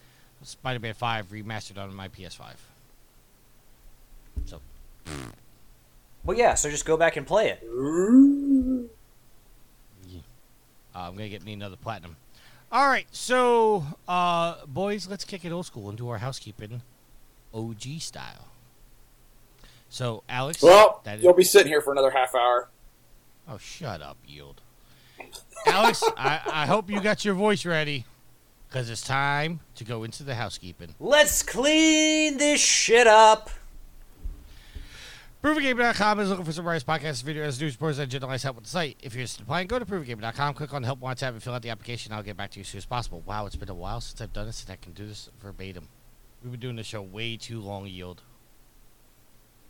[0.44, 2.54] Spider-Man 5 remastered on my PS5.
[4.46, 4.60] So,
[6.24, 6.54] Well, yeah.
[6.56, 7.64] So just go back and play it.
[10.96, 12.16] uh, I'm gonna get me another platinum.
[12.72, 16.82] All right, so uh, boys, let's kick it old school and do our housekeeping,
[17.54, 18.46] OG style.
[19.90, 22.70] So, Alex, Well, that is- you'll be sitting here for another half hour.
[23.48, 24.62] Oh, shut up, Yield.
[25.66, 28.06] Alex, I, I hope you got your voice ready
[28.68, 30.94] because it's time to go into the housekeeping.
[31.00, 33.50] Let's clean this shit up.
[35.44, 38.70] ProvenGamer.com is looking for some various podcasts, videos, news reports, and generalized help with the
[38.70, 38.98] site.
[39.02, 41.42] If you're interested in applying, go to ProvenGamer.com, click on the Help Wanted tab, and
[41.42, 42.12] fill out the application.
[42.12, 43.24] I'll get back to you as soon as possible.
[43.26, 45.88] Wow, it's been a while since I've done this, and I can do this verbatim.
[46.44, 48.22] We've been doing this show way too long, Yield.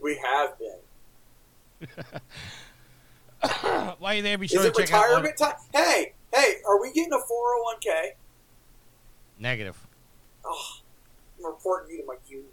[0.02, 0.80] We have been.
[4.00, 4.40] Why are you there?
[4.40, 5.04] Be Is sure it to check out.
[5.04, 5.54] retirement time?
[5.72, 8.14] Hey, hey, are we getting a 401k?
[9.38, 9.78] Negative.
[10.44, 10.78] Oh,
[11.38, 12.49] I'm reporting you to my union.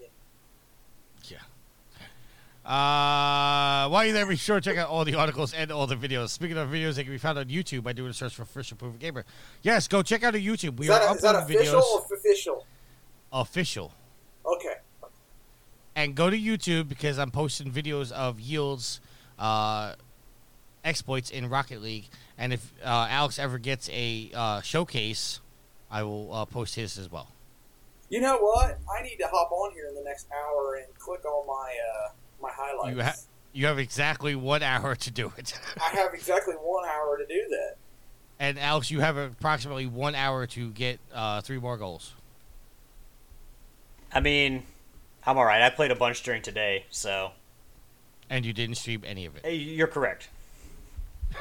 [2.67, 5.95] Uh, while you're there, be sure to check out all the articles and all the
[5.95, 6.31] videos.
[6.31, 8.77] Speaking of videos, they can be found on YouTube by doing a search for Official
[8.77, 9.25] Proven Gamer.
[9.63, 10.77] Yes, go check out our YouTube.
[10.77, 12.11] We Is that, are is that uploading official videos.
[12.11, 12.67] or official?
[13.33, 13.93] Official.
[14.45, 14.75] Okay.
[15.95, 19.01] And go to YouTube because I'm posting videos of Yield's
[19.39, 19.95] uh,
[20.85, 22.09] exploits in Rocket League.
[22.37, 25.39] And if uh, Alex ever gets a uh, showcase,
[25.89, 27.29] I will uh, post his as well.
[28.09, 28.79] You know what?
[28.93, 32.09] I need to hop on here in the next hour and click on my uh,
[32.41, 32.97] my highlights.
[32.97, 33.15] You, ha-
[33.53, 35.59] you have exactly one hour to do it.
[35.83, 37.77] I have exactly one hour to do that.
[38.39, 42.13] and Alex, you have approximately one hour to get uh, three more goals.
[44.13, 44.63] I mean,
[45.27, 45.63] I'm all right.
[45.63, 47.33] I played a bunch during today, so
[48.31, 49.45] And you didn't stream any of it.
[49.45, 50.29] Hey, you're correct.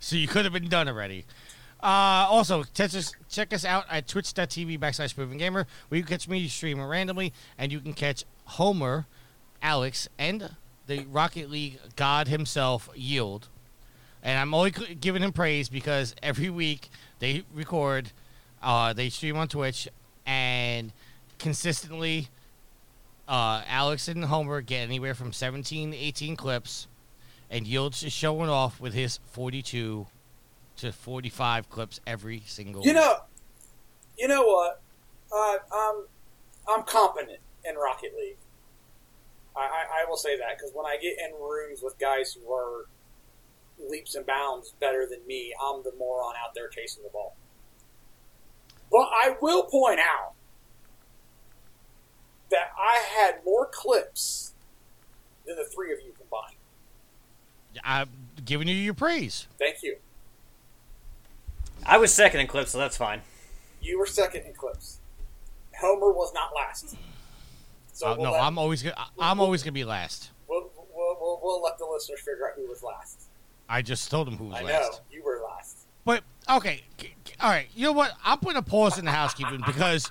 [0.00, 1.24] So you could have been done already.
[1.82, 6.10] Uh, also, check us, check us out at twitch.tv backslash proven gamer, where you can
[6.18, 9.06] catch me streaming randomly, and you can catch Homer,
[9.64, 10.50] Alex, and
[10.86, 13.48] the Rocket League god himself, Yield.
[14.22, 18.12] And I'm only giving him praise because every week they record,
[18.62, 19.88] uh, they stream on Twitch,
[20.26, 20.92] and
[21.38, 22.28] consistently,
[23.26, 26.86] uh, Alex and Homer get anywhere from 17 to 18 clips,
[27.50, 30.06] and Yield's just showing off with his 42
[30.76, 32.96] to 45 clips every single You week.
[32.96, 33.16] know,
[34.18, 34.80] you know what?
[35.34, 36.04] Uh, I'm
[36.68, 38.36] I'm competent in Rocket League.
[39.56, 42.52] I, I, I will say that because when I get in rooms with guys who
[42.52, 42.86] are
[43.88, 47.36] leaps and bounds better than me, I'm the moron out there chasing the ball.
[48.90, 50.34] But I will point out
[52.50, 54.54] that I had more clips
[55.46, 56.56] than the three of you combined.
[57.82, 58.08] I'm
[58.44, 59.48] giving you your praise.
[59.58, 59.96] Thank you.
[61.86, 63.22] I was second in clips, so that's fine.
[63.82, 65.00] You were second in clips.
[65.80, 66.96] Homer was not last.
[67.94, 70.30] So Uh, we'll no, let- I'm always gonna, I'm always gonna be last.
[70.48, 73.22] We'll, we'll, we'll, we'll let the listeners figure out who was last.
[73.68, 75.00] I just told them who was I know last.
[75.10, 75.86] you were last.
[76.04, 77.66] But okay, k- k- all right.
[77.74, 78.12] You know what?
[78.24, 80.10] I'm putting a pause in the housekeeping because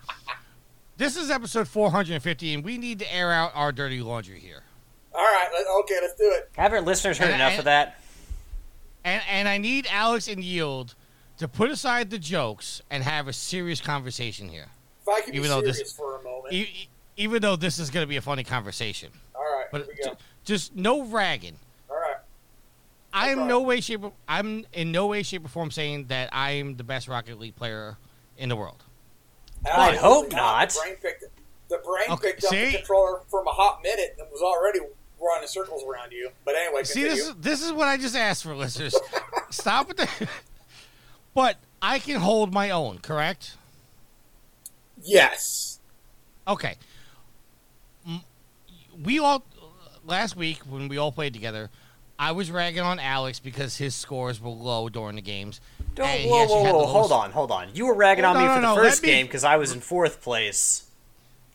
[0.97, 4.64] this is episode 450, and we need to air out our dirty laundry here.
[5.14, 6.49] All right, let, okay, let's do it.
[6.57, 7.99] Haven't listeners heard And- enough and- of that?
[9.03, 10.95] And and I need Alex and Yield
[11.38, 14.68] to put aside the jokes and have a serious conversation here.
[15.01, 16.53] If I could be Even though serious this- for a moment.
[16.53, 16.88] E-
[17.18, 20.03] even though this is going to be a funny conversation, All right, but here we
[20.03, 20.10] go.
[20.11, 21.56] ju- just no ragging.
[21.90, 22.15] All right.
[23.14, 24.03] I am no way shape.
[24.03, 27.40] or- I'm in no way shape or form saying that I am the best Rocket
[27.40, 27.98] League player
[28.38, 28.84] in the world.
[29.72, 30.69] I hope not.
[30.72, 31.23] The brain picked,
[31.69, 32.65] the brain Okay, picked up see?
[32.72, 34.80] the controller from a hot minute and was already
[35.22, 36.30] running circles around you.
[36.44, 38.94] But anyway, See, this is this is what I just asked for, listeners.
[39.52, 40.27] Stop with the.
[41.34, 43.56] but I can hold my own, correct?
[45.02, 45.80] Yes.
[46.48, 46.76] Okay.
[48.94, 49.44] M- We all
[50.06, 51.70] last week when we all played together,
[52.20, 55.60] I was ragging on Alex because his scores were low during the games.
[55.95, 57.70] Don't, and whoa, whoa, whoa, hold on, hold on.
[57.74, 59.57] You were ragging Oh, on me no, for the no, first me- game because I
[59.57, 60.90] was in fourth place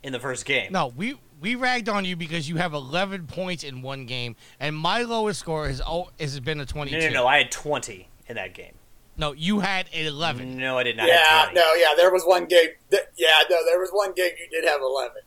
[0.02, 0.72] in the first game.
[0.72, 4.74] No, we we ragged on you because you have 11 points in one game, and
[4.76, 6.98] my lowest score has oh, has been a 22.
[6.98, 7.26] no, no, no.
[7.26, 8.72] I had 20 in that game.
[9.16, 10.56] No, you had 11.
[10.56, 12.68] No, I did not Yeah, have no, yeah, there was one game.
[12.90, 15.22] That, yeah, no, there was one game you did have 11.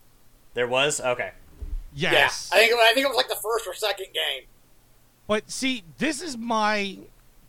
[0.54, 1.02] There was?
[1.02, 1.32] Okay.
[1.93, 2.49] Yes.
[2.51, 4.43] Yeah, I think, I think it was like the first or second game.
[5.27, 6.97] But see, this is my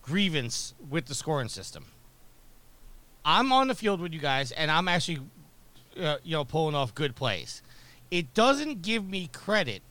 [0.02, 1.86] grievance with the scoring system.
[3.24, 5.20] I'm on the field with you guys, and I'm actually,
[6.00, 7.62] uh, you know, pulling off good plays.
[8.10, 9.82] It doesn't give me credit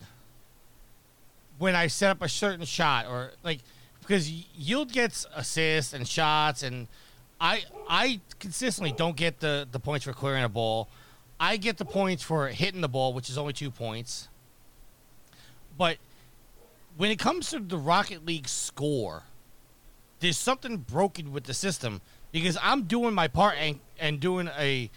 [1.58, 3.60] when I set up a certain shot or like
[4.02, 6.88] because Yield gets assists and shots, and
[7.40, 10.90] I I consistently don't get the the points for clearing a ball.
[11.40, 14.28] I get the points for hitting the ball, which is only two points.
[15.82, 15.98] But
[16.96, 19.24] when it comes to the Rocket League score,
[20.20, 22.02] there's something broken with the system
[22.32, 24.92] because I'm doing my part and, and doing a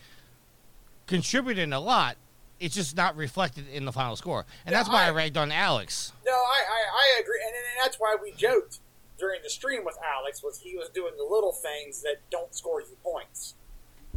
[1.07, 2.19] contributing a lot.
[2.61, 6.13] It's just not reflected in the final score, and that's why I, ragged on Alex.
[6.27, 8.81] No, I, I, I agree, and, and that's why we joked
[9.19, 12.83] during the stream with Alex was he was doing the little things that don't score
[12.83, 13.55] you points.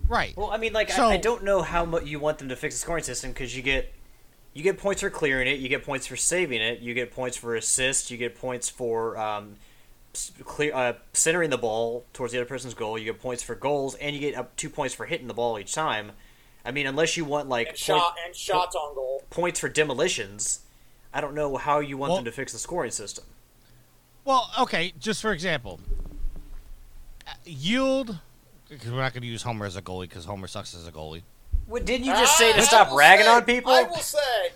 [0.09, 0.35] Right.
[0.35, 2.57] Well, I mean, like, So- I, I don't know how much you want them to
[2.57, 3.93] fix the scoring system because you get
[4.57, 7.37] you get points for clearing it, you get points for saving it, you get points
[7.37, 9.53] for assists, you get points for um,
[10.43, 13.93] clear uh, centering the ball towards the other person's goal, you get points for goals,
[13.95, 16.11] and you get up two points for hitting the ball each time.
[16.65, 19.23] I mean, unless you want like And shot and shots on goal.
[19.29, 20.61] points for demolitions,
[21.13, 23.25] I don't know how you want Well- them to fix the scoring system.
[24.25, 25.79] Well, okay, just for example,
[27.27, 28.17] uh, yield
[28.67, 30.91] because we're not going to use Homer as a goalie because Homer sucks as a
[30.91, 31.21] goalie.
[31.67, 33.71] What, didn't you just say to I stop will ragging say- on people?
[33.71, 34.51] I will say,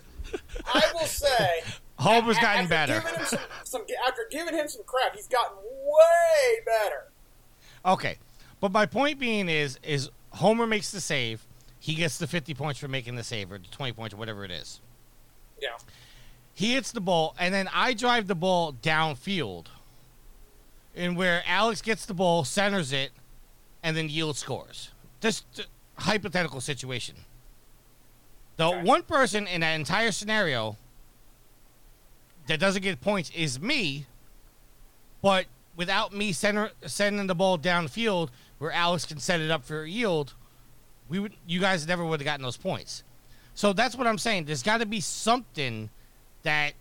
[0.66, 1.62] I will say,
[2.00, 3.00] Homer's a- gotten after better.
[3.02, 7.08] Giving him some, some, after giving him some crap, he's gotten way better.
[7.86, 8.18] Okay,
[8.60, 11.46] but my point being is, is Homer makes the save,
[11.80, 14.46] he gets the fifty points for making the save, or the twenty points, or whatever
[14.46, 14.80] it is.
[15.62, 15.70] Yeah.
[16.54, 19.66] He hits the ball, and then I drive the ball downfield,
[20.96, 23.12] and where Alex gets the ball, centers it,
[23.84, 24.92] and then Yield scores.
[25.22, 25.64] Just a
[26.02, 27.16] hypothetical situation.
[28.58, 30.78] The one person in that entire scenario
[32.48, 34.06] that doesn't get points is me,
[35.22, 35.46] but
[35.76, 38.30] without me center, sending the ball downfield
[38.60, 40.34] where Alex can set it up for a Yield,
[41.10, 43.04] we would you guys never would have gotten those points.
[43.56, 44.46] So that's what I'm saying.
[44.46, 45.90] There's got to be something
[46.44, 46.74] that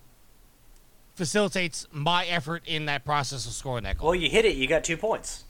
[1.15, 4.11] facilitates my effort in that process of scoring that goal.
[4.11, 5.45] Well, you hit it, you got two points.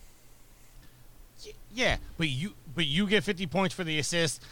[1.72, 4.42] Yeah, but you but you get 50 points for the assist.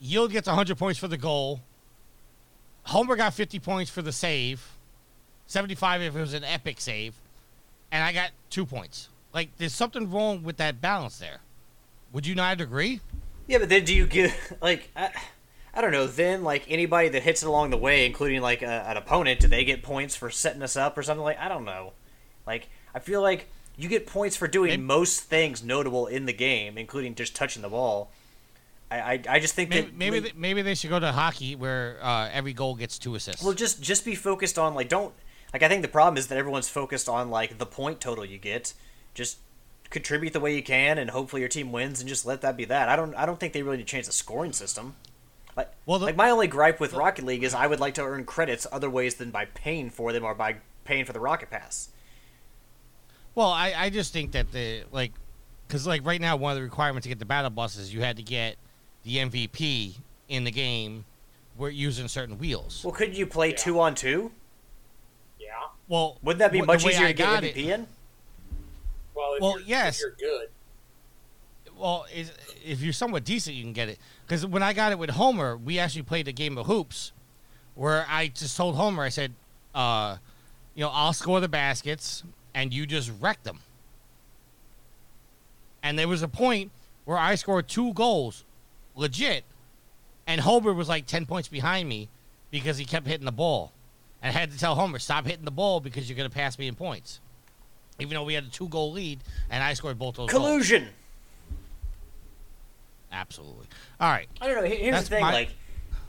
[0.00, 1.60] Yield gets 100 points for the goal.
[2.84, 4.66] Homer got 50 points for the save.
[5.46, 7.12] 75 if it was an epic save.
[7.92, 9.10] And I got 2 points.
[9.34, 11.40] Like there's something wrong with that balance there.
[12.14, 13.02] Would you not agree?
[13.46, 15.10] Yeah, but then do you give like I,
[15.74, 16.06] I don't know?
[16.06, 19.48] Then like anybody that hits it along the way, including like a, an opponent, do
[19.48, 21.38] they get points for setting us up or something like?
[21.38, 21.92] I don't know.
[22.46, 26.78] Like I feel like you get points for doing most things notable in the game,
[26.78, 28.10] including just touching the ball.
[28.90, 31.12] I I, I just think Maybe that maybe, like, they, maybe they should go to
[31.12, 33.42] hockey where uh, every goal gets two assists.
[33.42, 35.14] well just just be focused on like don't
[35.52, 38.38] like I think the problem is that everyone's focused on like the point total you
[38.38, 38.74] get.
[39.14, 39.38] Just
[39.90, 42.64] contribute the way you can, and hopefully your team wins, and just let that be
[42.66, 42.88] that.
[42.88, 44.96] I don't I don't think they really need to change the scoring system.
[45.56, 48.24] Like, well, like my only gripe with Rocket League is I would like to earn
[48.24, 51.90] credits other ways than by paying for them or by paying for the Rocket Pass.
[53.34, 55.12] Well, I, I just think that the like,
[55.66, 58.00] because like right now one of the requirements to get the battle bus is you
[58.00, 58.56] had to get
[59.04, 59.94] the MVP
[60.28, 61.04] in the game.
[61.56, 62.82] We're using certain wheels.
[62.84, 64.30] Well, couldn't you play two on two?
[65.38, 65.48] Yeah.
[65.88, 67.86] Well, Wouldn't that be well, much easier I to get got MVP it- in?
[69.14, 70.00] Well, if Well, you're, if yes.
[70.00, 70.48] you're good.
[71.78, 72.32] Well, is,
[72.64, 73.98] if you're somewhat decent, you can get it.
[74.26, 77.12] Because when I got it with Homer, we actually played a game of hoops,
[77.74, 79.32] where I just told Homer, I said,
[79.74, 80.16] uh,
[80.74, 82.22] you know, I'll score the baskets,
[82.54, 83.58] and you just wreck them.
[85.82, 86.70] And there was a point
[87.04, 88.44] where I scored two goals,
[88.94, 89.44] legit,
[90.26, 92.08] and Homer was like ten points behind me
[92.50, 93.72] because he kept hitting the ball.
[94.22, 96.58] And I had to tell Homer, stop hitting the ball because you're going to pass
[96.58, 97.20] me in points.
[97.98, 99.20] Even though we had a two goal lead,
[99.50, 100.42] and I scored both those goals.
[100.42, 100.88] Collusion.
[103.12, 103.66] Absolutely.
[104.00, 104.28] All right.
[104.40, 104.68] I don't know.
[104.68, 105.50] Here's That's the thing, my- like,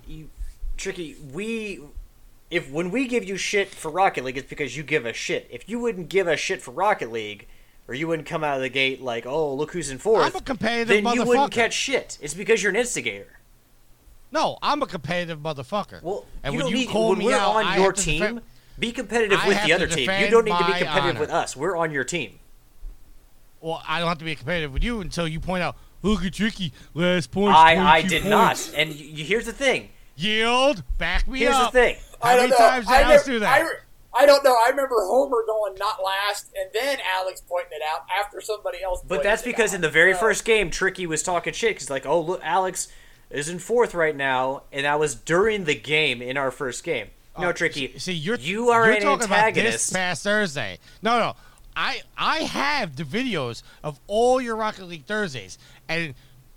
[0.07, 0.29] you,
[0.77, 1.15] tricky.
[1.33, 1.81] We,
[2.55, 5.45] if when we give you shit for Rocket League, it's because you give a shit.
[5.51, 7.47] If you wouldn't give a shit for Rocket League,
[7.89, 10.35] or you wouldn't come out of the gate like, "Oh, look who's in 4th I'm
[10.35, 12.17] a competitive then you wouldn't catch shit.
[12.21, 13.39] It's because you're an instigator.
[14.31, 16.01] No, I'm a competitive motherfucker.
[16.01, 18.19] Well, and you when you need call when me we're out, on I your team.
[18.21, 18.41] defend-
[18.79, 20.09] be competitive I with the other team.
[20.09, 21.19] You don't need to be competitive honor.
[21.19, 21.55] with us.
[21.57, 22.39] We're on your team.
[23.59, 25.75] Well, I don't have to be competitive with you until you point out.
[26.01, 27.53] Look at Tricky last point.
[27.55, 28.71] I I did not.
[28.75, 29.89] And here's the thing.
[30.15, 30.83] Yield.
[30.97, 31.73] Back me Here's up.
[31.73, 32.14] Here's the thing.
[32.25, 32.67] How I many don't know.
[32.69, 33.61] times did I, Alex re- do that?
[33.61, 34.55] I, I don't know.
[34.55, 39.01] I remember Homer going not last, and then Alex pointing it out after somebody else.
[39.05, 39.75] But that's it because out.
[39.75, 42.87] in the very So- first game, Tricky was talking shit because like, oh look, Alex
[43.29, 47.07] is in fourth right now, and that was during the game in our first game.
[47.37, 47.91] No, oh, Tricky.
[47.93, 50.77] Oh, See, you're you are you're an talking about this past Thursday.
[51.01, 51.35] No, no,
[51.75, 55.57] I I have the videos of all your Rocket League Thursdays,
[55.89, 56.13] and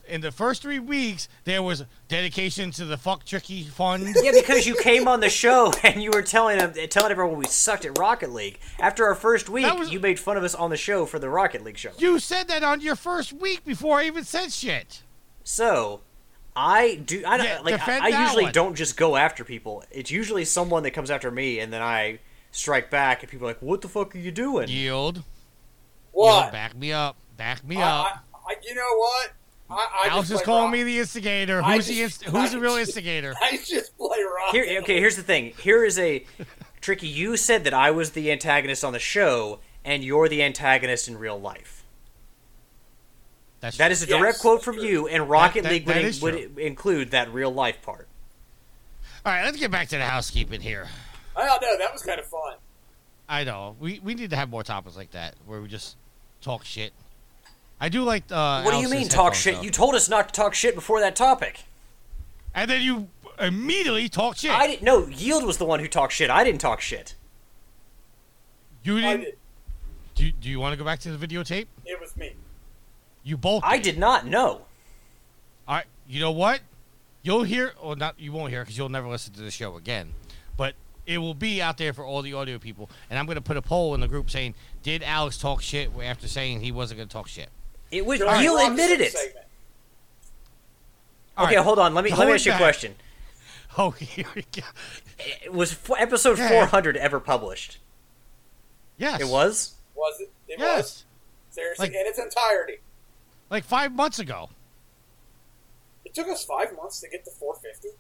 [0.09, 4.17] in the first three weeks there was dedication to the fuck tricky fund.
[4.23, 7.47] yeah, because you came on the show and you were telling them, telling everyone we
[7.47, 8.59] sucked at Rocket League.
[8.79, 11.65] After our first week, you made fun of us on the show for the Rocket
[11.65, 11.91] League show.
[11.99, 15.03] You said that on your first week before I even said shit.
[15.45, 16.03] So,
[16.55, 17.23] I do.
[17.27, 17.89] I, don't Yeah, like.
[17.89, 18.53] I, I usually one.
[18.53, 19.85] don't just go after people.
[19.91, 22.19] It's usually someone that comes after me, and then I
[22.51, 25.23] strike back, and people are like, "What the fuck are you doing?" Yield.
[26.11, 26.41] What?
[26.41, 27.17] Yield, back me up.
[27.37, 28.07] Back me I, up.
[28.35, 29.33] I, I, you know what?
[29.71, 30.73] I, I Alex just is calling rock.
[30.73, 31.63] me the instigator.
[31.63, 33.35] I Who's the just- inst- Who's I the real just- instigator?
[33.43, 34.53] I just play rock.
[34.53, 34.99] Here, okay.
[34.99, 35.53] Here's the thing.
[35.61, 36.25] Here is a
[36.81, 37.09] tricky.
[37.09, 41.19] You said that I was the antagonist on the show, and you're the antagonist in
[41.19, 41.85] real life.
[43.61, 46.05] That's That is a direct Yes, quote from you, and Rocket that- League that would,
[46.05, 48.07] is would include that real life part.
[49.27, 50.87] All right, let's get back to the housekeeping here.
[51.37, 51.77] I don't know.
[51.79, 52.55] That was kind of fun.
[53.29, 55.97] I know we we need to have more topics like that where we just
[56.41, 56.93] talk shit.
[57.81, 58.25] I do like.
[58.31, 59.55] Uh, what do you Alex's mean talk headphones, shit?
[59.57, 59.63] though.
[59.63, 61.65] You told us not to talk shit before that topic.
[62.55, 63.09] and then you
[63.41, 64.51] immediately talk shit.
[64.51, 64.83] I didn't.
[64.83, 66.31] No, Yield was the one who talked shit.
[66.31, 67.15] I didn't talk shit.
[68.83, 69.35] You didn't.
[70.15, 71.67] Do you, do you want to go back to the videotape?
[71.85, 72.33] It was me.
[73.23, 73.63] You both.
[73.65, 74.63] I did not know.
[75.69, 75.85] All right.
[76.09, 76.61] You know what?
[77.23, 78.19] You'll hear, or not?
[78.19, 80.15] You won't hear because you'll never listen to the show again.
[80.57, 80.75] But
[81.07, 83.57] it will be out there for all the audio people, and I'm going to put
[83.57, 87.09] a poll in the group saying, "Did Alex talk shit after saying he wasn't going
[87.09, 87.51] to talk shit?"
[87.91, 88.43] It was All right.
[88.43, 89.13] Yield Rock admitted it.
[89.13, 89.47] segment.
[91.39, 91.65] Okay, right.
[91.65, 91.95] hold on.
[91.95, 92.95] Let me let me Hold ask you a question.
[93.81, 94.63] Oh, here we go.
[95.45, 96.49] It was f- episode Yeah.
[96.49, 97.79] 400 ever published?
[98.97, 99.21] Yes.
[99.21, 99.75] It was.
[99.95, 100.33] Was it?
[100.49, 100.77] It Yes.
[100.77, 101.05] was.
[101.51, 102.79] Seriously, Like- in its entirety.
[103.51, 104.49] Like five months ago.
[106.05, 107.97] It took us five months to get to 450.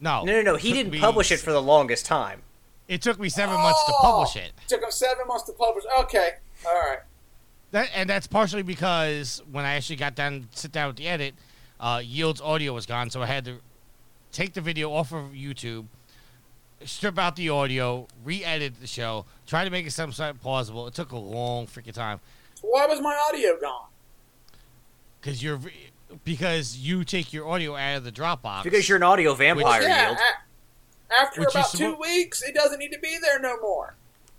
[0.00, 0.24] No.
[0.24, 0.56] No, no, no.
[0.56, 2.42] He didn't me- publish it for the longest time.
[2.88, 4.52] It took me seven months to publish it.
[4.58, 4.68] it.
[4.68, 5.84] Took him seven months to publish.
[6.00, 6.32] Okay,
[6.66, 6.98] all right.
[7.72, 11.34] That and that's partially because when I actually got down, sit down with the edit,
[11.80, 13.56] uh, Yield's audio was gone, so I had to
[14.30, 15.86] take the video off of YouTube,
[16.84, 20.86] strip out the audio, re-edit the show, try to make it some sort of plausible.
[20.86, 22.20] It took a long freaking time
[22.60, 23.86] Why was my audio gone?
[25.20, 25.60] because you're
[26.24, 28.64] because you take your audio out of the Dropbox.
[28.64, 30.18] Because you're an audio vampire, yeah, Yield.
[30.18, 33.94] a- after Which about two suppo- weeks, it doesn't need to be there no more.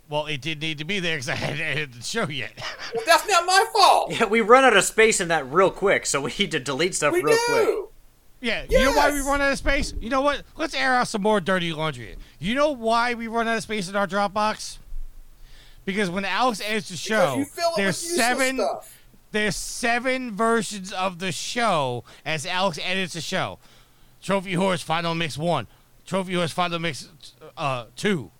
[0.08, 2.52] Well, it didn't need to be there because I hadn't edited the show yet.
[2.94, 4.12] Well, that's not my fault.
[4.12, 6.94] Yeah, we run out of space in that real quick, so we need to delete
[6.94, 7.42] stuff we real do.
[7.52, 7.90] quick.
[8.40, 9.92] Yeah, you know why we run out of space?
[10.00, 10.42] You know what?
[10.56, 12.14] Let's air out some more dirty laundry.
[12.38, 14.78] You know why we run out of space in our Dropbox?
[15.84, 18.96] Because when Alex edits the show, you fill it there's seven stuff.
[19.32, 23.58] there's seven versions of the show as Alex edits the show.
[24.22, 25.66] Trophy Horse Final Mix One,
[26.06, 27.08] Trophy Horse Final Mix
[27.56, 28.30] uh, Two,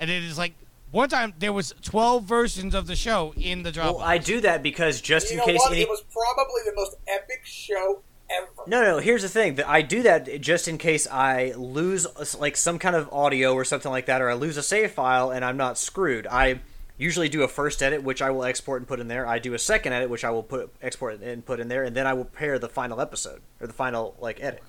[0.00, 0.54] and it is like
[0.90, 3.96] one time there was twelve versions of the show in the Dropbox.
[3.96, 5.72] Well, I do that because just You in know case what?
[5.72, 5.82] any.
[5.82, 8.48] It was probably the most epic show ever.
[8.66, 8.98] No, no.
[8.98, 12.06] Here's the thing: that I do that just in case I lose
[12.38, 15.30] like some kind of audio or something like that, or I lose a save file
[15.30, 16.26] and I'm not screwed.
[16.26, 16.60] I
[16.98, 19.26] usually do a first edit, which I will export and put in there.
[19.26, 21.96] I do a second edit, which I will put export and put in there, and
[21.96, 24.62] then I will pair the final episode or the final like edit.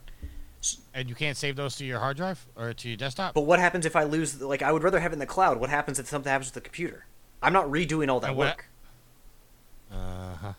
[0.93, 3.33] And you can't save those to your hard drive or to your desktop.
[3.33, 4.41] But what happens if I lose?
[4.41, 5.59] Like, I would rather have it in the cloud.
[5.59, 7.05] What happens if something happens with the computer?
[7.41, 8.67] I'm not redoing all that work.
[9.91, 10.53] Uh huh.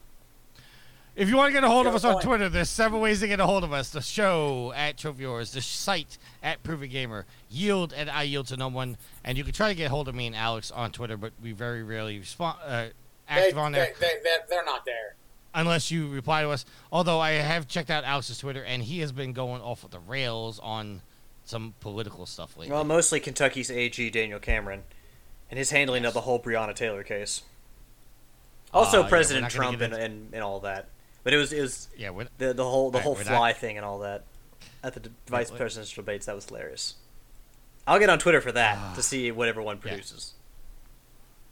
[1.14, 2.22] If you want to get a hold of Good us on.
[2.22, 3.90] Twitter, there's several ways to get a hold of us.
[3.90, 8.56] The show at Trophy Wars, the site at Proven Gamer, Yield at I Yield to
[8.56, 10.90] No One, and you can try to get a hold of me and Alex on
[10.90, 12.86] Twitter, but we very rarely respond uh,
[13.28, 15.14] active they, on there They, they, they, they're not there.
[15.54, 16.64] Unless you reply to us.
[16.90, 19.98] Although I have checked out Alex's Twitter, and he has been going off of the
[20.00, 21.02] rails on
[21.44, 22.72] some political stuff lately.
[22.72, 24.84] Well, mostly Kentucky's AG Daniel Cameron,
[25.50, 27.42] and his handling of the whole Breonna Taylor case.
[28.72, 30.88] Also, Uh, President gonna Trump and, and, and all that.
[31.24, 33.76] But it was it was yeah, the the whole the Alright, whole fly not- thing
[33.76, 34.24] and all that
[34.82, 36.26] at the d- Yeah, vice presidential debates.
[36.26, 36.94] That was hilarious.
[37.86, 38.94] I'll get on Twitter for that Ah.
[38.94, 40.32] to see what everyone produces.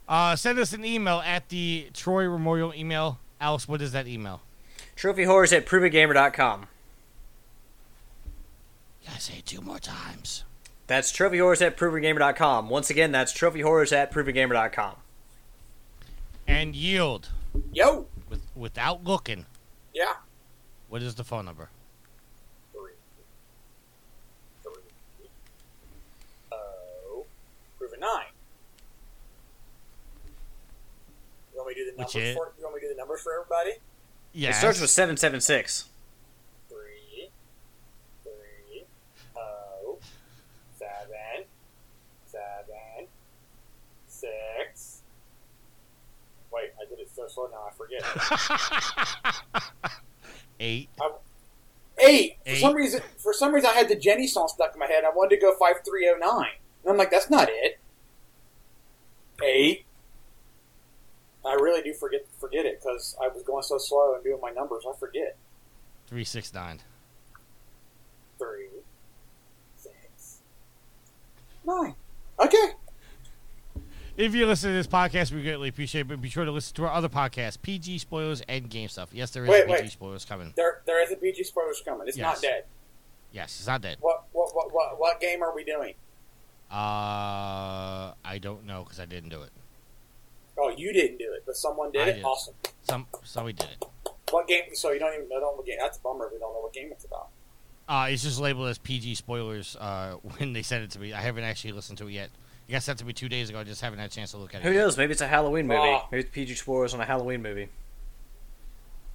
[0.09, 3.19] Uh, send us an email at the Troy Memorial email.
[3.41, 4.41] Alice, what is that email?
[4.95, 6.67] Trophyhorrors at provengamer.com.
[9.09, 10.43] I say it two more times.
[10.87, 12.69] That's trophyhorrors at provengamer.com.
[12.69, 14.95] Once again, that's trophyhorrors at provengamer.com.
[16.47, 17.29] And yield.
[17.73, 18.05] Yo.
[18.29, 19.47] With, without looking.
[19.93, 20.13] Yeah.
[20.87, 21.69] What is the phone number?
[22.71, 22.91] Three.
[24.63, 24.73] Three.
[27.99, 28.23] Nine.
[31.53, 32.35] You want me to do the Which number is?
[32.35, 32.60] 14?
[33.01, 33.81] number for everybody?
[34.31, 34.51] Yeah.
[34.51, 35.89] It starts with 776.
[36.69, 37.29] Three,
[38.23, 38.83] three,
[39.35, 39.97] oh,
[40.77, 41.45] seven,
[42.27, 43.07] seven,
[44.07, 45.01] six.
[46.53, 48.03] Wait, I did it so slow now I forget.
[50.59, 50.89] Eight.
[51.97, 52.37] Eight.
[52.45, 52.53] eight.
[52.53, 55.03] For some reason, for some reason, I had the Jenny song stuck in my head.
[55.03, 56.51] I wanted to go five three oh nine,
[56.83, 57.79] and I'm like, that's not it.
[59.43, 59.85] Eight.
[61.45, 64.51] I really do forget forget it because I was going so slow and doing my
[64.51, 64.83] numbers.
[64.87, 65.37] I forget.
[66.07, 66.79] 369.
[68.37, 68.67] Three,
[69.77, 70.39] six,
[71.65, 71.95] nine.
[72.39, 72.71] Okay.
[74.17, 76.07] If you listen to this podcast, we greatly appreciate it.
[76.09, 79.09] But be sure to listen to our other podcasts, PG Spoilers and Game Stuff.
[79.13, 79.91] Yes, there is Wait, PG wait.
[79.91, 80.53] Spoilers coming.
[80.55, 82.07] There, there is a PG spoilers coming.
[82.07, 82.65] It's not dead.
[83.31, 83.97] Yes, it's not dead.
[84.01, 85.93] What, what, what, what, what game are we doing?
[86.69, 89.51] Uh, I don't know because I didn't do it.
[90.61, 92.13] Oh, you didn't do it, but someone did I it.
[92.15, 92.23] did.
[92.23, 92.53] Awesome.
[92.83, 93.85] Some somebody did it.
[94.29, 94.63] What game?
[94.73, 95.77] So you don't even know what game?
[95.79, 96.29] That's a bummer.
[96.31, 97.29] We don't know what game it's about.
[97.89, 101.13] Uh, it's just labeled as PG spoilers uh, when they sent it to me.
[101.13, 102.29] I haven't actually listened to it yet.
[102.67, 103.59] You guys sent it to me two days ago.
[103.59, 104.63] I just haven't had a chance to look at it.
[104.63, 104.81] Who yet.
[104.81, 104.97] knows?
[104.97, 105.81] Maybe it's a Halloween movie.
[105.81, 106.07] Ah.
[106.11, 107.67] Maybe it's PG Spoilers on a Halloween movie.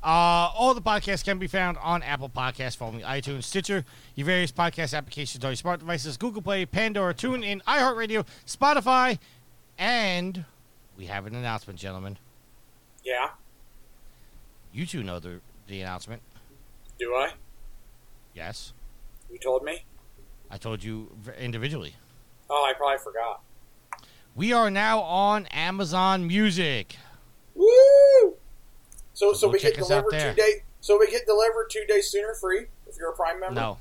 [0.03, 4.53] Uh, all the podcasts can be found on Apple Podcasts, following iTunes, Stitcher, your various
[4.53, 9.19] podcast applications on your smart devices, Google Play, Pandora, TuneIn, iHeartRadio, Spotify,
[9.79, 10.45] and
[10.97, 12.19] we have an announcement, gentlemen.
[13.05, 13.31] Yeah.
[14.73, 16.23] You two know the the announcement.
[16.99, 17.33] Do I?
[18.35, 18.73] Yes,
[19.31, 19.85] You told me.
[20.51, 21.97] I told you individually.
[22.51, 23.43] Oh, I probably forgot.
[24.35, 26.97] We are now on Amazon Music.
[27.55, 28.35] Woo!
[29.15, 30.61] So, so, go we get check us out delivered two days.
[30.81, 33.59] So we get delivered two days sooner, free if you're a Prime member.
[33.59, 33.79] No,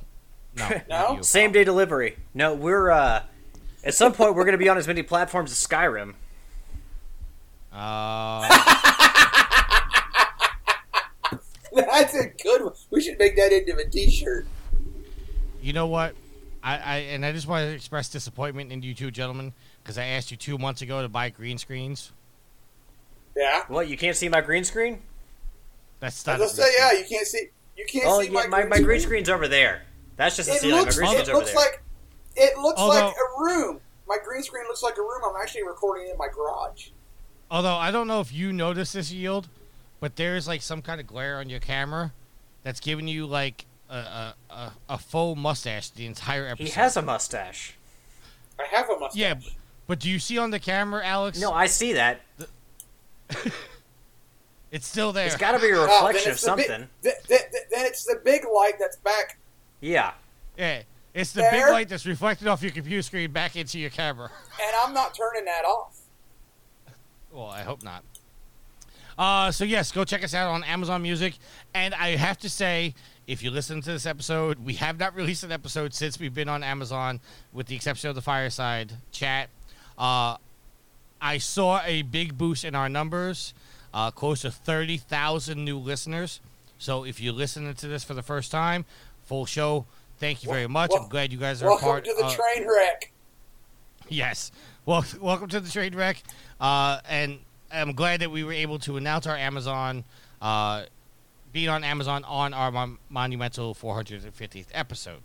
[0.58, 1.22] no, No?
[1.22, 2.18] Same day delivery.
[2.34, 3.24] No, we're uh
[3.84, 6.14] at some point we're gonna be on as many platforms as Skyrim.
[7.76, 8.47] Uh,
[11.73, 12.73] That's a good one.
[12.89, 14.47] We should make that into a T-shirt.
[15.61, 16.15] you know what?
[16.64, 19.53] I, I and I just want to express disappointment in you two gentlemen
[19.84, 22.11] because I asked you two months ago to buy green screens.
[23.35, 23.64] Yeah.
[23.68, 25.02] What, you can't see my green screen?
[25.99, 26.39] That's I not.
[26.41, 26.93] was a say, yeah.
[26.93, 27.47] You can't see.
[27.77, 29.84] You can't Oh see yeah, my, my green screen's over there.
[30.15, 30.81] That's just the It ceiling.
[30.85, 30.97] looks.
[30.97, 31.60] my green It screen's over looks there.
[31.61, 31.81] like.
[32.38, 33.80] It looks Although- like a room.
[34.07, 35.22] My green screen looks like a room.
[35.27, 36.89] I'm actually recording in my garage.
[37.52, 39.48] Although I don't know if you noticed this yield,
[40.00, 42.12] but there's like some kind of glare on your camera
[42.64, 46.64] that's giving you like a a, a, a faux mustache the entire episode.
[46.66, 47.76] he has a mustache.
[48.60, 49.20] I have a mustache.
[49.20, 49.56] Yeah, b-
[49.88, 51.40] but do you see on the camera, Alex?
[51.40, 52.22] No, I see that.
[54.72, 55.26] it's still there.
[55.28, 56.90] It's got to be a Oh, reflection of it's the big- something.
[57.04, 59.38] th- th- th- then it's the big light that's back.
[59.82, 60.12] Yeah.
[60.58, 64.32] Yeah, it's the big light that's reflected off your computer screen back into your camera.
[64.64, 65.98] and I'm not turning that off.
[67.36, 68.03] Well, I hope not.
[69.18, 71.36] Uh, so yes, go check us out on Amazon Music.
[71.74, 72.95] And I have to say,
[73.28, 76.48] if you listen to this episode, we have not released an episode since we've been
[76.48, 77.20] on Amazon,
[77.52, 79.49] with the exception of the fireside chat.
[79.98, 80.38] Uh,
[81.22, 83.53] I saw a big boost in our numbers,
[83.94, 86.40] uh, close to thirty thousand new listeners.
[86.78, 88.86] So if you're listening to this for the first time,
[89.26, 89.86] full show.
[90.20, 90.91] Thank you very much.
[90.98, 93.12] I'm glad you guys are Welcome part to the train wreck.
[94.07, 94.52] Yes.
[94.86, 96.22] Well, welcome to the trade wreck.
[96.62, 97.40] Uh, and
[97.72, 100.03] I'm glad that we were able to announce our Amazon,
[100.44, 100.84] uh,
[101.52, 105.22] being on Amazon on our mon- monumental 450th episode.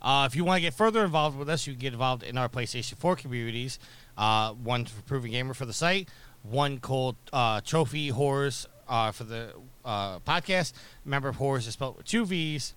[0.00, 2.36] Uh, if you want to get further involved with us, you can get involved in
[2.36, 3.78] our PlayStation 4 communities.
[4.18, 6.08] Uh, one for Proven Gamer for the site,
[6.42, 9.52] one called uh, Trophy Horrors uh, for the
[9.84, 10.72] uh, podcast.
[11.04, 12.74] Remember, Horrors is spelled with two V's.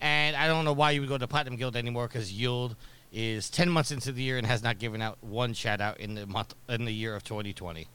[0.00, 2.74] And I don't know why you would go to Platinum Guild anymore because Yield
[3.14, 6.16] is 10 months into the year and has not given out one shout out in
[6.16, 7.86] the month in the year of 2020.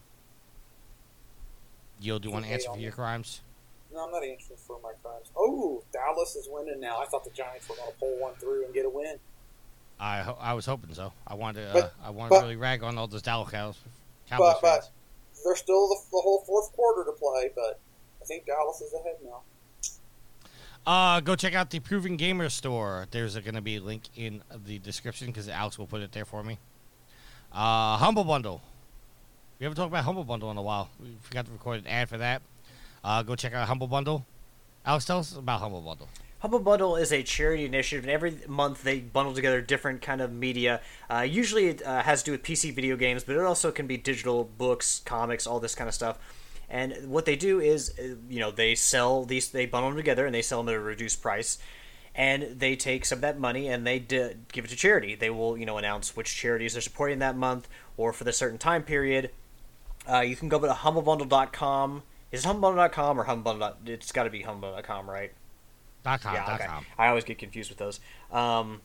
[2.00, 3.42] Yield, do you want to answer for your crimes?
[3.94, 5.30] No, I'm not answering for my crimes.
[5.36, 7.00] Oh, Dallas is winning now.
[7.02, 9.18] I thought the Giants were going to pull one through and get a win.
[10.00, 11.12] I ho- I was hoping so.
[11.28, 13.50] I wanted to, uh, But- I wanted but- to really rag on all those Dallas
[13.52, 13.78] Cows,
[14.30, 14.90] Cowboys But, but
[15.44, 17.52] there's still the, the whole fourth quarter to play.
[17.54, 17.80] But
[18.22, 19.42] I think Dallas is ahead now.
[20.90, 23.06] Uh, go check out the Proven Gamer store.
[23.12, 26.26] There's going to be a link in the description because Alex will put it there
[26.26, 26.58] for me.
[27.54, 28.60] Uh, Humble Bundle.
[29.60, 30.90] We haven't talked about Humble Bundle in a while.
[31.00, 32.42] We forgot to record an ad for that.
[33.04, 34.26] Uh, go check out Humble Bundle.
[34.84, 36.08] Alex, tell us about Humble Bundle.
[36.40, 40.34] Humble Bundle is a charity initiative, and every month they bundle together different kind of
[40.34, 40.82] media.
[41.08, 43.86] Uh, usually, it uh, has to do with PC video games, but it also can
[43.86, 46.18] be digital books, comics, all this kind of stuff.
[46.70, 50.26] And what they do is, uh, you know, they sell these, they bundle them together,
[50.26, 51.58] and they sell them at a reduced price.
[52.14, 55.16] And they take some of that money and they d- give it to charity.
[55.16, 58.58] They will, you know, announce which charities they're supporting that month or for the certain
[58.58, 59.32] time period.
[60.10, 62.04] Uh, you can go to humblebundle.com.
[62.32, 63.88] Is it humblebundle.com or humblebundle?
[63.88, 65.32] It's got to be humblebundle.com, right?
[66.04, 66.34] Dot com.
[66.34, 66.68] Yeah, dot okay.
[66.68, 66.86] com.
[66.98, 68.00] I always get confused with those.
[68.32, 68.82] Um,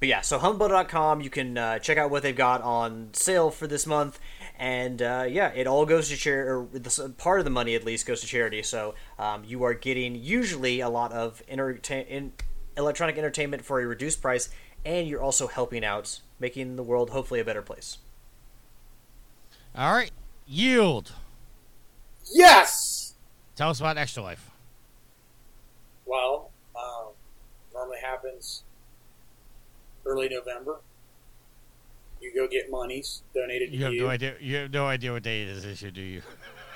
[0.00, 3.66] but yeah, so humble.com, you can uh, check out what they've got on sale for
[3.66, 4.20] this month.
[4.58, 7.84] And uh, yeah, it all goes to charity, or this, part of the money at
[7.84, 8.62] least goes to charity.
[8.62, 12.32] So um, you are getting usually a lot of entertain, in,
[12.76, 14.48] electronic entertainment for a reduced price,
[14.84, 17.98] and you're also helping out, making the world hopefully a better place.
[19.76, 20.10] All right.
[20.46, 21.12] Yield.
[22.32, 23.14] Yes.
[23.54, 24.50] Tell us about Extra Life.
[26.04, 27.12] Well, um,
[27.72, 28.64] normally happens
[30.04, 30.80] early November.
[32.20, 34.02] You go get monies donated to You have you.
[34.02, 34.34] no idea.
[34.40, 36.22] You have no idea what day it is this year, do you?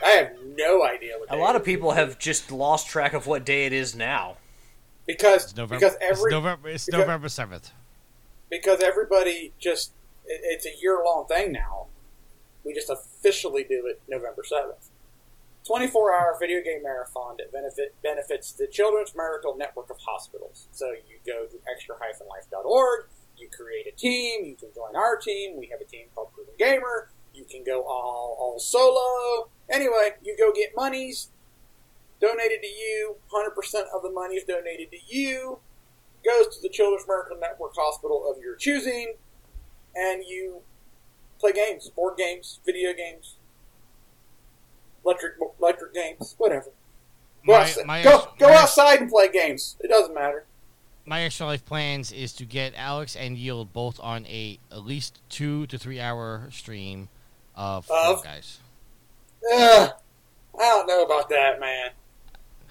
[0.05, 1.37] I have no idea what day.
[1.37, 4.37] A lot it of people have just lost track of what day it is now.
[5.07, 5.77] because It's November.
[5.81, 6.69] because every it's November.
[6.69, 7.71] It's because- November seventh.
[8.51, 9.93] because everybody just
[10.27, 11.87] it, it's a year long thing now.
[12.65, 14.89] We just officially do it November seventh.
[15.67, 20.67] Twenty four hour video game marathon that benefit benefits the Children's Miracle Network of Hospitals.
[20.73, 23.07] So you go to extra-life.org,
[23.43, 25.59] you create a team, you can join our team.
[25.59, 27.11] We have a team called Proven Gamer.
[27.35, 29.51] You can go all all solo.
[29.71, 31.29] Anyway, you go get monies
[32.21, 33.17] donated to you.
[33.33, 35.59] Hundred percent of the money is donated to you
[36.25, 39.15] goes to the Children's Miracle Network hospital of your choosing,
[39.97, 40.61] and you
[41.41, 43.39] play games, board games, video games,
[45.05, 46.71] electric electric games, whatever.
[47.47, 49.77] Go, My- outside, my- go, go my- outside and play games.
[49.81, 50.47] It doesn't matter.
[51.05, 55.21] My Extra Life plans is to get Alex and Yield both on a at least
[55.29, 57.09] two to three hour stream
[57.57, 58.61] of Fall Guys.
[59.53, 59.91] Ugh,
[60.59, 61.91] I don't know about that, man.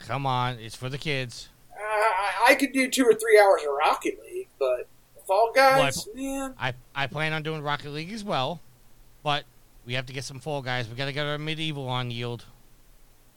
[0.07, 1.49] Come on, it's for the kids.
[1.77, 4.87] I, I, I could do two or three hours of Rocket League, but
[5.27, 8.61] Fall Guys, man, I I plan on doing Rocket League as well,
[9.23, 9.43] but
[9.85, 10.87] we have to get some Fall Guys.
[10.87, 12.45] We got to get our medieval on Yield.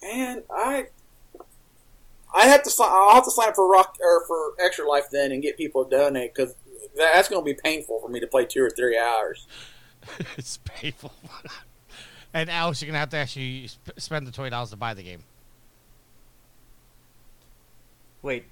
[0.02, 0.86] man, I.
[2.34, 2.88] I have to sign.
[2.90, 5.84] I'll have to sign up for rock or for Extra Life then and get people
[5.84, 6.54] to donate because
[6.96, 9.46] that's going to be painful for me to play two or three hours.
[10.36, 11.12] it's painful.
[12.34, 15.20] and Alex, you're gonna have to actually spend the twenty dollars to buy the game.
[18.22, 18.44] Wait,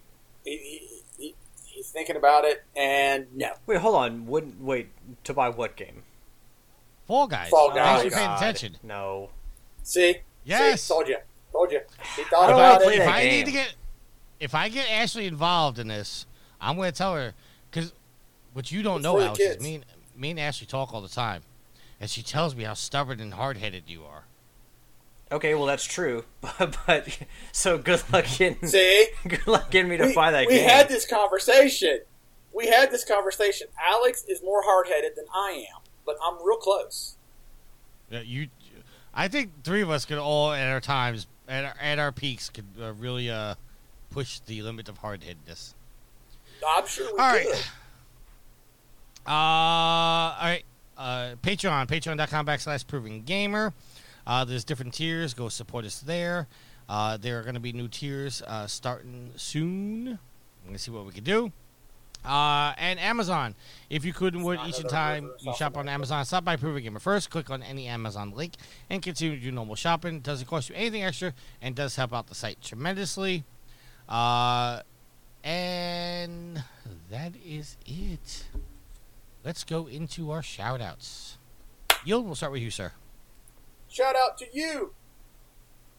[0.44, 0.88] He, he,
[1.18, 1.34] he,
[1.66, 3.52] he's thinking about it, and no.
[3.66, 4.26] wait, hold on.
[4.26, 4.88] Wouldn't wait
[5.24, 6.02] to buy what game?
[7.06, 7.48] Fall Guys.
[7.50, 8.12] Fall Thanks Guys.
[8.12, 8.76] for paying attention.
[8.82, 9.30] No.
[9.82, 10.82] See, Yes.
[10.82, 10.92] See?
[10.94, 11.16] told you,
[11.52, 11.80] told you.
[12.16, 13.00] He thought don't about wanna it.
[13.00, 13.30] if I game.
[13.32, 13.74] need to get,
[14.40, 16.26] if I get Ashley involved in this,
[16.60, 17.34] I'm going to tell her
[17.70, 17.92] because
[18.52, 19.84] what you don't It's know, for the Alex, is me and,
[20.16, 21.42] me and Ashley talk all the time,
[22.00, 24.24] and she tells me how stubborn and hard headed you are.
[25.30, 27.18] Okay, well that's true, but, but
[27.52, 30.68] so good luck getting See, good luck getting me to we, buy that we game.
[30.68, 32.00] had this conversation.
[32.54, 33.68] We had this conversation.
[33.82, 37.16] Alex is more hard headed than I am, but I'm real close.
[38.10, 38.48] Yeah, you,
[39.14, 42.48] I think three of us could all at our times at our, at our peaks
[42.48, 43.54] could uh, really uh,
[44.10, 45.74] push the limit of hard headedness.
[46.66, 47.46] I'm sure we All could.
[47.46, 47.70] right.
[49.26, 50.62] Uh, all right.
[50.96, 53.72] Uh, Patreon, patreon.com backslash proven gamer.
[54.26, 55.34] Uh, there's different tiers.
[55.34, 56.46] Go support us there.
[56.88, 60.18] Uh, there are going to be new tiers uh, starting soon.
[60.64, 61.52] Going to see what we can do.
[62.24, 63.55] Uh, and Amazon.
[63.90, 67.31] If you couldn't would each time you shop on Amazon, stop by Proven Gamer first.
[67.31, 68.55] Click on any Amazon link
[68.89, 70.20] and continue to do normal shopping.
[70.20, 73.44] Doesn't cost you anything extra and does help out the site tremendously.
[74.09, 74.82] Uh,
[75.43, 76.62] and
[77.11, 78.44] that is it.
[79.44, 81.39] Let's go into our shout outs.
[82.05, 82.93] Yield, we'll start with you, sir.
[83.89, 84.94] Shout out to you,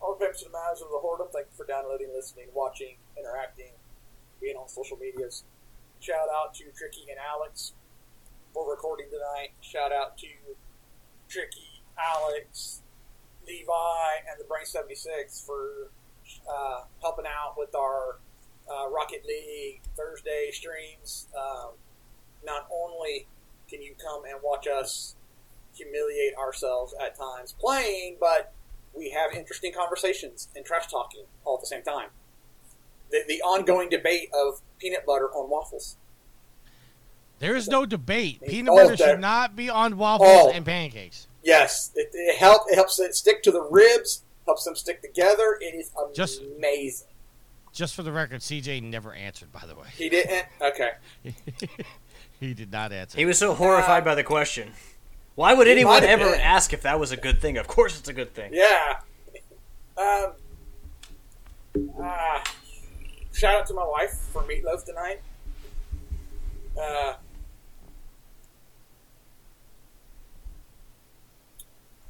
[0.02, 3.72] all the pimps and mouths of the Horde, Thank you for downloading, listening, watching, interacting,
[4.42, 5.44] being on social medias.
[6.04, 7.72] Shout out to Tricky and Alex
[8.54, 9.52] for recording tonight.
[9.62, 10.28] Shout out to
[11.30, 12.82] Tricky, Alex,
[13.48, 15.92] Levi, and the Brain 76 for
[16.46, 18.18] uh, helping out with our
[18.70, 21.30] uh, Rocket League Thursday streams.
[21.40, 21.70] Um,
[22.46, 23.26] not only
[23.70, 25.16] can you come and watch us
[25.74, 28.52] humiliate ourselves at times playing, but
[28.94, 32.10] we have interesting conversations and trash talking all at the same time.
[33.12, 35.98] The, the ongoing debate of peanut butter on waffles.
[37.40, 38.42] There is no debate.
[38.48, 40.52] Peanut Oh, butter should not be on waffles Oh.
[40.52, 41.28] and pancakes.
[41.44, 42.72] Yes, it, it helps.
[42.72, 44.24] It helps it stick to the ribs.
[44.46, 45.58] Helps them stick together.
[45.62, 47.08] It is Just- amazing.
[47.74, 49.52] Just for the record, CJ never answered.
[49.52, 50.46] By the way, He didn't.
[50.62, 50.92] Okay.
[52.40, 53.18] he did not answer.
[53.18, 54.74] He was so horrified by the question.
[55.36, 56.40] Why would anyone ever been.
[56.40, 57.58] ask if that was a good thing?
[57.58, 58.52] Of course, it's a good thing.
[58.54, 59.00] Yeah.
[59.98, 60.34] Um.
[62.00, 62.44] Uh,
[63.34, 65.22] shout out to my wife for meatloaf tonight.
[66.80, 67.14] Uh.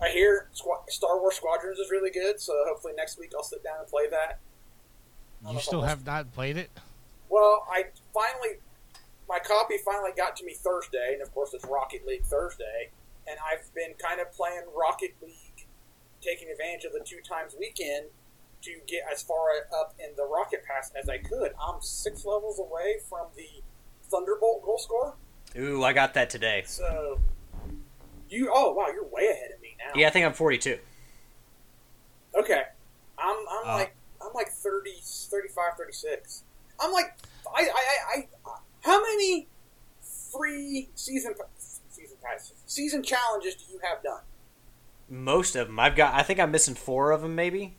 [0.02, 0.50] I hear
[0.90, 4.10] Star Wars Squadrons is really good, so hopefully next week I'll sit down and play
[4.10, 4.40] that.
[5.50, 6.70] You still have not played it.
[7.30, 8.58] Well, I finally,
[9.30, 12.92] my copy finally got to me Thursday, and of course it's Rocket League Thursday,
[13.28, 15.68] and I've been kind of playing Rocket League,
[16.22, 18.08] taking advantage of the two times weekend
[18.64, 19.50] to get as far
[19.80, 21.52] up in the Rocket Pass as I could.
[21.62, 23.62] I'm six levels away from the
[24.10, 25.16] Thunderbolt goal score,
[25.58, 26.64] Ooh, I got that today.
[26.66, 27.20] so
[28.30, 28.50] you.
[28.54, 29.92] Oh wow, you're way ahead of me now.
[30.00, 30.78] Yeah, I think I'm 42.
[32.36, 32.64] Okay.
[33.18, 36.44] I'm I'm Uh, like I'm like 30, 35, 36.
[36.80, 37.16] I'm like
[37.56, 39.48] I I, I, I how many
[40.32, 41.34] free season
[41.90, 44.22] season passes season challenges do you have done?
[45.10, 45.80] Most of them.
[45.80, 46.14] I've got.
[46.16, 47.76] I think I'm missing four of them, maybe.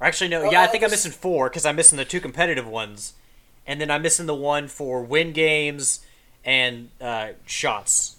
[0.00, 0.42] Or actually, no.
[0.42, 3.14] Oh, Yeah, I I think I'm missing four because I'm missing the two competitive ones,
[3.66, 6.00] and then I'm missing the one for win games
[6.44, 8.16] and uh, shots.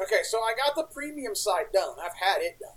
[0.00, 1.94] Okay, so I got the premium side done.
[2.02, 2.70] I've had it done.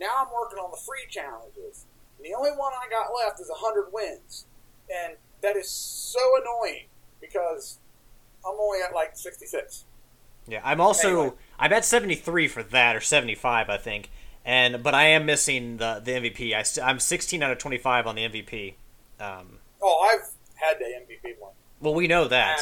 [0.00, 1.84] Now I'm working on the free challenges.
[2.16, 4.46] And the only one I got left is 100 wins.
[4.88, 6.86] And that is so annoying
[7.20, 7.78] because
[8.44, 9.84] I'm only at like 66.
[10.48, 11.08] Yeah, I'm also.
[11.08, 11.36] Anyway.
[11.58, 14.10] I'm at 73 for that, or 75, I think.
[14.44, 16.54] And but I am missing the the MVP.
[16.54, 18.74] I st- I'm 16 out of 25 on the MVP.
[19.20, 21.52] Um, Oh, I've had the MVP one.
[21.80, 22.60] well, we know that.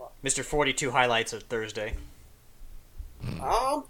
[0.00, 0.44] Um, Mr.
[0.44, 1.94] 42 highlights of Thursday.
[3.40, 3.84] Um,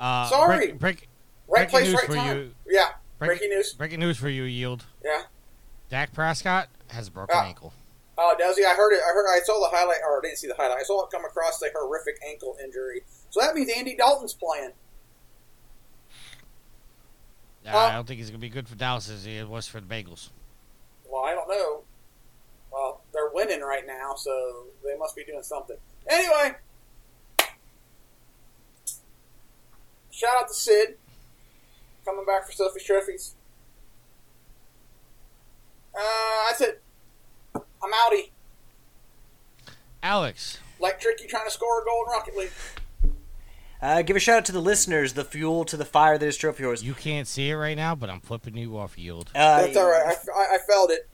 [0.00, 0.72] Uh, Sorry.
[0.72, 1.08] Break, break,
[1.48, 2.36] right breaking place, news right for time.
[2.36, 2.54] you.
[2.68, 2.88] Yeah,
[3.18, 3.72] Break- breaking news.
[3.74, 4.84] Breaking news for you, Yield.
[5.04, 5.22] Yeah.
[5.90, 7.44] Dak Prescott has a broken Ah.
[7.44, 7.72] ankle.
[8.18, 8.64] Oh, does he?
[8.64, 9.00] I heard it.
[9.02, 9.26] I heard.
[9.28, 10.78] I saw the highlight, or I didn't see the highlight.
[10.78, 13.02] I saw it come across the horrific ankle injury.
[13.30, 14.72] So that means Andy Dalton's playing.
[17.66, 19.80] Uh, I don't think he's going to be good for Dallas as he was for
[19.80, 20.30] the Bengals.
[21.08, 21.82] Well, I don't know.
[22.72, 25.76] Well, they're winning right now, so they must be doing something.
[26.08, 26.56] Anyway,
[30.10, 30.96] shout out to Sid
[32.04, 33.34] coming back for Sophie's trophies.
[35.94, 36.00] Uh,
[36.48, 36.82] that's it.
[37.54, 38.30] I'm outie.
[40.02, 42.50] Alex, Like Tricky trying to score a goal in Rocket League.
[43.82, 46.36] Uh, give a shout out to the listeners, the fuel to the fire that is
[46.36, 46.82] Trophy Horse.
[46.84, 49.30] you can't see it right now, but I'm flipping you off, Yield.
[49.34, 50.06] Uh, That's all right.
[50.06, 51.08] I, I, I felt it.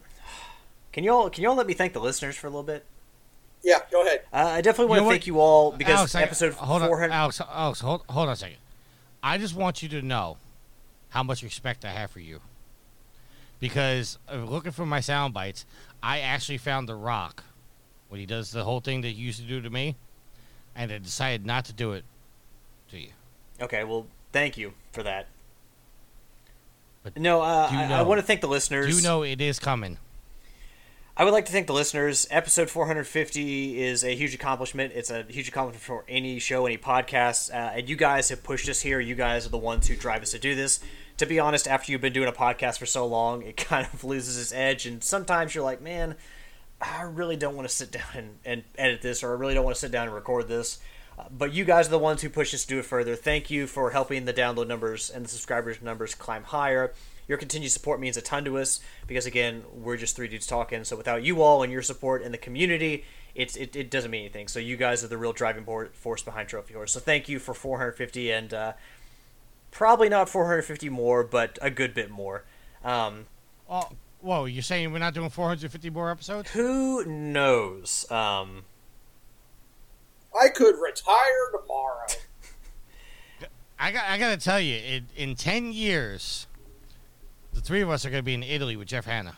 [0.92, 2.84] Can you all can you all let me thank the listeners for a little bit?
[3.62, 4.22] Yeah, go ahead.
[4.32, 6.88] Uh, I definitely want know to thank you all because Alex, I- episode hold on,
[6.88, 7.12] 400.
[7.12, 8.58] Alex, Alex, hold, hold on a second.
[9.22, 10.36] I just want you to know
[11.10, 12.40] how much respect I have for you.
[13.60, 15.64] Because uh, looking for my sound bites,
[16.02, 17.42] I actually found The Rock
[18.08, 19.96] when he does the whole thing that he used to do to me,
[20.76, 22.04] and I decided not to do it
[22.90, 23.10] to you.
[23.60, 25.26] Okay, well, thank you for that.
[27.02, 28.94] But no, uh, I, I want to thank the listeners.
[28.96, 29.98] You know it is coming?
[31.16, 32.28] I would like to thank the listeners.
[32.30, 34.92] Episode 450 is a huge accomplishment.
[34.94, 37.52] It's a huge accomplishment for any show, any podcast.
[37.52, 39.00] Uh, and you guys have pushed us here.
[39.00, 40.78] You guys are the ones who drive us to do this.
[41.16, 44.04] To be honest, after you've been doing a podcast for so long, it kind of
[44.04, 44.86] loses its edge.
[44.86, 46.14] And sometimes you're like, man,
[46.80, 49.64] I really don't want to sit down and, and edit this, or I really don't
[49.64, 50.78] want to sit down and record this.
[51.30, 53.16] But you guys are the ones who push us to do it further.
[53.16, 56.92] Thank you for helping the download numbers and the subscribers numbers climb higher.
[57.26, 60.84] Your continued support means a ton to us because, again, we're just three dudes talking.
[60.84, 63.04] So without you all and your support in the community,
[63.34, 64.48] it's, it, it doesn't mean anything.
[64.48, 66.92] So you guys are the real driving board, force behind Trophy Horse.
[66.92, 68.72] So thank you for 450 and uh,
[69.70, 72.44] probably not 450 more, but a good bit more.
[72.82, 73.26] Um,
[73.70, 73.88] Oh,
[74.20, 74.46] whoa!
[74.46, 76.50] You're saying we're not doing 450 more episodes?
[76.52, 78.10] who knows?
[78.10, 78.64] Um,
[80.38, 82.06] I could retire tomorrow.
[83.78, 84.04] I got.
[84.08, 86.46] I got to tell you, in, in 10 years,
[87.52, 89.36] the three of us are going to be in Italy with Jeff Hanna.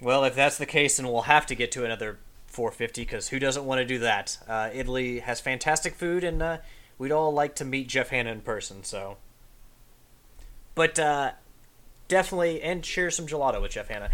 [0.00, 3.38] Well, if that's the case, then we'll have to get to another 450 because who
[3.38, 4.38] doesn't want to do that?
[4.48, 6.58] Uh, Italy has fantastic food, and uh,
[6.98, 8.84] we'd all like to meet Jeff Hanna in person.
[8.84, 9.16] So,
[10.74, 11.32] but uh,
[12.08, 14.10] definitely, and share some gelato with Jeff Hanna.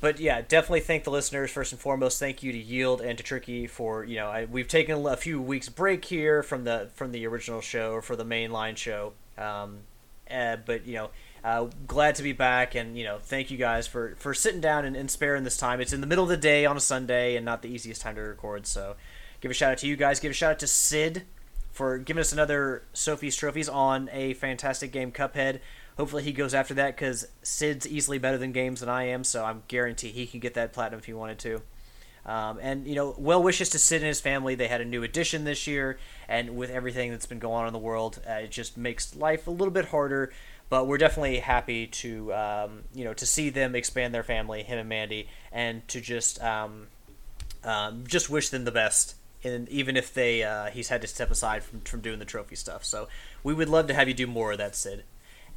[0.00, 2.20] But yeah, definitely thank the listeners first and foremost.
[2.20, 5.42] Thank you to Yield and to Tricky for you know I, we've taken a few
[5.42, 9.12] weeks break here from the from the original show or for the mainline show.
[9.36, 9.80] Um,
[10.30, 11.10] uh, but you know,
[11.42, 14.84] uh, glad to be back, and you know, thank you guys for for sitting down
[14.84, 15.80] and, and sparing this time.
[15.80, 18.14] It's in the middle of the day on a Sunday, and not the easiest time
[18.16, 18.66] to record.
[18.66, 18.96] So,
[19.40, 20.20] give a shout out to you guys.
[20.20, 21.24] Give a shout out to Sid
[21.72, 25.60] for giving us another Sophie's Trophies on a fantastic game, Cuphead.
[25.98, 29.44] Hopefully he goes after that because Sid's easily better than games than I am, so
[29.44, 31.60] I'm guarantee he can get that platinum if he wanted to.
[32.24, 34.54] Um, and you know, well wishes to Sid and his family.
[34.54, 35.98] They had a new addition this year,
[36.28, 39.48] and with everything that's been going on in the world, uh, it just makes life
[39.48, 40.32] a little bit harder.
[40.68, 44.78] But we're definitely happy to um, you know to see them expand their family, him
[44.78, 46.86] and Mandy, and to just um,
[47.64, 49.16] um, just wish them the best.
[49.42, 52.54] And even if they uh, he's had to step aside from from doing the trophy
[52.54, 53.08] stuff, so
[53.42, 55.02] we would love to have you do more of that, Sid.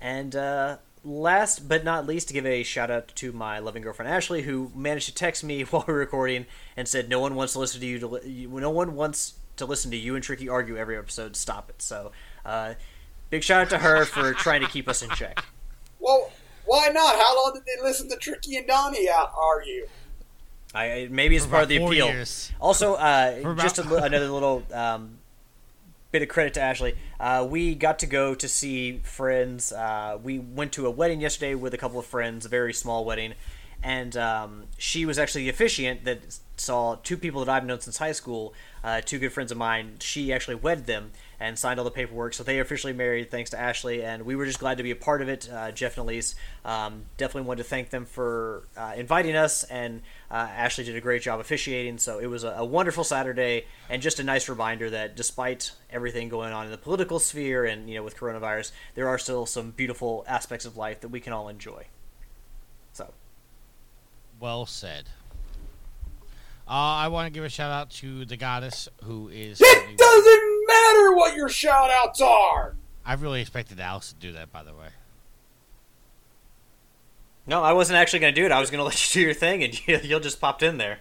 [0.01, 4.11] And uh, last but not least, to give a shout out to my loving girlfriend
[4.11, 6.45] Ashley, who managed to text me while we were recording
[6.75, 7.99] and said, "No one wants to listen to you.
[7.99, 11.35] To li- no one wants to listen to you and Tricky argue every episode.
[11.35, 12.11] Stop it." So,
[12.45, 12.73] uh,
[13.29, 15.43] big shout out to her for trying to keep us in check.
[15.99, 16.31] Well,
[16.65, 17.15] why not?
[17.15, 19.87] How long did they listen to Tricky and Donnie out argue?
[20.73, 22.07] I maybe it's part of the appeal.
[22.07, 22.51] years.
[22.59, 25.17] Also, uh, about- just a, li- another little um,
[26.11, 26.95] bit of credit to Ashley.
[27.19, 29.71] Uh, we got to go to see friends.
[29.71, 33.05] Uh, we went to a wedding yesterday with a couple of friends, a very small
[33.05, 33.33] wedding,
[33.81, 37.97] and um, she was actually the officiant that saw two people that I've known since
[37.97, 38.53] high school.
[38.83, 39.95] Uh, two good friends of mine.
[39.99, 41.11] She actually wed them
[41.41, 44.03] and signed all the paperwork, so they are officially married thanks to Ashley.
[44.03, 45.49] And we were just glad to be a part of it.
[45.51, 50.03] Uh, Jeff and Elise um, definitely wanted to thank them for uh, inviting us, and
[50.30, 51.97] uh, Ashley did a great job officiating.
[51.97, 56.30] So it was a, a wonderful Saturday, and just a nice reminder that despite everything
[56.30, 59.72] going on in the political sphere and you know with coronavirus, there are still some
[59.72, 61.88] beautiful aspects of life that we can all enjoy.
[62.93, 63.11] So
[64.39, 65.05] Well said.
[66.68, 69.59] Uh, I want to give a shout out to the goddess who is.
[69.59, 72.75] It doesn't matter what your shout outs are!
[73.05, 74.89] I really expected Alex to do that, by the way.
[77.47, 78.51] no, I wasn't actually going to do it.
[78.51, 80.77] I was going to let you do your thing, and you, you'll just popped in
[80.77, 80.99] there.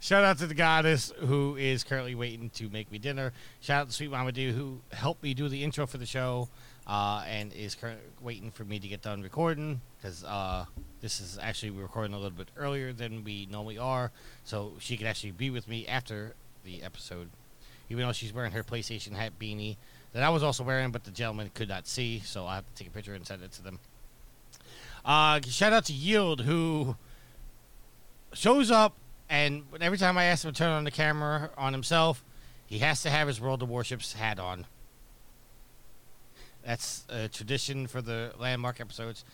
[0.00, 3.32] Shout out to the goddess who is currently waiting to make me dinner.
[3.60, 6.50] Shout out to Sweet Mama Doo who helped me do the intro for the show
[6.86, 10.66] uh, and is currently waiting for me to get done recording because uh,
[11.00, 14.10] this is actually we're recording a little bit earlier than we normally are,
[14.44, 16.34] so she could actually be with me after
[16.64, 17.30] the episode.
[17.90, 19.76] Even though she's wearing her PlayStation hat beanie
[20.12, 22.74] that I was also wearing, but the gentleman could not see, so I have to
[22.74, 23.80] take a picture and send it to them.
[25.04, 26.96] Uh, shout out to Yield who
[28.32, 28.96] shows up
[29.28, 32.24] and every time I ask him to turn on the camera on himself,
[32.66, 34.66] he has to have his World of Warships hat on.
[36.64, 39.24] That's a tradition for the landmark episodes.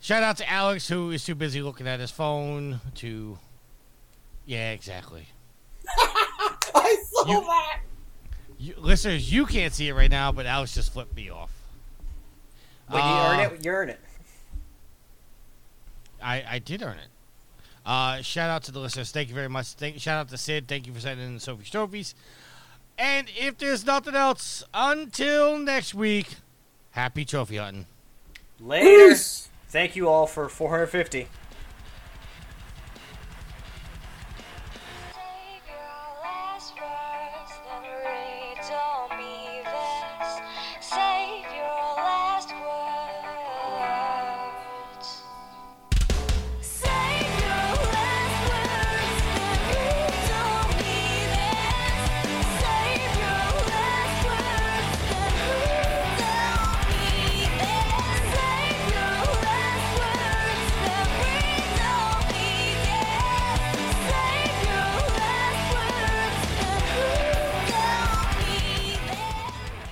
[0.00, 3.38] Shout out to Alex, who is too busy looking at his phone to.
[4.46, 5.28] Yeah, exactly.
[6.74, 6.96] I
[7.28, 7.46] You-
[8.62, 11.50] You, listeners, you can't see it right now, but Alex just flipped me off.
[12.88, 14.00] When you Uh, earn it, you earn it.
[16.22, 17.08] I, I did earn it.
[17.86, 19.10] Uh, shout out to the listeners.
[19.12, 19.68] Thank you very much.
[19.68, 20.68] Thank, shout out to Sid.
[20.68, 22.14] Thank you for sending in the Sophie's trophies.
[22.98, 26.34] And if there's nothing else, until next week,
[26.90, 27.86] happy trophy hunting.
[28.60, 29.14] Later.
[29.68, 31.28] Thank you all for 450.